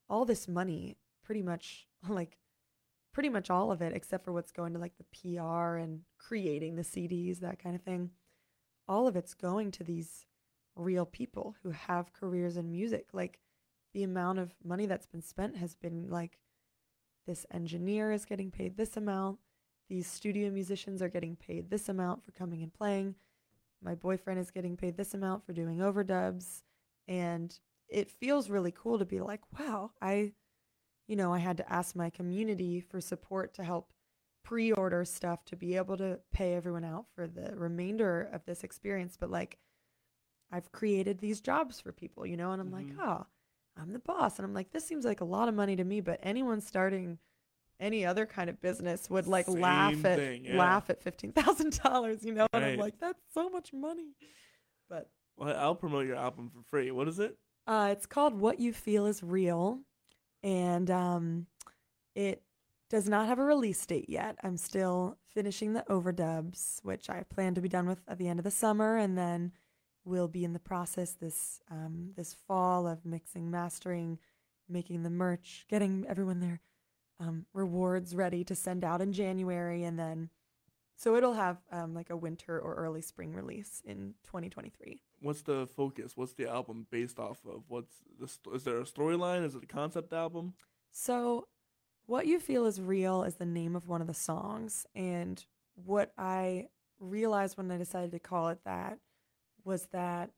all 0.10 0.26
this 0.26 0.48
money 0.48 0.98
pretty 1.24 1.42
much 1.42 1.88
like 2.10 2.38
pretty 3.14 3.30
much 3.30 3.50
all 3.50 3.72
of 3.72 3.82
it 3.82 3.94
except 3.94 4.24
for 4.24 4.32
what's 4.32 4.52
going 4.52 4.74
to 4.74 4.80
like 4.80 4.94
the 4.98 5.32
PR 5.34 5.76
and 5.76 6.02
creating 6.18 6.76
the 6.76 6.82
CDs 6.84 7.40
that 7.40 7.62
kind 7.62 7.76
of 7.76 7.82
thing. 7.82 8.12
All 8.88 9.08
of 9.08 9.16
it's 9.16 9.34
going 9.34 9.72
to 9.72 9.84
these 9.84 10.26
real 10.76 11.06
people 11.06 11.56
who 11.64 11.72
have 11.72 12.14
careers 12.14 12.58
in 12.58 12.72
music. 12.72 13.08
Like 13.14 13.40
the 13.94 14.04
amount 14.04 14.40
of 14.40 14.54
money 14.64 14.86
that's 14.86 15.08
been 15.08 15.22
spent 15.22 15.58
has 15.58 15.76
been 15.76 16.10
like 16.10 16.40
this 17.28 17.46
engineer 17.52 18.12
is 18.12 18.26
getting 18.26 18.52
paid 18.52 18.78
this 18.78 18.98
amount. 18.98 19.40
These 19.90 20.08
studio 20.08 20.50
musicians 20.50 21.02
are 21.02 21.10
getting 21.10 21.36
paid 21.36 21.70
this 21.70 21.90
amount 21.90 22.24
for 22.24 22.32
coming 22.32 22.64
and 22.64 22.74
playing. 22.74 23.16
My 23.84 23.96
boyfriend 23.96 24.40
is 24.40 24.52
getting 24.52 24.78
paid 24.78 24.96
this 24.96 25.14
amount 25.14 25.46
for 25.46 25.54
doing 25.54 25.80
overdubs. 25.80 26.64
And 27.08 27.58
it 27.92 28.10
feels 28.10 28.50
really 28.50 28.72
cool 28.72 28.98
to 28.98 29.06
be 29.06 29.20
like 29.20 29.42
wow 29.60 29.92
i 30.02 30.32
you 31.12 31.18
know 31.18 31.34
i 31.34 31.38
had 31.40 31.58
to 31.58 31.72
ask 31.72 31.94
my 31.96 32.10
community 32.10 32.80
for 32.80 33.02
support 33.02 33.54
to 33.54 33.64
help 33.64 33.92
pre-order 34.44 35.04
stuff 35.06 35.44
to 35.46 35.56
be 35.58 35.76
able 35.76 35.98
to 35.98 36.18
pay 36.34 36.54
everyone 36.56 36.86
out 36.86 37.06
for 37.14 37.28
the 37.28 37.54
remainder 37.56 38.30
of 38.34 38.46
this 38.46 38.64
experience 38.64 39.18
but 39.20 39.30
like 39.30 39.58
i've 40.52 40.72
created 40.72 41.20
these 41.20 41.42
jobs 41.42 41.80
for 41.82 41.92
people 41.92 42.26
you 42.26 42.38
know 42.38 42.52
and 42.54 42.62
i'm 42.62 42.72
like 42.72 42.88
Mhm. 42.88 43.00
oh 43.06 43.26
i'm 43.78 43.92
the 43.92 44.00
boss 44.00 44.40
and 44.40 44.46
i'm 44.46 44.54
like 44.54 44.72
this 44.72 44.86
seems 44.86 45.04
like 45.06 45.20
a 45.22 45.26
lot 45.26 45.50
of 45.50 45.54
money 45.54 45.76
to 45.76 45.84
me 45.84 46.00
but 46.02 46.20
anyone 46.24 46.62
starting 46.62 47.20
any 47.80 48.06
other 48.06 48.26
kind 48.26 48.50
of 48.50 48.62
business 48.62 49.10
would 49.10 49.28
like 49.28 49.48
laugh 49.50 49.94
Same 49.94 50.06
at 50.06 50.18
thing, 50.20 50.46
yeah. 50.46 50.58
laugh 50.58 50.90
at 50.92 51.02
fifteen 51.02 51.32
thousand 51.34 51.80
dollars, 51.84 52.24
you 52.24 52.32
know, 52.32 52.46
and 52.54 52.64
I'm 52.64 52.78
like, 52.78 53.00
that's 53.00 53.20
so 53.34 53.50
much 53.50 53.74
money. 53.74 54.14
But 54.88 55.10
Well, 55.36 55.58
I'll 55.58 55.74
promote 55.74 56.06
your 56.06 56.16
album 56.16 56.52
for 56.54 56.62
free. 56.70 56.92
What 56.92 57.08
is 57.08 57.18
it? 57.18 57.36
uh, 57.66 57.90
it's 57.92 58.06
called 58.06 58.36
"What 58.40 58.60
You 58.60 58.72
Feel 58.72 59.08
Is 59.08 59.24
Real," 59.24 59.80
and 60.44 60.90
um, 60.90 61.48
it 62.16 62.44
does 62.90 63.08
not 63.08 63.28
have 63.28 63.40
a 63.40 63.44
release 63.44 63.86
date 63.86 64.10
yet. 64.10 64.36
I'm 64.44 64.58
still 64.58 65.18
finishing 65.34 65.74
the 65.74 65.86
overdubs, 65.90 66.84
which 66.84 67.10
I 67.10 67.24
plan 67.24 67.56
to 67.56 67.62
be 67.62 67.70
done 67.70 67.88
with 67.88 68.02
at 68.08 68.18
the 68.18 68.28
end 68.28 68.40
of 68.40 68.44
the 68.44 68.52
summer, 68.52 68.98
and 68.98 69.18
then 69.18 69.54
we'll 70.04 70.28
be 70.28 70.44
in 70.44 70.54
the 70.54 70.60
process 70.60 71.12
this 71.12 71.62
um, 71.70 72.12
this 72.16 72.36
fall 72.48 72.88
of 72.88 73.06
mixing, 73.06 73.50
mastering, 73.50 74.20
making 74.68 75.04
the 75.04 75.10
merch, 75.10 75.66
getting 75.70 76.06
everyone 76.10 76.40
their 76.40 76.60
um, 77.20 77.46
rewards 77.54 78.16
ready 78.16 78.44
to 78.44 78.56
send 78.56 78.84
out 78.84 79.02
in 79.02 79.14
January, 79.14 79.84
and 79.84 79.98
then 79.98 80.30
so 81.02 81.16
it'll 81.16 81.34
have 81.34 81.58
um, 81.72 81.96
like 81.96 82.12
a 82.12 82.16
winter 82.16 82.60
or 82.60 82.76
early 82.76 83.02
spring 83.02 83.34
release 83.34 83.82
in 83.84 84.14
2023. 84.24 85.02
What's 85.20 85.42
the 85.42 85.66
focus? 85.76 86.12
What's 86.16 86.34
the 86.34 86.48
album 86.48 86.86
based 86.92 87.18
off 87.18 87.40
of? 87.44 87.64
What's 87.70 87.96
the 88.20 88.28
st- 88.28 88.56
is 88.56 88.64
there 88.66 88.78
a 88.78 88.84
storyline? 88.84 89.44
Is 89.44 89.56
it 89.56 89.64
a 89.64 89.66
concept 89.66 90.14
album? 90.14 90.54
So, 90.92 91.48
What 92.06 92.28
You 92.28 92.40
Feel 92.40 92.68
Is 92.68 92.80
Real 92.80 93.24
is 93.24 93.38
the 93.38 93.48
name 93.48 93.76
of 93.76 93.88
one 93.88 94.02
of 94.02 94.06
the 94.06 94.14
songs. 94.14 94.86
And 94.94 95.44
what 95.74 96.14
I 96.20 96.68
realized 97.00 97.58
when 97.58 97.72
I 97.72 97.78
decided 97.78 98.12
to 98.12 98.20
call 98.20 98.50
it 98.50 98.60
that 98.66 99.00
was 99.64 99.88
that 99.94 100.30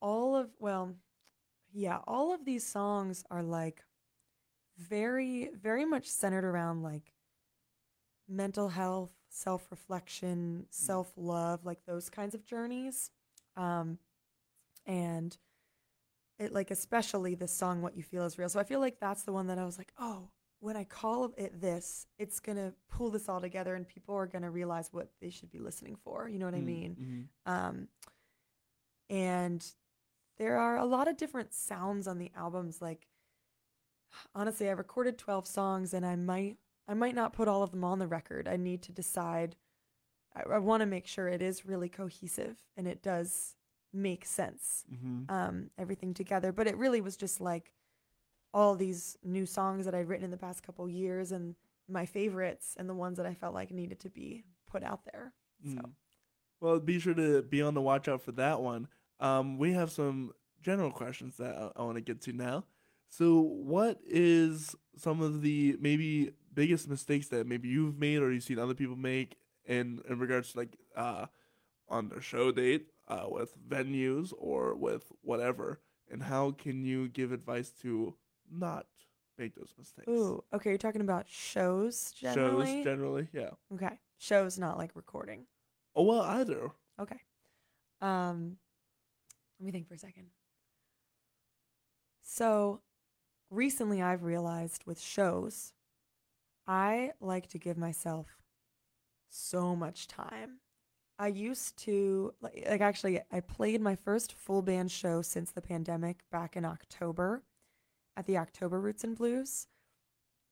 all 0.00 0.36
of, 0.36 0.50
well, 0.60 0.94
yeah, 1.72 1.98
all 2.06 2.32
of 2.32 2.44
these 2.44 2.64
songs 2.64 3.24
are 3.32 3.42
like 3.42 3.82
very, 4.78 5.50
very 5.60 5.84
much 5.84 6.06
centered 6.06 6.44
around 6.44 6.84
like 6.84 7.14
mental 8.28 8.68
health, 8.68 9.10
self 9.30 9.66
reflection, 9.70 10.66
self 10.70 11.12
love, 11.16 11.64
like 11.64 11.84
those 11.86 12.10
kinds 12.10 12.34
of 12.34 12.44
journeys. 12.44 13.10
Um, 13.56 13.98
and 14.86 15.36
it 16.38 16.52
like 16.52 16.70
especially 16.70 17.34
this 17.34 17.52
song 17.52 17.82
what 17.82 17.96
you 17.96 18.02
feel 18.02 18.24
is 18.24 18.38
real 18.38 18.48
so 18.48 18.60
i 18.60 18.62
feel 18.62 18.78
like 18.78 19.00
that's 19.00 19.24
the 19.24 19.32
one 19.32 19.48
that 19.48 19.58
i 19.58 19.64
was 19.64 19.76
like 19.76 19.92
oh 19.98 20.28
when 20.60 20.76
i 20.76 20.84
call 20.84 21.32
it 21.36 21.60
this 21.60 22.06
it's 22.16 22.38
gonna 22.38 22.72
pull 22.88 23.10
this 23.10 23.28
all 23.28 23.40
together 23.40 23.74
and 23.74 23.88
people 23.88 24.14
are 24.14 24.24
gonna 24.26 24.48
realize 24.50 24.88
what 24.92 25.10
they 25.20 25.30
should 25.30 25.50
be 25.50 25.58
listening 25.58 25.96
for 25.96 26.28
you 26.28 26.38
know 26.38 26.46
what 26.46 26.54
i 26.54 26.60
mean 26.60 26.96
Mm-hmm. 27.48 27.52
um 27.52 27.88
and 29.10 29.66
there 30.38 30.58
are 30.58 30.76
a 30.78 30.84
lot 30.84 31.08
of 31.08 31.16
different 31.16 31.52
sounds 31.52 32.06
on 32.06 32.18
the 32.18 32.30
albums 32.36 32.80
like 32.80 33.08
honestly 34.34 34.68
i 34.68 34.72
recorded 34.72 35.18
12 35.18 35.46
songs 35.46 35.92
and 35.92 36.06
i 36.06 36.14
might 36.16 36.56
i 36.88 36.94
might 36.94 37.14
not 37.14 37.32
put 37.32 37.46
all 37.48 37.62
of 37.62 37.70
them 37.70 37.84
on 37.84 37.98
the 37.98 38.06
record 38.06 38.48
i 38.48 38.56
need 38.56 38.82
to 38.82 38.92
decide 38.92 39.54
i, 40.34 40.42
I 40.54 40.58
want 40.58 40.80
to 40.80 40.86
make 40.86 41.06
sure 41.06 41.28
it 41.28 41.42
is 41.42 41.64
really 41.66 41.88
cohesive 41.88 42.56
and 42.76 42.86
it 42.88 43.02
does 43.02 43.54
make 43.92 44.24
sense 44.26 44.84
Mm-hmm. 44.92 45.34
um, 45.34 45.70
everything 45.78 46.12
together. 46.12 46.52
But 46.52 46.66
it 46.66 46.76
really 46.76 47.00
was 47.00 47.16
just 47.16 47.40
like 47.40 47.72
all 48.52 48.74
these 48.74 49.16
new 49.24 49.46
songs 49.46 49.86
that 49.86 49.94
I'd 49.94 50.08
written 50.08 50.24
in 50.26 50.30
the 50.30 50.36
past 50.36 50.62
couple 50.62 50.86
years 50.90 51.32
and 51.32 51.54
my 51.88 52.04
favorites 52.04 52.74
and 52.78 52.86
the 52.88 52.94
ones 52.94 53.16
that 53.16 53.24
I 53.26 53.32
felt 53.32 53.54
like 53.54 53.70
needed 53.70 53.98
to 54.00 54.10
be 54.10 54.44
put 54.70 54.82
out 54.84 55.04
there. 55.06 55.32
So 55.64 55.70
Mm. 55.80 55.90
Well, 56.60 56.80
be 56.80 56.98
sure 57.00 57.14
to 57.14 57.40
be 57.42 57.62
on 57.62 57.72
the 57.74 57.80
watch 57.80 58.08
out 58.08 58.20
for 58.22 58.32
that 58.32 58.60
one. 58.60 58.88
Um, 59.20 59.56
we 59.58 59.72
have 59.72 59.90
some 59.90 60.32
general 60.60 60.90
questions 60.90 61.36
that 61.38 61.56
I, 61.56 61.70
I 61.80 61.82
want 61.84 61.96
to 61.96 62.02
get 62.02 62.20
to 62.22 62.32
now. 62.32 62.64
So, 63.08 63.40
what 63.40 64.00
is 64.06 64.74
some 64.96 65.20
of 65.22 65.40
the 65.40 65.76
maybe 65.80 66.32
biggest 66.58 66.88
mistakes 66.88 67.28
that 67.28 67.46
maybe 67.46 67.68
you've 67.68 68.00
made 68.00 68.18
or 68.18 68.32
you've 68.32 68.42
seen 68.42 68.58
other 68.58 68.74
people 68.74 68.96
make 68.96 69.36
in 69.64 70.02
in 70.08 70.18
regards 70.18 70.50
to 70.50 70.58
like 70.58 70.76
uh, 70.96 71.26
on 71.88 72.08
their 72.08 72.20
show 72.20 72.50
date 72.50 72.88
uh, 73.06 73.26
with 73.30 73.56
venues 73.68 74.32
or 74.36 74.74
with 74.74 75.12
whatever, 75.22 75.80
and 76.10 76.20
how 76.20 76.50
can 76.50 76.84
you 76.84 77.06
give 77.06 77.30
advice 77.30 77.70
to 77.82 78.12
not 78.50 78.86
make 79.38 79.54
those 79.54 79.72
mistakes? 79.78 80.08
ooh, 80.08 80.42
okay, 80.52 80.70
you're 80.70 80.78
talking 80.78 81.00
about 81.00 81.28
shows 81.28 82.10
generally. 82.10 82.66
Shows 82.66 82.84
generally, 82.84 83.28
yeah. 83.32 83.50
okay, 83.72 84.00
shows 84.18 84.58
not 84.58 84.78
like 84.78 84.90
recording. 84.96 85.46
Oh 85.94 86.02
well, 86.02 86.22
either. 86.22 86.72
Okay. 87.00 87.20
Um, 88.00 88.56
let 89.60 89.66
me 89.66 89.70
think 89.70 89.86
for 89.86 89.94
a 89.94 89.98
second. 89.98 90.26
So, 92.24 92.80
recently 93.48 94.02
I've 94.02 94.24
realized 94.24 94.82
with 94.86 95.00
shows, 95.00 95.72
I 96.68 97.12
like 97.20 97.48
to 97.48 97.58
give 97.58 97.78
myself 97.78 98.26
so 99.30 99.74
much 99.74 100.06
time. 100.06 100.60
I 101.18 101.28
used 101.28 101.78
to 101.78 102.34
like, 102.40 102.64
like 102.68 102.80
actually 102.80 103.20
I 103.32 103.40
played 103.40 103.80
my 103.80 103.96
first 103.96 104.34
full 104.34 104.62
band 104.62 104.90
show 104.92 105.22
since 105.22 105.50
the 105.50 105.62
pandemic 105.62 106.18
back 106.30 106.56
in 106.56 106.64
October 106.64 107.42
at 108.16 108.26
the 108.26 108.38
October 108.38 108.78
Roots 108.80 109.02
and 109.02 109.16
Blues. 109.16 109.66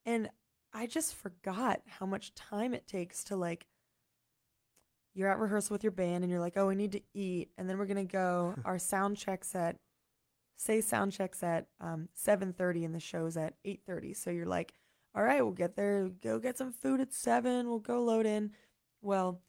And 0.04 0.30
I 0.72 0.86
just 0.86 1.14
forgot 1.14 1.82
how 1.86 2.06
much 2.06 2.34
time 2.34 2.74
it 2.74 2.86
takes 2.86 3.22
to 3.24 3.36
like 3.36 3.66
you're 5.14 5.30
at 5.30 5.38
rehearsal 5.38 5.74
with 5.74 5.82
your 5.82 5.92
band 5.92 6.24
and 6.24 6.30
you're 6.30 6.40
like, 6.40 6.56
oh, 6.56 6.68
we 6.68 6.74
need 6.74 6.92
to 6.92 7.00
eat, 7.14 7.48
and 7.56 7.68
then 7.68 7.78
we're 7.78 7.86
gonna 7.86 8.04
go. 8.04 8.54
our 8.66 8.78
sound 8.78 9.16
checks 9.16 9.54
at, 9.54 9.76
say, 10.56 10.82
sound 10.82 11.12
checks 11.12 11.42
at 11.42 11.66
um, 11.80 12.08
7:30 12.14 12.84
and 12.84 12.94
the 12.94 13.00
show's 13.00 13.36
at 13.36 13.54
8:30. 13.64 14.14
So 14.14 14.30
you're 14.30 14.46
like, 14.46 14.74
all 15.16 15.22
right, 15.22 15.42
we'll 15.42 15.52
get 15.52 15.76
there, 15.76 16.10
go 16.22 16.38
get 16.38 16.58
some 16.58 16.72
food 16.72 17.00
at 17.00 17.12
seven. 17.12 17.68
We'll 17.68 17.78
go 17.78 18.02
load 18.02 18.26
in. 18.26 18.52
Well, 19.00 19.40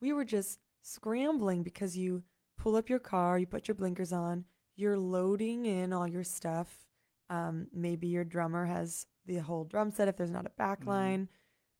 we 0.00 0.14
were 0.14 0.24
just 0.24 0.58
scrambling 0.82 1.62
because 1.62 1.96
you 1.96 2.22
pull 2.56 2.74
up 2.74 2.88
your 2.88 2.98
car, 2.98 3.38
you 3.38 3.46
put 3.46 3.68
your 3.68 3.74
blinkers 3.74 4.12
on, 4.12 4.46
you're 4.76 4.98
loading 4.98 5.66
in 5.66 5.92
all 5.92 6.08
your 6.08 6.24
stuff. 6.24 6.86
Um, 7.28 7.66
maybe 7.72 8.06
your 8.06 8.24
drummer 8.24 8.64
has 8.64 9.06
the 9.26 9.36
whole 9.36 9.64
drum 9.64 9.90
set 9.90 10.08
if 10.08 10.16
there's 10.16 10.30
not 10.30 10.46
a 10.46 10.50
back 10.56 10.86
line. 10.86 11.28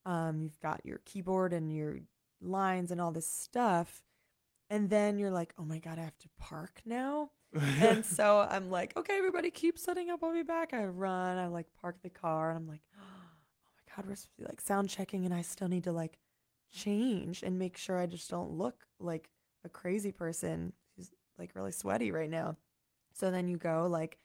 Um, 0.05 0.43
you've 0.43 0.61
got 0.61 0.85
your 0.85 1.01
keyboard 1.07 1.55
and 1.55 1.75
your 1.75 1.99
lines 2.43 2.91
and 2.91 3.01
all 3.01 3.11
this 3.11 3.27
stuff. 3.27 4.03
And 4.69 4.89
then 4.91 5.19
you're 5.19 5.31
like, 5.31 5.53
oh 5.59 5.65
my 5.65 5.79
God, 5.79 5.99
I 5.99 6.03
have 6.03 6.19
to 6.19 6.29
park 6.39 6.83
now. 6.85 7.31
and 7.55 8.05
so 8.07 8.47
I'm 8.49 8.71
like, 8.71 8.97
okay, 8.97 9.17
everybody 9.17 9.51
keep 9.51 9.79
setting 9.79 10.11
up. 10.11 10.23
I'll 10.23 10.33
be 10.33 10.43
back. 10.43 10.73
I 10.73 10.85
run, 10.85 11.39
I 11.39 11.47
like 11.47 11.67
park 11.81 11.97
the 12.03 12.11
car, 12.11 12.51
and 12.51 12.59
I'm 12.59 12.69
like, 12.69 12.83
God, 13.95 14.07
we're 14.07 14.15
supposed 14.15 14.37
to 14.37 14.43
be 14.43 14.49
like 14.49 14.61
sound 14.61 14.89
checking, 14.89 15.25
and 15.25 15.35
I 15.35 15.43
still 15.43 15.69
need 15.69 15.85
to 15.85 15.93
like 15.93 16.19
change 16.73 17.43
and 17.43 17.59
make 17.59 17.77
sure 17.77 17.99
I 17.99 18.07
just 18.07 18.31
don't 18.31 18.53
look 18.53 18.87
like 18.99 19.31
a 19.65 19.69
crazy 19.69 20.13
person 20.13 20.73
who's 20.97 21.11
like 21.39 21.51
really 21.55 21.73
sweaty 21.73 22.13
right 22.13 22.31
now. 22.31 22.57
So 23.13 23.31
then 23.31 23.49
you 23.49 23.57
go 23.57 23.87
like 23.91 24.19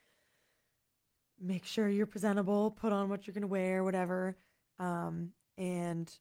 make 1.42 1.66
sure 1.66 1.90
you're 1.90 2.06
presentable, 2.06 2.72
put 2.72 2.94
on 2.94 3.10
what 3.10 3.26
you're 3.28 3.34
going 3.34 3.42
to 3.42 3.48
wear, 3.48 3.84
whatever. 3.84 4.38
Um 4.80 5.32
and 5.58 6.12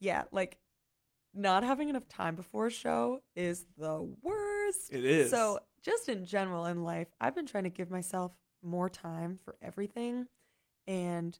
yeah, 0.00 0.24
like 0.32 0.58
not 1.34 1.62
having 1.62 1.88
enough 1.88 2.08
time 2.08 2.34
before 2.34 2.66
a 2.66 2.70
show 2.70 3.20
is 3.36 3.66
the 3.76 4.00
worst. 4.22 4.90
It 4.90 5.04
is. 5.04 5.30
So, 5.30 5.60
just 5.82 6.08
in 6.08 6.24
general 6.24 6.66
in 6.66 6.82
life, 6.82 7.08
I've 7.20 7.34
been 7.34 7.46
trying 7.46 7.64
to 7.64 7.70
give 7.70 7.90
myself 7.90 8.32
more 8.62 8.88
time 8.88 9.38
for 9.44 9.56
everything 9.62 10.26
and 10.86 11.38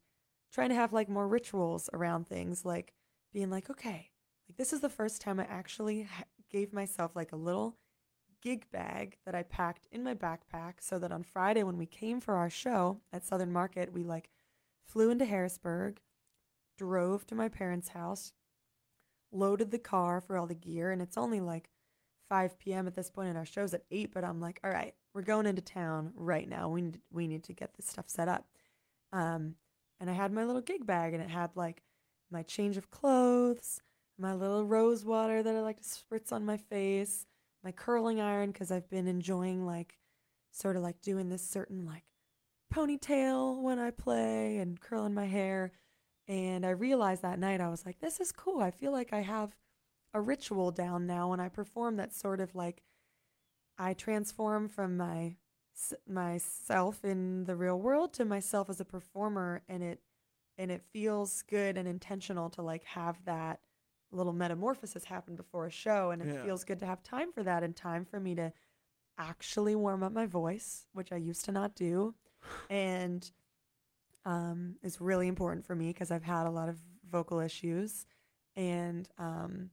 trying 0.52 0.68
to 0.70 0.74
have 0.74 0.92
like 0.92 1.08
more 1.08 1.28
rituals 1.28 1.88
around 1.92 2.26
things 2.26 2.64
like 2.64 2.92
being 3.32 3.50
like, 3.50 3.70
okay, 3.70 4.10
like 4.48 4.56
this 4.56 4.72
is 4.72 4.80
the 4.80 4.88
first 4.88 5.20
time 5.20 5.38
I 5.38 5.44
actually 5.44 6.02
ha- 6.02 6.24
gave 6.50 6.72
myself 6.72 7.14
like 7.14 7.32
a 7.32 7.36
little 7.36 7.76
gig 8.42 8.66
bag 8.70 9.16
that 9.26 9.34
I 9.34 9.42
packed 9.42 9.88
in 9.90 10.04
my 10.04 10.14
backpack 10.14 10.74
so 10.80 10.98
that 10.98 11.12
on 11.12 11.22
Friday 11.22 11.62
when 11.62 11.76
we 11.76 11.86
came 11.86 12.20
for 12.20 12.36
our 12.36 12.50
show 12.50 13.00
at 13.12 13.26
Southern 13.26 13.52
Market, 13.52 13.92
we 13.92 14.04
like 14.04 14.30
flew 14.86 15.10
into 15.10 15.24
Harrisburg, 15.24 16.00
drove 16.76 17.26
to 17.26 17.34
my 17.34 17.48
parents' 17.48 17.88
house, 17.88 18.32
loaded 19.32 19.70
the 19.70 19.78
car 19.78 20.20
for 20.20 20.36
all 20.36 20.46
the 20.46 20.54
gear, 20.54 20.90
and 20.90 21.02
it's 21.02 21.18
only 21.18 21.40
like 21.40 21.70
5 22.28 22.58
p.m. 22.58 22.86
at 22.86 22.94
this 22.94 23.10
point, 23.10 23.28
and 23.28 23.38
our 23.38 23.46
show's 23.46 23.74
at 23.74 23.84
8. 23.90 24.12
But 24.12 24.24
I'm 24.24 24.40
like, 24.40 24.60
all 24.62 24.70
right, 24.70 24.94
we're 25.14 25.22
going 25.22 25.46
into 25.46 25.62
town 25.62 26.12
right 26.14 26.48
now. 26.48 26.68
We 26.68 26.82
need 26.82 27.00
we 27.10 27.26
need 27.26 27.44
to 27.44 27.52
get 27.52 27.74
this 27.74 27.86
stuff 27.86 28.08
set 28.08 28.28
up. 28.28 28.46
Um, 29.12 29.56
and 30.00 30.08
I 30.10 30.12
had 30.12 30.32
my 30.32 30.44
little 30.44 30.62
gig 30.62 30.86
bag, 30.86 31.14
and 31.14 31.22
it 31.22 31.30
had 31.30 31.50
like 31.56 31.82
my 32.30 32.42
change 32.42 32.76
of 32.76 32.90
clothes, 32.90 33.80
my 34.18 34.34
little 34.34 34.64
rose 34.64 35.04
water 35.04 35.42
that 35.42 35.54
I 35.54 35.60
like 35.60 35.78
to 35.78 35.82
spritz 35.82 36.32
on 36.32 36.44
my 36.44 36.56
face, 36.56 37.26
my 37.64 37.72
curling 37.72 38.20
iron 38.20 38.50
because 38.50 38.70
I've 38.70 38.88
been 38.90 39.06
enjoying 39.06 39.64
like 39.64 39.98
sort 40.50 40.76
of 40.76 40.82
like 40.82 41.00
doing 41.00 41.28
this 41.28 41.42
certain 41.48 41.86
like 41.86 42.04
ponytail 42.72 43.60
when 43.62 43.78
I 43.78 43.90
play 43.90 44.58
and 44.58 44.80
curling 44.80 45.14
my 45.14 45.26
hair. 45.26 45.72
And 46.26 46.66
I 46.66 46.70
realized 46.70 47.22
that 47.22 47.38
night 47.38 47.60
I 47.60 47.68
was 47.68 47.86
like, 47.86 48.00
this 48.00 48.20
is 48.20 48.32
cool. 48.32 48.60
I 48.60 48.70
feel 48.70 48.92
like 48.92 49.12
I 49.12 49.20
have 49.20 49.56
a 50.12 50.20
ritual 50.20 50.70
down 50.70 51.06
now 51.06 51.30
when 51.30 51.40
I 51.40 51.48
perform 51.48 51.96
that's 51.96 52.18
sort 52.18 52.40
of 52.40 52.54
like 52.54 52.82
I 53.78 53.94
transform 53.94 54.68
from 54.68 54.96
my 54.96 55.36
myself 56.08 57.04
in 57.04 57.44
the 57.44 57.56
real 57.56 57.78
world 57.80 58.12
to 58.14 58.24
myself 58.24 58.68
as 58.70 58.80
a 58.80 58.84
performer 58.84 59.62
and 59.68 59.82
it 59.82 60.00
and 60.56 60.70
it 60.72 60.82
feels 60.92 61.42
good 61.42 61.76
and 61.78 61.86
intentional 61.86 62.50
to 62.50 62.62
like 62.62 62.84
have 62.84 63.24
that 63.24 63.60
little 64.10 64.32
metamorphosis 64.32 65.04
happen 65.04 65.36
before 65.36 65.66
a 65.66 65.70
show 65.70 66.10
and 66.10 66.22
it 66.22 66.28
Yeah. 66.34 66.42
feels 66.42 66.64
good 66.64 66.78
to 66.80 66.86
have 66.86 67.02
time 67.02 67.32
for 67.32 67.42
that 67.42 67.62
and 67.62 67.76
time 67.76 68.04
for 68.04 68.18
me 68.18 68.34
to 68.34 68.52
actually 69.18 69.74
warm 69.76 70.02
up 70.02 70.12
my 70.12 70.26
voice 70.26 70.86
which 70.92 71.12
i 71.12 71.16
used 71.16 71.44
to 71.44 71.52
not 71.52 71.74
do 71.74 72.14
and 72.70 73.30
um, 74.24 74.76
is 74.82 75.00
really 75.00 75.26
important 75.28 75.64
for 75.66 75.74
me 75.74 75.88
because 75.88 76.10
i've 76.10 76.22
had 76.24 76.46
a 76.46 76.50
lot 76.50 76.68
of 76.68 76.78
vocal 77.10 77.40
issues 77.40 78.06
and 78.56 79.08
um, 79.18 79.70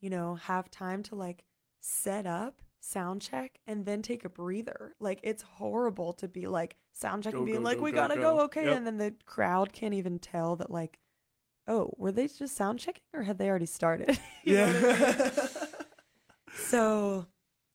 you 0.00 0.10
know 0.10 0.34
have 0.34 0.70
time 0.70 1.02
to 1.02 1.14
like 1.14 1.44
set 1.80 2.26
up 2.26 2.60
sound 2.84 3.22
check 3.22 3.58
and 3.66 3.86
then 3.86 4.02
take 4.02 4.24
a 4.24 4.28
breather 4.28 4.94
like 4.98 5.20
it's 5.22 5.42
horrible 5.42 6.12
to 6.12 6.26
be 6.26 6.46
like 6.46 6.76
sound 6.92 7.22
check 7.22 7.32
Go, 7.32 7.38
and 7.38 7.46
being 7.46 7.58
go, 7.58 7.64
like 7.64 7.78
go, 7.78 7.84
we 7.84 7.92
go, 7.92 7.96
gotta 7.96 8.16
go." 8.16 8.40
okay 8.40 8.64
Yep. 8.64 8.76
and 8.76 8.86
then 8.86 8.96
the 8.96 9.14
crowd 9.24 9.72
can't 9.72 9.94
even 9.94 10.18
tell 10.18 10.56
that 10.56 10.70
like 10.70 10.98
oh, 11.68 11.92
were 11.96 12.12
they 12.12 12.28
just 12.28 12.56
sound 12.56 12.78
checking 12.78 13.02
or 13.12 13.22
had 13.22 13.38
they 13.38 13.48
already 13.48 13.66
started? 13.66 14.18
You 14.44 14.56
know 14.56 14.66
what 14.66 14.84
I 14.84 15.20
mean? 15.20 15.30
so, 16.56 17.26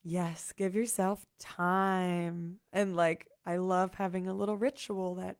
yes, 0.04 0.54
give 0.58 0.76
yourself 0.76 1.26
time. 1.40 2.60
And 2.74 2.96
like 2.96 3.28
I 3.46 3.58
love 3.58 3.96
having 3.96 4.28
a 4.28 4.34
little 4.34 4.58
ritual 4.58 5.16
that 5.16 5.38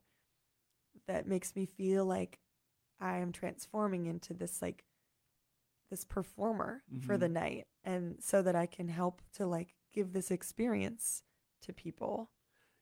that 1.08 1.28
makes 1.28 1.56
me 1.56 1.66
feel 1.66 2.06
like 2.06 2.40
I 3.02 3.18
am 3.18 3.34
transforming 3.34 4.06
into 4.06 4.34
this 4.34 4.62
like 4.62 4.86
this 5.92 6.06
performer 6.06 6.82
for 7.06 7.18
the 7.18 7.26
mm-hmm. 7.26 7.34
night 7.34 7.68
and 7.88 8.18
so 8.20 8.42
that 8.42 8.56
I 8.56 8.66
can 8.66 8.90
help 8.90 9.22
to 9.36 9.48
like 9.48 9.74
give 9.94 10.12
this 10.12 10.30
experience 10.30 11.24
to 11.64 11.74
people. 11.74 12.30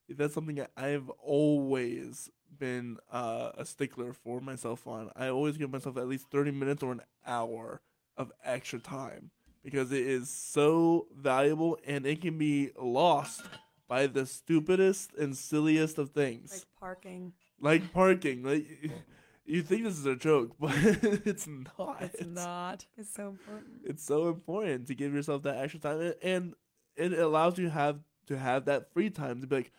That's 0.09 0.33
something 0.33 0.55
that 0.55 0.71
I've 0.75 1.09
always 1.09 2.31
been 2.57 2.97
uh, 3.11 3.51
a 3.55 3.65
stickler 3.65 4.13
for 4.13 4.41
myself 4.41 4.87
on. 4.87 5.11
I 5.15 5.29
always 5.29 5.57
give 5.57 5.71
myself 5.71 5.97
at 5.97 6.07
least 6.07 6.31
30 6.31 6.51
minutes 6.51 6.81
or 6.81 6.91
an 6.91 7.01
hour 7.25 7.81
of 8.17 8.31
extra 8.43 8.79
time 8.79 9.29
because 9.63 9.91
it 9.91 10.05
is 10.05 10.29
so 10.29 11.07
valuable 11.15 11.77
and 11.85 12.05
it 12.05 12.21
can 12.21 12.37
be 12.37 12.71
lost 12.79 13.43
by 13.87 14.07
the 14.07 14.25
stupidest 14.25 15.13
and 15.13 15.37
silliest 15.37 15.99
of 15.99 16.11
things. 16.11 16.51
Like 16.51 16.79
parking. 16.79 17.33
Like, 17.59 17.93
parking. 17.93 18.43
Like 18.43 18.65
you 19.45 19.61
think 19.61 19.83
this 19.83 19.97
is 19.97 20.05
a 20.05 20.15
joke, 20.15 20.55
but 20.59 20.73
it's 20.75 21.47
not. 21.47 21.97
It's 22.01 22.25
not. 22.25 22.85
It's 22.97 23.13
so 23.13 23.29
important. 23.29 23.81
It's 23.83 24.03
so 24.03 24.27
important 24.29 24.87
to 24.87 24.95
give 24.95 25.13
yourself 25.13 25.43
that 25.43 25.57
extra 25.57 25.79
time 25.79 26.13
and 26.21 26.55
it 26.95 27.13
allows 27.13 27.57
you 27.57 27.69
have 27.69 27.99
to 28.27 28.37
have 28.37 28.65
that 28.65 28.91
free 28.93 29.09
time 29.09 29.41
to 29.41 29.47
be 29.47 29.57
like 29.57 29.71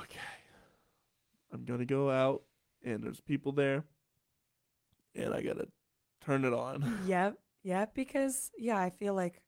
okay 0.00 0.18
i'm 1.52 1.64
gonna 1.64 1.84
go 1.84 2.10
out 2.10 2.42
and 2.82 3.02
there's 3.02 3.20
people 3.20 3.52
there 3.52 3.84
and 5.14 5.34
i 5.34 5.42
gotta 5.42 5.68
turn 6.24 6.44
it 6.44 6.52
on 6.52 6.98
Yep, 7.06 7.38
yep. 7.62 7.94
Because 7.94 8.50
yeah, 8.56 8.78
I 8.78 8.90
feel 8.90 9.14
like 9.14 9.42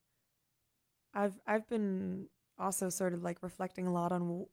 I've 1.14 1.38
I've 1.47 1.68
been 1.68 2.26
also 2.59 2.88
sort 2.90 3.14
of 3.14 3.22
like 3.22 3.38
reflecting 3.42 3.86
a 3.86 3.92
lot 3.92 4.12
on 4.12 4.47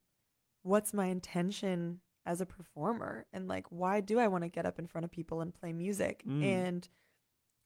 what's 0.64 0.94
my 0.94 1.08
intention 1.08 2.00
as 2.26 2.40
a 2.42 2.46
performer 2.46 3.26
and 3.34 3.48
like 3.48 3.66
why 3.70 4.00
do 4.00 4.20
I 4.20 4.28
want 4.28 4.44
to 4.44 4.50
get 4.50 4.66
up 4.66 4.78
in 4.78 4.86
front 4.88 5.06
of 5.06 5.12
people 5.12 5.42
and 5.42 5.54
play 5.54 5.74
music? 5.74 6.24
Mm. 6.28 6.44
And 6.44 6.90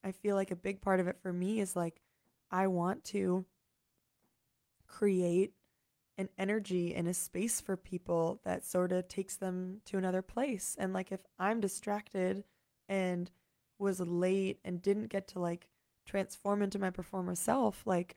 I 0.03 0.11
feel 0.11 0.35
like 0.35 0.51
a 0.51 0.55
big 0.55 0.81
part 0.81 0.99
of 0.99 1.07
it 1.07 1.17
for 1.21 1.33
me 1.33 1.59
is 1.59 1.75
like 1.75 2.01
I 2.51 2.67
want 2.67 3.03
to 3.05 3.45
create 4.87 5.51
an 6.17 6.29
energy 6.37 6.95
and 6.95 7.07
a 7.07 7.13
space 7.13 7.59
for 7.59 7.75
people 7.75 8.39
that 8.45 8.63
sort 8.63 8.91
of 8.91 9.07
takes 9.07 9.35
them 9.35 9.81
to 9.85 9.97
another 9.97 10.21
place. 10.21 10.75
And 10.79 10.93
like 10.93 11.11
if 11.11 11.19
I'm 11.37 11.59
distracted 11.59 12.45
and 12.87 13.29
was 13.77 13.99
late 13.99 14.59
and 14.63 14.81
didn't 14.81 15.07
get 15.07 15.27
to 15.29 15.39
like 15.39 15.67
transform 16.05 16.61
into 16.61 16.79
my 16.79 16.89
performer 16.89 17.35
self, 17.35 17.85
like 17.85 18.15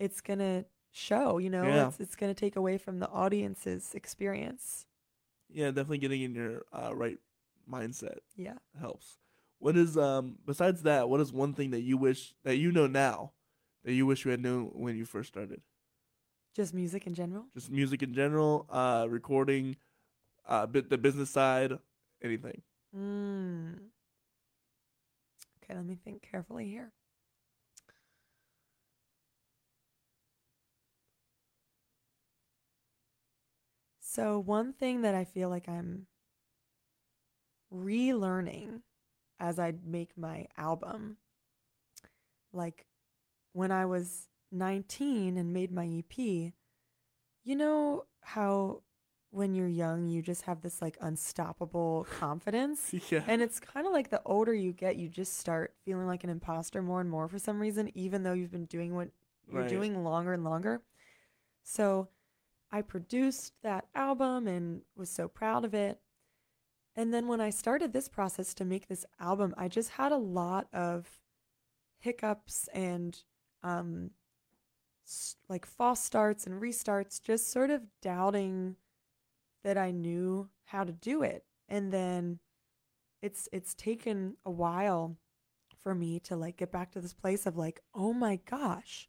it's 0.00 0.20
gonna 0.20 0.64
show, 0.90 1.38
you 1.38 1.50
know, 1.50 1.62
Yeah. 1.62 1.86
it's 1.88 2.00
it's 2.00 2.16
gonna 2.16 2.34
take 2.34 2.56
away 2.56 2.78
from 2.78 2.98
the 2.98 3.08
audience's 3.10 3.94
experience. 3.94 4.86
Yeah 5.50 5.66
definitely 5.68 5.98
getting 5.98 6.22
in 6.22 6.34
your 6.34 6.62
uh, 6.72 6.94
right 6.94 7.18
mindset 7.70 8.18
Yeah. 8.36 8.54
helps 8.80 9.18
what 9.58 9.76
is 9.76 9.96
um 9.96 10.38
besides 10.46 10.82
that 10.82 11.08
what 11.08 11.20
is 11.20 11.32
one 11.32 11.52
thing 11.54 11.70
that 11.70 11.80
you 11.82 11.96
wish 11.96 12.34
that 12.44 12.56
you 12.56 12.72
know 12.72 12.86
now 12.86 13.32
that 13.84 13.92
you 13.92 14.06
wish 14.06 14.24
you 14.24 14.30
had 14.30 14.40
known 14.40 14.70
when 14.74 14.96
you 14.96 15.04
first 15.04 15.28
started 15.28 15.60
Just 16.54 16.74
music 16.74 17.06
in 17.06 17.14
general. 17.14 17.46
just 17.54 17.70
music 17.70 18.02
in 18.02 18.12
general 18.14 18.66
uh 18.70 19.06
recording 19.08 19.76
uh 20.46 20.66
bit 20.66 20.88
the 20.90 20.98
business 20.98 21.30
side 21.30 21.72
anything 22.22 22.62
Mm. 22.96 23.90
Okay, 25.62 25.74
let 25.74 25.84
me 25.84 25.94
think 26.02 26.22
carefully 26.22 26.64
here. 26.66 26.90
So, 34.18 34.40
one 34.40 34.72
thing 34.72 35.02
that 35.02 35.14
I 35.14 35.22
feel 35.22 35.48
like 35.48 35.68
I'm 35.68 36.08
relearning 37.72 38.80
as 39.38 39.60
I 39.60 39.74
make 39.86 40.18
my 40.18 40.48
album 40.56 41.18
like 42.52 42.86
when 43.52 43.70
I 43.70 43.86
was 43.86 44.26
19 44.50 45.36
and 45.36 45.52
made 45.52 45.70
my 45.70 45.84
EP, 45.86 46.52
you 47.44 47.54
know 47.54 48.06
how 48.22 48.82
when 49.30 49.54
you're 49.54 49.68
young 49.68 50.08
you 50.08 50.20
just 50.20 50.42
have 50.42 50.62
this 50.62 50.82
like 50.82 50.96
unstoppable 51.00 52.08
confidence? 52.18 52.92
yeah. 53.12 53.22
And 53.28 53.40
it's 53.40 53.60
kind 53.60 53.86
of 53.86 53.92
like 53.92 54.10
the 54.10 54.20
older 54.26 54.52
you 54.52 54.72
get, 54.72 54.96
you 54.96 55.08
just 55.08 55.38
start 55.38 55.74
feeling 55.84 56.08
like 56.08 56.24
an 56.24 56.30
imposter 56.30 56.82
more 56.82 57.00
and 57.00 57.08
more 57.08 57.28
for 57.28 57.38
some 57.38 57.60
reason, 57.60 57.96
even 57.96 58.24
though 58.24 58.32
you've 58.32 58.50
been 58.50 58.64
doing 58.66 58.96
what 58.96 59.10
you're 59.48 59.60
Right. 59.60 59.70
doing 59.70 60.02
longer 60.02 60.32
and 60.32 60.42
longer. 60.42 60.82
So 61.62 62.08
I 62.70 62.82
produced 62.82 63.54
that 63.62 63.86
album 63.94 64.46
and 64.46 64.82
was 64.96 65.10
so 65.10 65.28
proud 65.28 65.64
of 65.64 65.74
it. 65.74 66.00
And 66.94 67.14
then 67.14 67.28
when 67.28 67.40
I 67.40 67.50
started 67.50 67.92
this 67.92 68.08
process 68.08 68.54
to 68.54 68.64
make 68.64 68.88
this 68.88 69.06
album, 69.20 69.54
I 69.56 69.68
just 69.68 69.90
had 69.90 70.12
a 70.12 70.16
lot 70.16 70.66
of 70.72 71.20
hiccups 72.00 72.68
and 72.74 73.16
um, 73.62 74.10
like 75.48 75.64
false 75.64 76.02
starts 76.02 76.46
and 76.46 76.60
restarts, 76.60 77.22
just 77.22 77.50
sort 77.50 77.70
of 77.70 77.82
doubting 78.02 78.76
that 79.64 79.78
I 79.78 79.90
knew 79.90 80.48
how 80.64 80.84
to 80.84 80.92
do 80.92 81.22
it. 81.22 81.44
And 81.68 81.92
then 81.92 82.40
it's 83.22 83.48
it's 83.52 83.74
taken 83.74 84.36
a 84.44 84.50
while 84.50 85.16
for 85.82 85.94
me 85.94 86.20
to 86.20 86.36
like 86.36 86.56
get 86.56 86.72
back 86.72 86.92
to 86.92 87.00
this 87.00 87.14
place 87.14 87.46
of 87.46 87.56
like, 87.56 87.80
oh 87.94 88.12
my 88.12 88.40
gosh, 88.44 89.06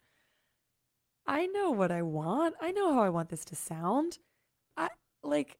I 1.30 1.46
know 1.46 1.70
what 1.70 1.92
I 1.92 2.02
want. 2.02 2.56
I 2.60 2.72
know 2.72 2.92
how 2.92 3.04
I 3.04 3.10
want 3.10 3.30
this 3.30 3.46
to 3.46 3.56
sound. 3.56 4.18
I 4.76 4.90
like 5.22 5.60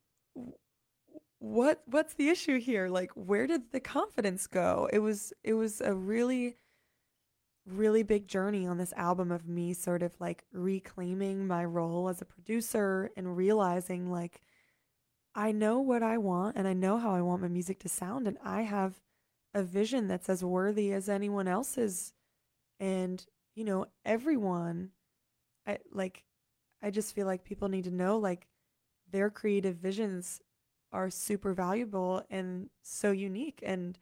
what 1.38 1.84
what's 1.86 2.16
the 2.16 2.30
issue 2.30 2.60
here? 2.60 2.90
Like 2.90 3.12
where 3.14 3.46
did 3.46 3.72
the 3.72 3.80
confidence 3.80 4.48
go? 4.48 4.90
It 4.92 4.98
was 4.98 5.32
it 5.44 5.54
was 5.54 5.80
a 5.80 5.94
really 5.94 6.56
really 7.68 8.02
big 8.02 8.28
journey 8.28 8.66
on 8.66 8.80
this 8.80 8.94
album 8.94 9.32
of 9.32 9.48
me 9.48 9.74
sort 9.74 10.02
of 10.02 10.20
like 10.20 10.44
reclaiming 10.52 11.46
my 11.46 11.64
role 11.64 12.10
as 12.10 12.20
a 12.20 12.26
producer 12.26 13.12
and 13.16 13.38
realizing 13.38 14.10
like 14.12 14.42
I 15.36 15.52
know 15.52 15.80
what 15.80 16.02
I 16.02 16.18
want 16.18 16.58
and 16.58 16.68
I 16.68 16.74
know 16.74 16.98
how 16.98 17.14
I 17.14 17.22
want 17.22 17.44
my 17.44 17.48
music 17.48 17.78
to 17.82 17.90
sound 17.90 18.28
and 18.28 18.38
I 18.44 18.64
have 18.64 19.02
a 19.54 19.62
vision 19.62 20.08
that's 20.08 20.30
as 20.30 20.44
worthy 20.44 20.92
as 20.92 21.08
anyone 21.08 21.48
else's 21.48 22.12
and 22.80 23.24
you 23.54 23.64
know 23.64 23.86
everyone 24.04 24.94
I 25.70 25.78
like 25.92 26.24
I 26.82 26.92
just 26.92 27.14
feel 27.14 27.28
like 27.28 27.44
people 27.44 27.68
need 27.70 27.84
to 27.86 27.92
know 27.92 28.18
like 28.18 28.48
their 29.12 29.30
creative 29.30 29.76
visions 29.76 30.42
are 30.92 31.10
super 31.10 31.54
valuable 31.54 32.24
and 32.30 32.70
so 32.82 33.12
unique 33.12 33.60
and 33.64 33.98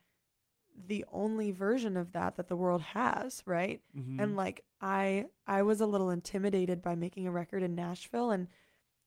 the 0.87 1.03
only 1.11 1.51
version 1.51 1.97
of 1.97 2.11
that 2.11 2.35
that 2.35 2.47
the 2.47 2.55
world 2.55 2.81
has, 2.81 3.41
right? 3.45 3.81
Mhm. 3.97 4.21
And 4.21 4.35
like 4.35 4.63
I 4.79 5.25
I 5.47 5.63
was 5.63 5.81
a 5.81 5.87
little 5.87 6.09
intimidated 6.11 6.81
by 6.81 6.95
making 6.95 7.27
a 7.27 7.31
record 7.31 7.63
in 7.63 7.75
Nashville 7.75 8.31
and 8.31 8.47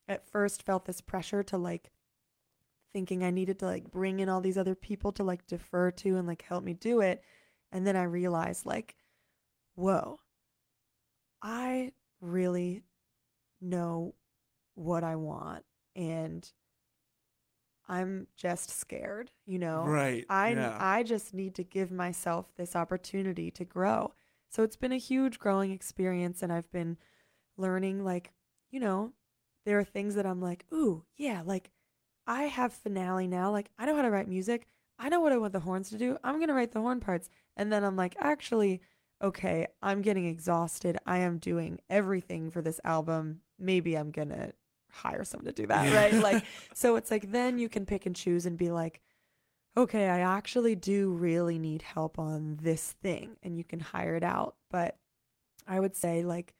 at 0.08 0.26
first 0.28 0.64
felt 0.64 0.84
this 0.84 1.00
pressure 1.00 1.42
to 1.44 1.56
like 1.56 1.92
thinking 2.92 3.22
I 3.22 3.30
needed 3.30 3.60
to 3.60 3.66
like 3.66 3.90
bring 3.90 4.18
in 4.20 4.28
all 4.28 4.40
these 4.40 4.58
other 4.58 4.74
people 4.74 5.12
to 5.12 5.22
like 5.22 5.46
defer 5.46 5.92
to 5.92 6.16
and 6.16 6.26
like 6.26 6.42
help 6.42 6.64
me 6.64 6.74
do 6.74 7.00
it. 7.00 7.22
And 7.70 7.86
then 7.86 7.94
I 7.96 8.02
realized 8.02 8.66
like, 8.66 8.96
whoa, 9.76 10.18
I 11.42 11.92
really 12.20 12.82
know 13.60 14.14
what 14.74 15.04
I 15.04 15.16
want 15.16 15.64
and 15.96 16.50
I'm 17.88 18.28
just 18.36 18.70
scared, 18.70 19.32
you 19.46 19.58
know. 19.58 19.82
right. 19.84 20.24
I 20.28 20.50
yeah. 20.50 20.76
I 20.78 21.02
just 21.02 21.34
need 21.34 21.56
to 21.56 21.64
give 21.64 21.90
myself 21.90 22.46
this 22.56 22.76
opportunity 22.76 23.50
to 23.50 23.64
grow. 23.64 24.12
So 24.48 24.62
it's 24.62 24.76
been 24.76 24.92
a 24.92 24.96
huge 24.96 25.38
growing 25.38 25.72
experience 25.72 26.42
and 26.42 26.52
I've 26.52 26.70
been 26.70 26.96
learning 27.56 28.04
like, 28.04 28.32
you 28.70 28.78
know, 28.80 29.12
there 29.66 29.78
are 29.78 29.84
things 29.84 30.14
that 30.14 30.24
I'm 30.26 30.40
like, 30.40 30.66
"Ooh, 30.72 31.04
yeah, 31.16 31.42
like 31.44 31.70
I 32.26 32.44
have 32.44 32.72
Finale 32.72 33.26
now. 33.26 33.50
Like 33.50 33.70
I 33.78 33.86
know 33.86 33.96
how 33.96 34.02
to 34.02 34.10
write 34.10 34.28
music. 34.28 34.66
I 34.98 35.08
know 35.08 35.20
what 35.20 35.32
I 35.32 35.38
want 35.38 35.52
the 35.52 35.60
horns 35.60 35.90
to 35.90 35.98
do. 35.98 36.16
I'm 36.22 36.36
going 36.36 36.48
to 36.48 36.54
write 36.54 36.72
the 36.72 36.80
horn 36.80 37.00
parts." 37.00 37.28
And 37.56 37.72
then 37.72 37.84
I'm 37.84 37.96
like, 37.96 38.14
"Actually, 38.20 38.80
okay, 39.22 39.66
I'm 39.82 40.02
getting 40.02 40.26
exhausted. 40.26 40.98
I 41.06 41.18
am 41.18 41.38
doing 41.38 41.80
everything 41.90 42.50
for 42.50 42.62
this 42.62 42.80
album. 42.84 43.40
Maybe 43.58 43.94
I'm 43.96 44.10
going 44.10 44.30
to 44.30 44.52
hire 44.90 45.24
someone 45.24 45.46
to 45.46 45.52
do 45.52 45.66
that, 45.66 45.92
right? 45.92 46.22
Like 46.22 46.44
so 46.74 46.96
it's 46.96 47.10
like 47.10 47.30
then 47.30 47.58
you 47.58 47.68
can 47.68 47.86
pick 47.86 48.06
and 48.06 48.16
choose 48.16 48.46
and 48.46 48.56
be 48.56 48.70
like, 48.70 49.00
okay, 49.76 50.08
I 50.08 50.20
actually 50.20 50.74
do 50.74 51.12
really 51.12 51.58
need 51.58 51.82
help 51.82 52.18
on 52.18 52.58
this 52.62 52.92
thing 53.02 53.36
and 53.42 53.56
you 53.56 53.64
can 53.64 53.80
hire 53.80 54.16
it 54.16 54.24
out. 54.24 54.56
But 54.70 54.96
I 55.66 55.78
would 55.80 55.94
say 55.94 56.24
like 56.24 56.54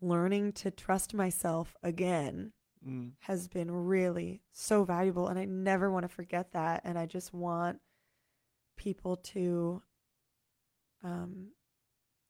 learning 0.00 0.52
to 0.52 0.70
trust 0.70 1.14
myself 1.14 1.76
again 1.82 2.52
Mm. 2.84 3.12
has 3.20 3.46
been 3.46 3.70
really 3.70 4.42
so 4.50 4.82
valuable 4.82 5.28
and 5.28 5.38
I 5.38 5.44
never 5.44 5.88
want 5.88 6.02
to 6.02 6.08
forget 6.08 6.50
that 6.50 6.80
and 6.82 6.98
I 6.98 7.06
just 7.06 7.32
want 7.32 7.78
people 8.76 9.14
to 9.18 9.82
um 11.02 11.48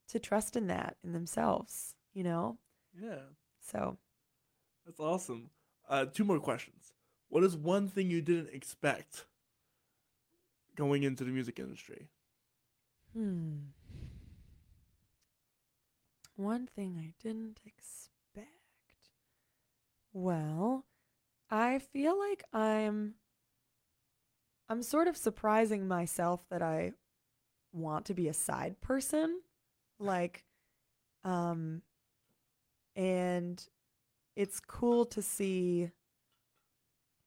to 0.08 0.18
trust 0.18 0.56
in 0.56 0.66
that 0.68 0.96
in 1.04 1.12
themselves, 1.12 1.94
you 2.14 2.22
know? 2.24 2.58
Yeah. 3.00 3.20
So 3.60 3.98
That's 4.86 5.00
awesome. 5.00 5.50
Uh, 5.88 6.06
two 6.06 6.24
more 6.24 6.40
questions. 6.40 6.92
What 7.28 7.44
is 7.44 7.56
one 7.56 7.88
thing 7.88 8.10
you 8.10 8.22
didn't 8.22 8.54
expect 8.54 9.26
going 10.76 11.02
into 11.02 11.24
the 11.24 11.30
music 11.30 11.58
industry? 11.58 12.08
Hmm. 13.14 13.70
One 16.36 16.66
thing 16.66 16.98
I 16.98 17.14
didn't 17.22 17.60
expect. 17.64 18.48
Well, 20.12 20.86
I 21.50 21.78
feel 21.78 22.18
like 22.18 22.44
I'm 22.52 23.14
I'm 24.68 24.82
sort 24.82 25.08
of 25.08 25.16
surprising 25.16 25.86
myself 25.86 26.48
that 26.48 26.62
I 26.62 26.92
want 27.72 28.06
to 28.06 28.14
be 28.14 28.28
a 28.28 28.34
side 28.34 28.80
person. 28.80 29.40
Like 29.98 30.44
um 31.24 31.82
and 32.96 33.64
it's 34.36 34.60
cool 34.60 35.04
to 35.06 35.22
see 35.22 35.90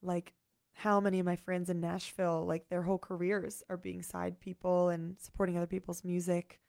like 0.02 0.34
how 0.74 1.00
many 1.00 1.20
of 1.20 1.26
my 1.26 1.38
friends 1.38 1.70
in 1.70 1.80
Nashville, 1.80 2.46
like 2.46 2.68
their 2.70 2.82
whole 2.84 2.98
careers 2.98 3.64
are 3.70 3.78
being 3.78 4.02
side 4.02 4.40
people 4.40 4.90
and 4.90 5.16
supporting 5.20 5.58
other 5.58 5.66
people's 5.66 6.04
music. 6.04 6.60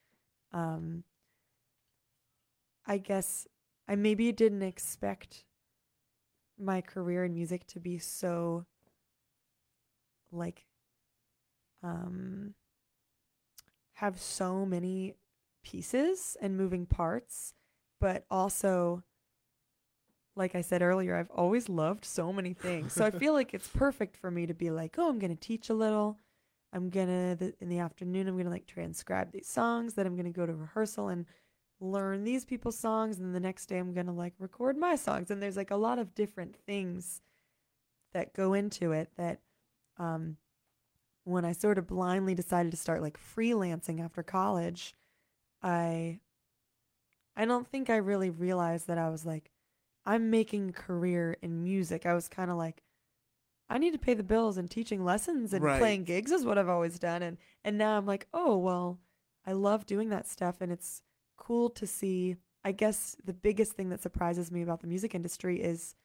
Um, 0.53 1.03
I 2.85 2.97
guess 2.99 3.45
I 3.87 3.95
maybe 3.95 4.31
didn't 4.31 4.63
expect 4.63 5.43
my 6.57 6.79
career 6.81 7.25
in 7.25 7.33
music 7.33 7.67
to 7.67 7.79
be 7.79 7.97
so 7.99 8.65
like 10.31 10.65
um 11.83 12.53
have 13.97 14.19
so 14.19 14.65
many 14.65 15.15
pieces 15.63 16.37
and 16.39 16.55
moving 16.55 16.85
parts, 16.85 17.53
but 17.99 18.25
also 18.29 19.03
like 20.35 20.53
I 20.53 20.61
said 20.61 20.83
earlier, 20.83 21.15
I've 21.15 21.31
always 21.31 21.67
loved 21.67 22.05
so 22.05 22.31
many 22.31 22.53
things. 22.53 22.93
So 22.93 23.03
I 23.03 23.09
feel 23.09 23.33
like 23.33 23.55
it's 23.55 23.67
perfect 23.67 24.15
for 24.15 24.29
me 24.29 24.45
to 24.45 24.53
be 24.53 24.69
like, 24.69 24.95
oh, 24.99 25.09
I'm 25.09 25.17
going 25.17 25.35
to 25.35 25.47
teach 25.47 25.69
a 25.69 25.73
little. 25.73 26.19
I'm 26.71 26.91
going 26.91 27.07
to, 27.07 27.53
in 27.59 27.69
the 27.69 27.79
afternoon, 27.79 28.27
I'm 28.27 28.35
going 28.35 28.45
to 28.45 28.51
like 28.51 28.67
transcribe 28.67 29.31
these 29.31 29.47
songs. 29.47 29.95
Then 29.95 30.05
I'm 30.05 30.15
going 30.15 30.31
to 30.31 30.39
go 30.39 30.45
to 30.45 30.53
rehearsal 30.53 31.07
and 31.07 31.25
learn 31.79 32.23
these 32.23 32.45
people's 32.45 32.77
songs. 32.77 33.17
And 33.17 33.33
the 33.33 33.39
next 33.39 33.65
day, 33.65 33.79
I'm 33.79 33.95
going 33.95 34.05
to 34.05 34.11
like 34.11 34.33
record 34.37 34.77
my 34.77 34.95
songs. 34.95 35.31
And 35.31 35.41
there's 35.41 35.57
like 35.57 35.71
a 35.71 35.75
lot 35.75 35.97
of 35.97 36.13
different 36.13 36.55
things 36.67 37.21
that 38.13 38.35
go 38.35 38.53
into 38.53 38.91
it 38.91 39.09
that, 39.17 39.39
um, 39.97 40.37
when 41.27 41.43
I 41.43 41.51
sort 41.51 41.77
of 41.77 41.87
blindly 41.87 42.33
decided 42.33 42.71
to 42.71 42.77
start 42.77 43.01
like 43.01 43.19
freelancing 43.19 44.01
after 44.03 44.23
college, 44.23 44.95
I, 45.61 46.21
I 47.35 47.43
don't 47.45 47.67
think 47.67 47.89
I 47.89 47.97
really 47.97 48.29
realized 48.29 48.87
that 48.87 48.97
I 48.97 49.09
was 49.09 49.25
like, 49.25 49.51
I'm 50.05 50.29
making 50.29 50.69
a 50.69 50.73
career 50.73 51.35
in 51.41 51.63
music. 51.63 52.05
I 52.05 52.13
was 52.13 52.29
kind 52.29 52.49
of 52.49 52.55
like, 52.55 52.81
I 53.69 53.77
need 53.77 53.91
to 53.91 53.99
pay 53.99 54.13
the 54.13 54.23
bills 54.23 54.57
and 54.57 54.71
teaching 54.71 55.03
lessons 55.03 55.51
and 55.53 55.63
Right. 55.65 55.79
playing 55.79 56.05
gigs 56.05 56.31
is 56.31 56.45
what 56.45 56.57
I've 56.57 56.69
always 56.69 56.97
done. 56.97 57.21
And 57.21 57.37
and 57.65 57.77
now 57.77 57.97
I'm 57.97 58.05
like, 58.05 58.27
oh 58.33 58.55
well, 58.57 58.99
I 59.45 59.51
love 59.51 59.85
doing 59.85 60.07
that 60.09 60.27
stuff 60.27 60.61
and 60.61 60.71
it's 60.71 61.01
cool 61.35 61.69
to 61.71 61.85
see. 61.85 62.37
I 62.63 62.71
guess 62.71 63.17
the 63.23 63.33
biggest 63.33 63.73
thing 63.73 63.89
that 63.89 64.01
surprises 64.01 64.49
me 64.49 64.61
about 64.61 64.79
the 64.79 64.87
music 64.87 65.13
industry 65.13 65.61
is 65.61 65.95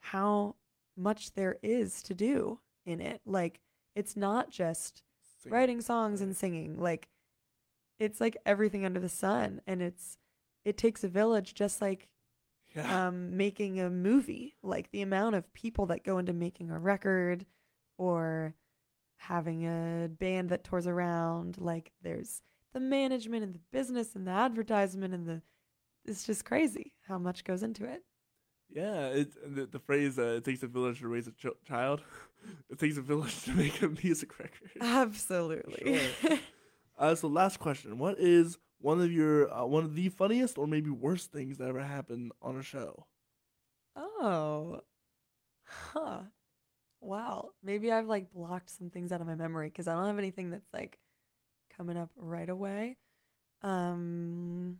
how 0.00 0.56
much 0.94 1.32
there 1.32 1.56
is 1.62 2.02
to 2.04 2.14
do 2.14 2.60
in 2.84 3.00
it. 3.00 3.22
Like 3.24 3.60
it's 3.96 4.16
not 4.16 4.50
just 4.50 5.02
Sing- 5.42 5.50
writing 5.52 5.80
songs 5.80 6.20
and 6.20 6.36
singing. 6.36 6.78
Like 6.78 7.08
it's 7.98 8.20
like 8.20 8.36
everything 8.46 8.84
under 8.84 9.00
the 9.00 9.08
sun 9.08 9.60
and 9.66 9.82
it's 9.82 10.18
it 10.64 10.76
takes 10.76 11.02
a 11.02 11.08
village 11.08 11.54
just 11.54 11.80
like 11.80 12.08
Yeah. 12.74 13.06
um, 13.08 13.36
making 13.36 13.80
a 13.80 13.88
movie. 13.90 14.56
Like 14.62 14.90
the 14.92 15.02
amount 15.02 15.34
of 15.34 15.52
people 15.54 15.86
that 15.86 16.04
go 16.04 16.18
into 16.18 16.32
making 16.32 16.70
a 16.70 16.78
record 16.78 17.46
or 17.98 18.54
having 19.18 19.64
a 19.64 20.08
band 20.08 20.50
that 20.50 20.62
tours 20.64 20.86
around. 20.86 21.58
Like 21.58 21.92
there's 22.02 22.42
the 22.74 22.80
management 22.80 23.42
and 23.44 23.54
the 23.54 23.60
business 23.72 24.14
and 24.14 24.26
the 24.26 24.32
advertisement 24.32 25.14
and 25.14 25.26
the 25.26 25.42
it's 26.04 26.24
just 26.24 26.44
crazy 26.44 26.92
how 27.08 27.18
much 27.18 27.42
goes 27.44 27.62
into 27.62 27.84
it. 27.84 28.04
Yeah, 28.72 29.08
it's 29.08 29.36
the, 29.44 29.66
the 29.66 29.78
phrase 29.78 30.18
uh, 30.18 30.36
"it 30.38 30.44
takes 30.44 30.62
a 30.62 30.66
village 30.66 31.00
to 31.00 31.08
raise 31.08 31.26
a 31.26 31.32
ch- 31.32 31.56
child." 31.66 32.02
it 32.70 32.78
takes 32.78 32.96
a 32.96 33.00
village 33.02 33.42
to 33.44 33.52
make 33.52 33.80
a 33.82 33.88
music 34.02 34.38
record. 34.38 34.70
Absolutely. 34.80 35.98
Sure. 36.20 36.38
Uh, 36.98 37.14
so 37.14 37.28
last 37.28 37.58
question: 37.58 37.98
What 37.98 38.18
is 38.18 38.58
one 38.80 39.00
of 39.00 39.10
your 39.12 39.52
uh, 39.52 39.64
one 39.64 39.84
of 39.84 39.94
the 39.94 40.08
funniest 40.10 40.58
or 40.58 40.66
maybe 40.66 40.90
worst 40.90 41.32
things 41.32 41.58
that 41.58 41.68
ever 41.68 41.82
happened 41.82 42.32
on 42.42 42.56
a 42.56 42.62
show? 42.62 43.06
oh. 43.96 44.80
Huh. 45.64 46.22
Wow. 47.00 47.50
Maybe 47.62 47.92
I've 47.92 48.06
like 48.06 48.32
blocked 48.32 48.70
some 48.70 48.90
things 48.90 49.12
out 49.12 49.20
of 49.20 49.26
my 49.26 49.34
memory 49.34 49.68
because 49.68 49.88
I 49.88 49.94
don't 49.94 50.06
have 50.06 50.18
anything 50.18 50.50
that's 50.50 50.72
like 50.72 50.98
coming 51.76 51.96
up 51.96 52.10
right 52.16 52.48
away. 52.48 52.96
Um 53.62 54.78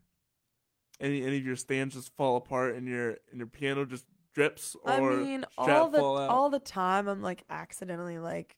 Any 1.00 1.22
any 1.22 1.38
of 1.38 1.44
your 1.44 1.56
stands 1.56 1.94
just 1.94 2.14
fall 2.16 2.36
apart 2.36 2.74
and 2.74 2.86
your 2.86 3.10
and 3.30 3.38
your 3.38 3.46
piano 3.46 3.84
just 3.84 4.06
drips 4.34 4.76
or 4.82 4.90
I 4.92 5.00
mean, 5.00 5.44
all 5.56 5.88
the 5.88 6.02
all 6.02 6.50
the 6.50 6.58
time, 6.58 7.08
I'm 7.08 7.22
like 7.22 7.44
accidentally 7.50 8.18
like, 8.18 8.56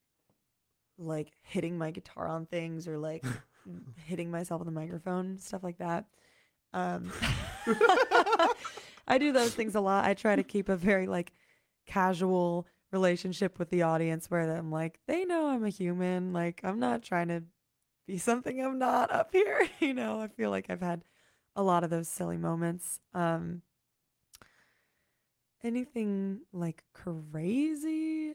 like 0.99 1.33
hitting 1.43 1.79
my 1.79 1.91
guitar 1.91 2.29
on 2.29 2.47
things 2.47 2.89
or 2.89 2.99
like 2.99 3.25
hitting 4.05 4.31
myself 4.31 4.61
with 4.61 4.67
the 4.67 4.73
microphone, 4.73 5.39
stuff 5.39 5.63
like 5.63 5.79
that. 5.79 6.07
Um, 6.73 7.13
I 9.09 9.19
do 9.19 9.33
those 9.33 9.55
things 9.55 9.75
a 9.75 9.81
lot. 9.81 10.05
I 10.05 10.15
try 10.15 10.37
to 10.37 10.43
keep 10.43 10.69
a 10.69 10.77
very 10.77 11.07
like 11.07 11.33
casual 11.87 12.67
relationship 12.93 13.59
with 13.59 13.71
the 13.71 13.83
audience 13.83 14.31
where 14.31 14.57
I'm 14.57 14.71
like, 14.71 14.99
they 15.07 15.25
know 15.25 15.49
I'm 15.49 15.65
a 15.65 15.71
human. 15.71 16.33
Like 16.33 16.61
I'm 16.65 16.79
not 16.79 17.03
trying 17.03 17.29
to 17.29 17.43
be 18.07 18.19
something 18.19 18.61
I'm 18.61 18.79
not 18.79 19.11
up 19.13 19.31
here. 19.33 19.69
you 19.81 19.95
know, 19.95 20.21
I 20.21 20.29
feel 20.29 20.51
like 20.51 20.67
I've 20.71 20.81
had 20.81 21.03
a 21.59 21.63
lot 21.63 21.85
of 21.85 21.91
those 21.91 22.09
silly 22.09 22.39
moments. 22.39 23.01
Um, 23.13 23.63
anything 25.65 26.41
like 26.53 26.85
crazy 26.95 28.33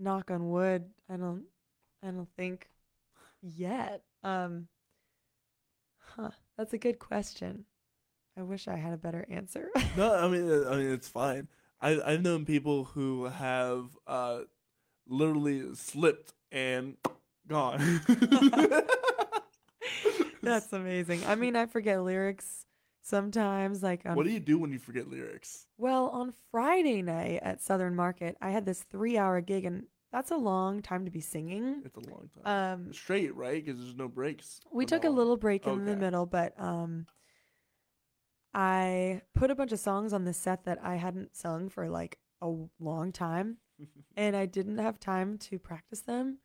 knock 0.00 0.30
on 0.30 0.50
wood 0.50 0.84
i 1.08 1.16
don't 1.16 1.44
i 2.02 2.08
don't 2.08 2.28
think 2.36 2.68
yet 3.40 4.02
um 4.24 4.66
huh 5.98 6.30
that's 6.56 6.72
a 6.72 6.78
good 6.78 6.98
question 6.98 7.64
i 8.36 8.42
wish 8.42 8.66
i 8.66 8.74
had 8.74 8.92
a 8.92 8.96
better 8.96 9.24
answer 9.30 9.70
no, 9.96 10.14
I 10.14 10.28
mean, 10.28 10.50
uh, 10.50 10.68
I 10.70 10.76
mean, 10.76 10.90
it's 10.90 11.08
fine. 11.08 11.48
I 11.80 12.00
I've 12.04 12.22
known 12.22 12.44
people 12.44 12.84
who 12.84 13.26
have 13.26 13.96
uh, 14.06 14.40
literally 15.06 15.74
slipped 15.74 16.34
and 16.50 16.96
gone. 17.46 18.00
that's 20.48 20.72
amazing 20.72 21.20
i 21.26 21.34
mean 21.34 21.54
i 21.56 21.66
forget 21.66 22.02
lyrics 22.02 22.66
sometimes 23.02 23.82
like 23.82 24.04
on 24.04 24.14
what 24.16 24.26
do 24.26 24.30
you 24.32 24.40
do 24.40 24.58
when 24.58 24.70
you 24.72 24.78
forget 24.78 25.08
lyrics? 25.08 25.66
well 25.78 26.08
on 26.08 26.32
friday 26.50 27.00
night 27.02 27.40
at 27.42 27.60
southern 27.62 27.94
market 27.94 28.36
i 28.40 28.50
had 28.50 28.64
this 28.66 28.82
three 28.84 29.16
hour 29.16 29.40
gig 29.40 29.64
and 29.64 29.84
that's 30.12 30.30
a 30.30 30.36
long 30.36 30.80
time 30.80 31.04
to 31.04 31.10
be 31.10 31.20
singing 31.20 31.82
It's 31.84 31.96
a 31.96 32.10
long 32.10 32.30
time. 32.42 32.74
um 32.76 32.92
Straight, 32.94 33.34
right? 33.34 33.62
Because 33.62 33.78
there's 33.78 33.94
no 33.94 34.08
breaks. 34.08 34.58
We 34.72 34.86
took 34.86 35.04
a 35.04 35.10
little 35.10 35.36
break 35.36 35.66
in 35.66 35.84
the 35.84 35.96
middle, 35.96 36.24
but 36.24 36.58
um 36.58 37.06
I 38.54 39.22
put 39.34 39.50
a 39.50 39.54
bunch 39.54 39.72
of 39.72 39.78
songs 39.80 40.12
on 40.12 40.24
the 40.24 40.32
set 40.32 40.64
that 40.64 40.78
I 40.82 40.96
hadn't 40.96 41.36
sung 41.36 41.68
for 41.68 41.88
like 41.88 42.18
a 42.40 42.50
long 42.80 43.12
time 43.12 43.58
and 44.16 44.34
I 44.34 44.46
didn't 44.46 44.78
have 44.78 44.98
time 44.98 45.36
to 45.38 45.58
practice 45.58 46.00
them. 46.00 46.38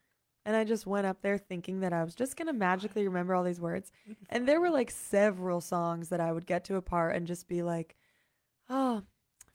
And 0.46 0.56
I 0.56 0.64
just 0.66 0.86
went 0.86 1.08
up 1.08 1.22
there 1.22 1.38
thinking 1.38 1.80
that 1.80 1.94
I 1.94 2.04
was 2.04 2.16
just 2.16 2.36
going 2.36 2.48
to 2.48 2.54
magically 2.54 3.08
remember 3.08 3.34
all 3.34 3.44
these 3.44 3.62
words. 3.62 3.92
And 4.30 4.48
there 4.48 4.60
were 4.60 4.70
like 4.70 4.92
several 4.92 5.62
songs 5.62 6.10
that 6.10 6.20
I 6.20 6.32
would 6.32 6.46
get 6.46 6.66
to 6.66 6.76
a 6.76 6.82
part 6.82 7.16
and 7.16 7.28
just 7.28 7.48
be 7.48 7.62
like, 7.62 7.96
"Oh, 8.70 9.04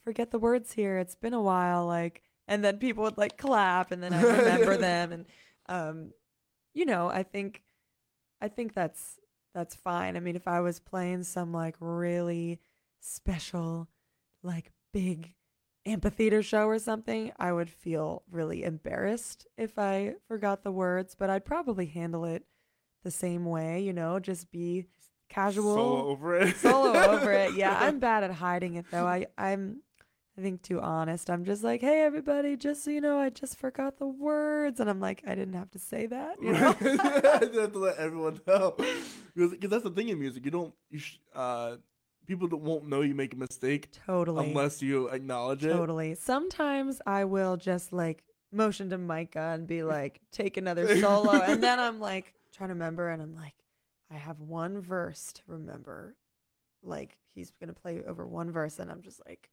forget 0.04 0.30
the 0.30 0.38
words 0.38 0.72
here. 0.72 0.98
It's 0.98 1.14
been 1.14 1.34
a 1.34 1.42
while." 1.42 1.86
Like 1.86 2.22
and 2.46 2.64
then 2.64 2.78
people 2.78 3.04
would 3.04 3.18
like 3.18 3.36
clap 3.36 3.92
and 3.92 4.02
then 4.02 4.14
I 4.14 4.22
remember 4.22 4.76
them 4.78 5.12
and 5.12 5.26
um 5.68 6.12
you 6.74 6.86
know, 6.86 7.08
I 7.08 7.22
think 7.22 7.62
I 8.40 8.48
think 8.48 8.72
that's 8.74 9.18
that's 9.54 9.74
fine. 9.74 10.16
I 10.16 10.20
mean, 10.20 10.36
if 10.36 10.46
I 10.46 10.60
was 10.60 10.80
playing 10.80 11.24
some 11.24 11.52
like 11.52 11.76
really 11.80 12.60
special 13.00 13.88
like 14.42 14.70
big 14.92 15.32
amphitheater 15.88 16.42
show 16.42 16.66
or 16.66 16.78
something, 16.78 17.32
I 17.38 17.52
would 17.52 17.70
feel 17.70 18.22
really 18.30 18.62
embarrassed 18.64 19.46
if 19.56 19.78
I 19.78 20.14
forgot 20.26 20.62
the 20.62 20.72
words, 20.72 21.14
but 21.18 21.30
I'd 21.30 21.44
probably 21.44 21.86
handle 21.86 22.24
it 22.24 22.44
the 23.04 23.10
same 23.10 23.44
way, 23.44 23.80
you 23.80 23.92
know, 23.92 24.18
just 24.18 24.50
be 24.50 24.86
casual 25.28 25.74
Solo 25.74 26.06
over 26.08 26.36
it. 26.36 26.56
solo 26.56 26.92
over 26.94 27.32
it. 27.32 27.54
Yeah, 27.54 27.76
I'm 27.80 27.98
bad 27.98 28.24
at 28.24 28.30
hiding 28.32 28.74
it 28.74 28.86
though. 28.90 29.06
I 29.06 29.26
I'm 29.36 29.82
I 30.36 30.40
think 30.40 30.62
too 30.62 30.80
honest. 30.80 31.30
I'm 31.30 31.44
just 31.44 31.64
like, 31.64 31.80
hey 31.80 32.02
everybody, 32.02 32.56
just 32.56 32.84
so 32.84 32.90
you 32.90 33.00
know, 33.00 33.18
I 33.18 33.30
just 33.30 33.56
forgot 33.58 33.98
the 33.98 34.06
words, 34.06 34.78
and 34.80 34.88
I'm 34.88 35.00
like, 35.00 35.22
I 35.26 35.34
didn't 35.34 35.54
have 35.54 35.70
to 35.72 35.78
say 35.78 36.06
that. 36.06 36.40
You 36.40 36.52
know? 36.52 36.76
you 36.80 37.60
have 37.60 37.72
to 37.72 37.78
let 37.78 37.96
everyone 37.98 38.40
know 38.46 38.74
because 39.34 39.70
that's 39.70 39.84
the 39.84 39.90
thing 39.90 40.08
in 40.08 40.18
music. 40.18 40.44
You 40.44 40.50
don't. 40.50 40.74
You 40.90 40.98
sh- 41.00 41.18
uh, 41.34 41.76
people 42.28 42.48
won't 42.52 42.86
know 42.86 43.00
you 43.00 43.14
make 43.14 43.32
a 43.32 43.36
mistake 43.36 43.88
totally, 44.06 44.48
unless 44.48 44.82
you 44.82 45.08
acknowledge 45.08 45.64
it. 45.64 45.72
totally. 45.72 46.14
Sometimes 46.14 47.00
I 47.06 47.24
will 47.24 47.56
just 47.56 47.92
like 47.92 48.22
motion 48.52 48.90
to 48.90 48.98
Micah 48.98 49.52
and 49.54 49.66
be 49.66 49.82
like, 49.82 50.20
take 50.30 50.56
another 50.56 50.96
solo, 51.00 51.32
and 51.40 51.62
then 51.62 51.80
I'm 51.80 51.98
like 51.98 52.34
trying 52.54 52.68
to 52.68 52.74
remember, 52.74 53.08
and 53.08 53.20
I'm 53.22 53.34
like, 53.34 53.54
I 54.12 54.16
have 54.16 54.40
one 54.40 54.80
verse 54.80 55.32
to 55.32 55.42
remember. 55.46 56.14
Like 56.82 57.16
he's 57.34 57.50
gonna 57.58 57.72
play 57.72 58.02
over 58.06 58.26
one 58.26 58.52
verse, 58.52 58.78
and 58.78 58.90
I'm 58.90 59.02
just 59.02 59.20
like, 59.26 59.48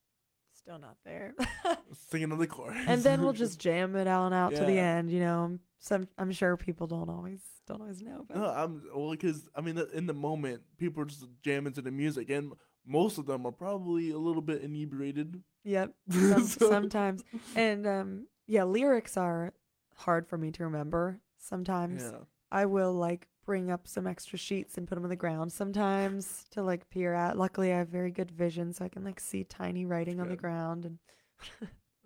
still 0.66 0.80
not 0.80 0.98
there. 1.06 1.36
Sing 2.10 2.24
another 2.24 2.48
chorus. 2.48 2.78
and 2.88 3.02
then 3.04 3.22
we'll 3.22 3.34
just 3.46 3.60
jam 3.60 3.96
it 3.96 4.08
on 4.08 4.34
out 4.34 4.56
to 4.56 4.66
the 4.66 4.74
Yeah. 4.74 4.96
end. 4.96 5.12
You 5.12 5.20
know, 5.20 5.60
some 5.80 6.08
I'm 6.18 6.32
sure 6.32 6.58
people 6.58 6.88
don't 6.88 7.10
always 7.10 7.40
don't 7.68 7.82
always 7.82 8.02
know, 8.02 8.26
but 8.28 8.38
No, 8.38 8.46
I'm 8.46 8.82
well 8.96 9.12
because 9.12 9.48
I 9.56 9.62
mean 9.62 9.80
in 9.94 10.08
the 10.08 10.14
moment 10.14 10.62
people 10.78 11.04
are 11.04 11.06
just 11.06 11.26
jamming 11.44 11.74
to 11.74 11.82
the 11.84 11.92
music 11.92 12.30
and 12.32 12.54
most 12.88 13.18
of 13.20 13.26
them 13.28 13.46
are 13.46 13.52
probably 13.52 14.10
a 14.12 14.18
little 14.18 14.42
bit 14.42 14.62
inebriated. 14.64 15.42
yep, 15.64 15.94
some, 16.10 16.44
So- 16.46 16.70
sometimes. 16.70 17.24
And 17.56 17.86
um, 17.86 18.28
yeah, 18.48 18.64
lyrics 18.64 19.18
are 19.18 19.54
hard 19.96 20.28
for 20.28 20.38
me 20.38 20.52
to 20.52 20.64
remember. 20.64 21.20
Sometimes 21.38 22.02
Yeah. 22.04 22.20
I 22.52 22.66
will 22.66 22.94
like 22.94 23.28
bring 23.46 23.72
up 23.72 23.88
some 23.88 24.08
extra 24.08 24.38
sheets 24.38 24.78
and 24.78 24.88
put 24.88 24.96
them 24.96 25.04
on 25.04 25.10
the 25.10 25.16
ground. 25.16 25.52
Sometimes 25.52 26.46
to 26.52 26.64
like 26.64 26.90
peer 26.90 27.14
at. 27.14 27.38
Luckily, 27.38 27.72
I 27.72 27.78
have 27.78 27.90
very 27.90 28.12
good 28.12 28.32
vision, 28.32 28.74
so 28.74 28.86
I 28.86 28.90
can 28.90 29.04
like 29.04 29.20
see 29.20 29.44
tiny 29.44 29.86
writing 29.86 30.20
on 30.20 30.30
the 30.30 30.36
ground. 30.36 30.86
And 30.86 31.00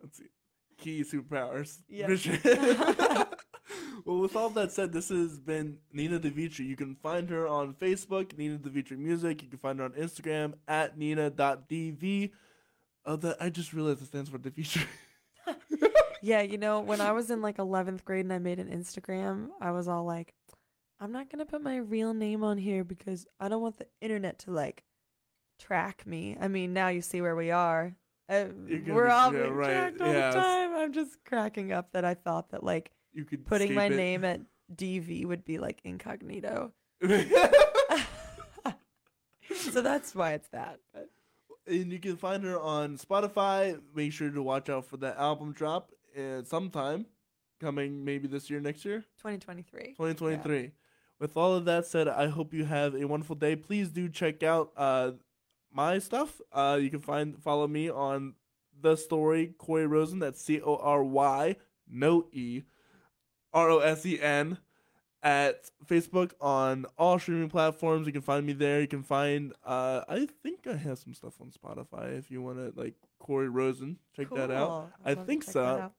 Let's 0.01 0.17
see. 0.17 0.25
Key 0.77 1.03
superpowers. 1.03 1.79
Yeah. 1.89 2.07
Vision. 2.07 2.39
well, 4.05 4.19
with 4.19 4.35
all 4.35 4.49
that 4.51 4.71
said, 4.71 4.93
this 4.93 5.09
has 5.09 5.39
been 5.39 5.77
Nina 5.91 6.19
de 6.19 6.29
Vitry. 6.29 6.65
You 6.65 6.75
can 6.75 6.95
find 6.95 7.29
her 7.29 7.47
on 7.47 7.73
Facebook, 7.73 8.37
Nina 8.37 8.57
de 8.57 8.69
Vitry 8.69 8.97
Music. 8.97 9.43
You 9.43 9.49
can 9.49 9.59
find 9.59 9.79
her 9.79 9.85
on 9.85 9.91
Instagram 9.93 10.53
at 10.67 10.97
nina.dv. 10.97 12.31
Oh, 13.05 13.15
that 13.15 13.37
I 13.41 13.49
just 13.49 13.73
realized 13.73 14.01
it 14.01 14.07
stands 14.07 14.29
for 14.29 14.37
de 14.37 14.49
Vitry. 14.49 14.85
Yeah, 16.21 16.41
you 16.41 16.57
know, 16.57 16.81
when 16.81 17.01
I 17.01 17.11
was 17.11 17.29
in 17.29 17.41
like 17.41 17.57
11th 17.57 18.03
grade 18.03 18.25
and 18.25 18.33
I 18.33 18.39
made 18.39 18.59
an 18.59 18.69
Instagram, 18.69 19.49
I 19.61 19.71
was 19.71 19.87
all 19.87 20.03
like, 20.03 20.33
I'm 21.00 21.12
not 21.12 21.30
going 21.30 21.39
to 21.39 21.45
put 21.45 21.62
my 21.62 21.78
real 21.78 22.14
name 22.14 22.43
on 22.43 22.58
here 22.58 22.84
because 22.84 23.26
I 23.39 23.47
don't 23.47 23.62
want 23.62 23.78
the 23.78 23.88
internet 24.02 24.39
to 24.39 24.52
like 24.52 24.84
track 25.60 26.06
me. 26.06 26.36
I 26.39 26.47
mean, 26.47 26.74
now 26.74 26.89
you 26.89 27.02
see 27.02 27.22
where 27.22 27.36
we 27.36 27.52
are. 27.52 27.95
Uh, 28.28 28.45
we're 28.88 29.06
be- 29.06 29.12
all 29.12 29.34
yeah, 29.34 29.39
being 29.41 29.54
right, 29.54 29.72
tracked 29.72 30.02
all 30.02 30.12
yes. 30.14 30.34
the 30.34 30.39
time. 30.39 30.76
I'm 30.76 30.93
just 30.93 31.24
cracking 31.26 31.72
up 31.72 31.93
that 31.93 32.06
I 32.06 32.14
thought 32.14 32.52
that 32.52 32.64
like 32.64 32.91
You 33.14 33.26
could 33.26 33.45
putting 33.45 33.74
my 33.74 33.86
it. 33.86 33.95
name 33.95 34.24
at 34.24 34.41
DV 34.76 35.26
would 35.26 35.45
be 35.45 35.58
like 35.58 35.80
incognito. 35.84 36.74
so 39.56 39.82
that's 39.82 40.14
why 40.14 40.34
it's 40.34 40.50
that. 40.50 40.80
But 40.93 41.10
and 41.66 41.91
you 41.91 42.00
can 42.00 42.18
find 42.18 42.43
her 42.43 42.60
on 42.60 42.97
Spotify. 42.97 43.80
Make 43.95 44.12
sure 44.12 44.30
to 44.30 44.43
watch 44.43 44.70
out 44.70 44.86
for 44.86 44.97
that 44.97 45.18
album 45.18 45.54
drop 45.54 45.91
uh, 46.18 46.43
sometime 46.43 47.06
coming 47.60 48.04
maybe 48.06 48.28
this 48.28 48.50
year, 48.50 48.60
next 48.60 48.86
year, 48.86 49.00
2023. 49.20 49.95
2023. 49.97 50.72
With 51.20 51.36
all 51.36 51.53
of 51.53 51.65
that 51.65 51.86
said, 51.86 52.07
I 52.07 52.28
hope 52.28 52.53
you 52.53 52.65
have 52.65 52.95
a 52.95 53.05
wonderful 53.05 53.36
day. 53.36 53.55
Please 53.55 53.89
do 53.89 54.07
check 54.07 54.41
out 54.41 54.72
uh, 54.78 55.11
my 55.72 55.99
stuff. 55.99 56.39
Uh, 56.51 56.80
you 56.82 56.89
can 56.89 57.01
find 57.01 57.41
follow 57.41 57.67
me 57.67 57.89
on 57.89 58.36
the 58.82 58.95
story 58.95 59.53
Cory 59.57 59.86
Rosen. 59.86 60.20
That's 60.20 60.41
C 60.41 60.61
O 60.61 60.78
R 60.78 61.03
Y 61.03 61.57
no 61.89 62.28
E 62.32 62.63
R 63.53 63.70
O 63.70 63.80
S 63.80 64.05
E 64.05 64.20
N 64.22 64.57
at 65.22 65.70
Facebook 65.86 66.32
on 66.39 66.86
all 66.97 67.20
streaming 67.20 67.49
platforms. 67.49 68.07
You 68.07 68.13
can 68.13 68.22
find 68.22 68.45
me 68.45 68.53
there. 68.53 68.80
You 68.80 68.88
can 68.88 69.03
find 69.03 69.53
uh 69.65 70.01
I 70.07 70.28
think 70.41 70.67
I 70.67 70.76
have 70.76 70.99
some 70.99 71.13
stuff 71.13 71.34
on 71.41 71.51
Spotify 71.51 72.17
if 72.17 72.32
you 72.32 72.41
want 72.41 72.57
to 72.57 72.80
like 72.80 72.95
Cory 73.20 73.49
Rosen. 73.49 73.97
Check 74.15 74.30
that 74.32 74.51
out. 74.51 74.91
I 75.03 75.11
I'd 75.11 75.17
love 75.17 75.28
think 75.28 75.43
so. 75.43 75.91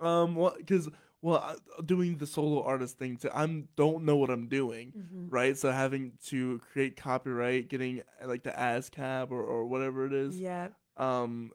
Um, 0.00 0.34
what? 0.34 0.58
Because 0.58 0.86
well, 0.86 0.96
I, 1.38 1.56
doing 1.84 2.18
the 2.18 2.26
solo 2.26 2.62
artist 2.62 2.98
thing 2.98 3.16
too. 3.16 3.30
I'm 3.34 3.68
don't 3.76 4.04
know 4.04 4.16
what 4.16 4.30
I'm 4.30 4.46
doing, 4.48 4.92
Mhm. 4.96 5.26
right? 5.30 5.56
So 5.58 5.70
having 5.72 6.12
to 6.26 6.60
create 6.72 6.96
copyright, 6.96 7.68
getting 7.68 8.02
like 8.24 8.44
the 8.44 8.50
ASCAP 8.52 9.30
or 9.30 9.42
or 9.42 9.66
whatever 9.66 10.06
it 10.06 10.12
is, 10.12 10.38
Yeah. 10.38 10.68
um, 10.96 11.50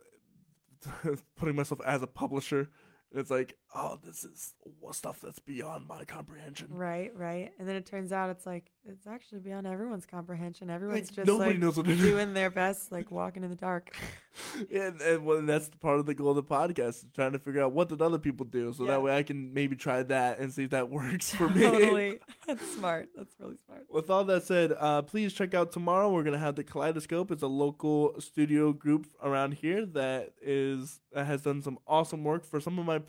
putting 1.38 1.56
myself 1.56 1.80
as 1.86 2.02
a 2.04 2.08
publisher. 2.08 2.70
It's 3.12 3.30
like, 3.32 3.56
oh, 3.76 3.98
this 4.04 4.24
is 4.24 4.54
stuff 4.92 5.20
that's 5.22 5.40
beyond 5.40 5.88
my 5.88 6.04
comprehension. 6.04 6.68
Right, 6.70 7.12
right. 7.16 7.52
And 7.58 7.68
then 7.68 7.76
it 7.76 7.86
turns 7.86 8.12
out 8.12 8.30
it's 8.30 8.46
like 8.46 8.72
it's 8.86 9.08
actually 9.08 9.40
beyond 9.40 9.66
everyone's 9.66 10.06
comprehension. 10.06 10.70
Everyone's 10.70 11.08
Like, 11.10 11.16
just 11.16 11.28
nobody 11.28 11.52
like 11.52 11.60
knows 11.60 11.78
what 11.78 11.86
doing 11.88 12.34
their 12.34 12.50
best, 12.52 12.92
like 12.92 13.10
walking 13.12 13.44
in 13.44 13.50
the 13.50 13.56
dark. 13.56 13.96
and, 14.74 15.02
and 15.02 15.26
well, 15.26 15.42
that's 15.42 15.70
part 15.82 16.00
of 16.00 16.06
the 16.06 16.14
goal 16.14 16.30
of 16.32 16.36
the 16.36 16.44
podcast, 16.44 16.90
is 16.90 17.06
trying 17.16 17.32
to 17.32 17.40
figure 17.40 17.64
out 17.64 17.72
what 17.72 17.90
did 17.90 18.02
other 18.02 18.20
people 18.20 18.46
do, 18.46 18.74
so 18.74 18.84
Yeah. 18.84 18.92
that 18.92 19.02
way 19.02 19.16
I 19.18 19.24
can 19.24 19.54
maybe 19.54 19.76
try 19.76 20.04
that 20.04 20.40
and 20.40 20.52
see 20.54 20.66
if 20.66 20.70
that 20.72 20.90
works 20.92 21.34
for 21.34 21.50
me. 21.50 21.62
totally. 21.64 22.20
That's 22.48 22.68
smart. 22.76 23.10
That's 23.16 23.34
really 23.40 23.58
smart. 23.66 23.86
With 23.90 24.10
all 24.10 24.24
that 24.26 24.44
said, 24.44 24.74
uh, 24.80 25.02
please 25.02 25.34
check 25.34 25.54
out 25.54 25.72
tomorrow. 25.72 26.12
We're 26.12 26.24
gonna 26.24 26.38
have 26.38 26.56
the 26.56 26.64
Kaleidoscope. 26.64 27.32
It's 27.32 27.42
a 27.44 27.48
local 27.48 28.20
studio 28.20 28.74
group 28.74 29.08
around 29.24 29.54
here 29.56 29.86
that 29.88 30.34
is 30.42 31.00
that 31.14 31.26
has 31.26 31.42
done 31.44 31.62
some 31.62 31.80
awesome 31.88 32.24
work 32.24 32.44
for 32.46 32.60
some 32.60 32.78
of 32.80 32.86
my 32.86 33.00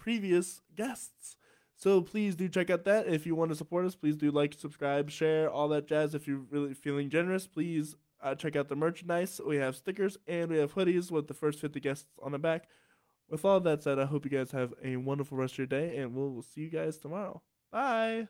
guests. 0.74 1.36
So 1.76 2.00
please 2.00 2.36
do 2.36 2.48
check 2.48 2.70
out 2.70 2.84
that. 2.84 3.08
If 3.08 3.26
you 3.26 3.34
want 3.34 3.50
to 3.50 3.56
support 3.56 3.84
us, 3.84 3.94
please 3.94 4.16
do 4.16 4.30
like, 4.30 4.54
subscribe, 4.54 5.10
share, 5.10 5.50
all 5.50 5.68
that 5.68 5.86
jazz. 5.86 6.14
If 6.14 6.26
you're 6.26 6.44
really 6.50 6.74
feeling 6.74 7.10
generous, 7.10 7.46
please 7.46 7.94
uh, 8.22 8.34
check 8.34 8.56
out 8.56 8.68
the 8.68 8.76
merchandise. 8.76 9.40
We 9.44 9.56
have 9.56 9.76
stickers 9.76 10.16
and 10.26 10.50
we 10.50 10.58
have 10.58 10.74
hoodies 10.74 11.10
with 11.10 11.28
the 11.28 11.34
first 11.34 11.60
50 11.60 11.80
guests 11.80 12.06
on 12.22 12.32
the 12.32 12.38
back. 12.38 12.68
With 13.28 13.44
all 13.44 13.60
that 13.60 13.82
said, 13.82 13.98
I 13.98 14.04
hope 14.04 14.24
you 14.24 14.30
guys 14.30 14.50
have 14.52 14.74
a 14.82 14.96
wonderful 14.96 15.38
rest 15.38 15.54
of 15.54 15.58
your 15.58 15.66
day, 15.66 15.96
and 15.96 16.14
we'll 16.14 16.42
see 16.42 16.62
you 16.62 16.70
guys 16.70 16.98
tomorrow. 16.98 17.42
Bye. 17.72 18.28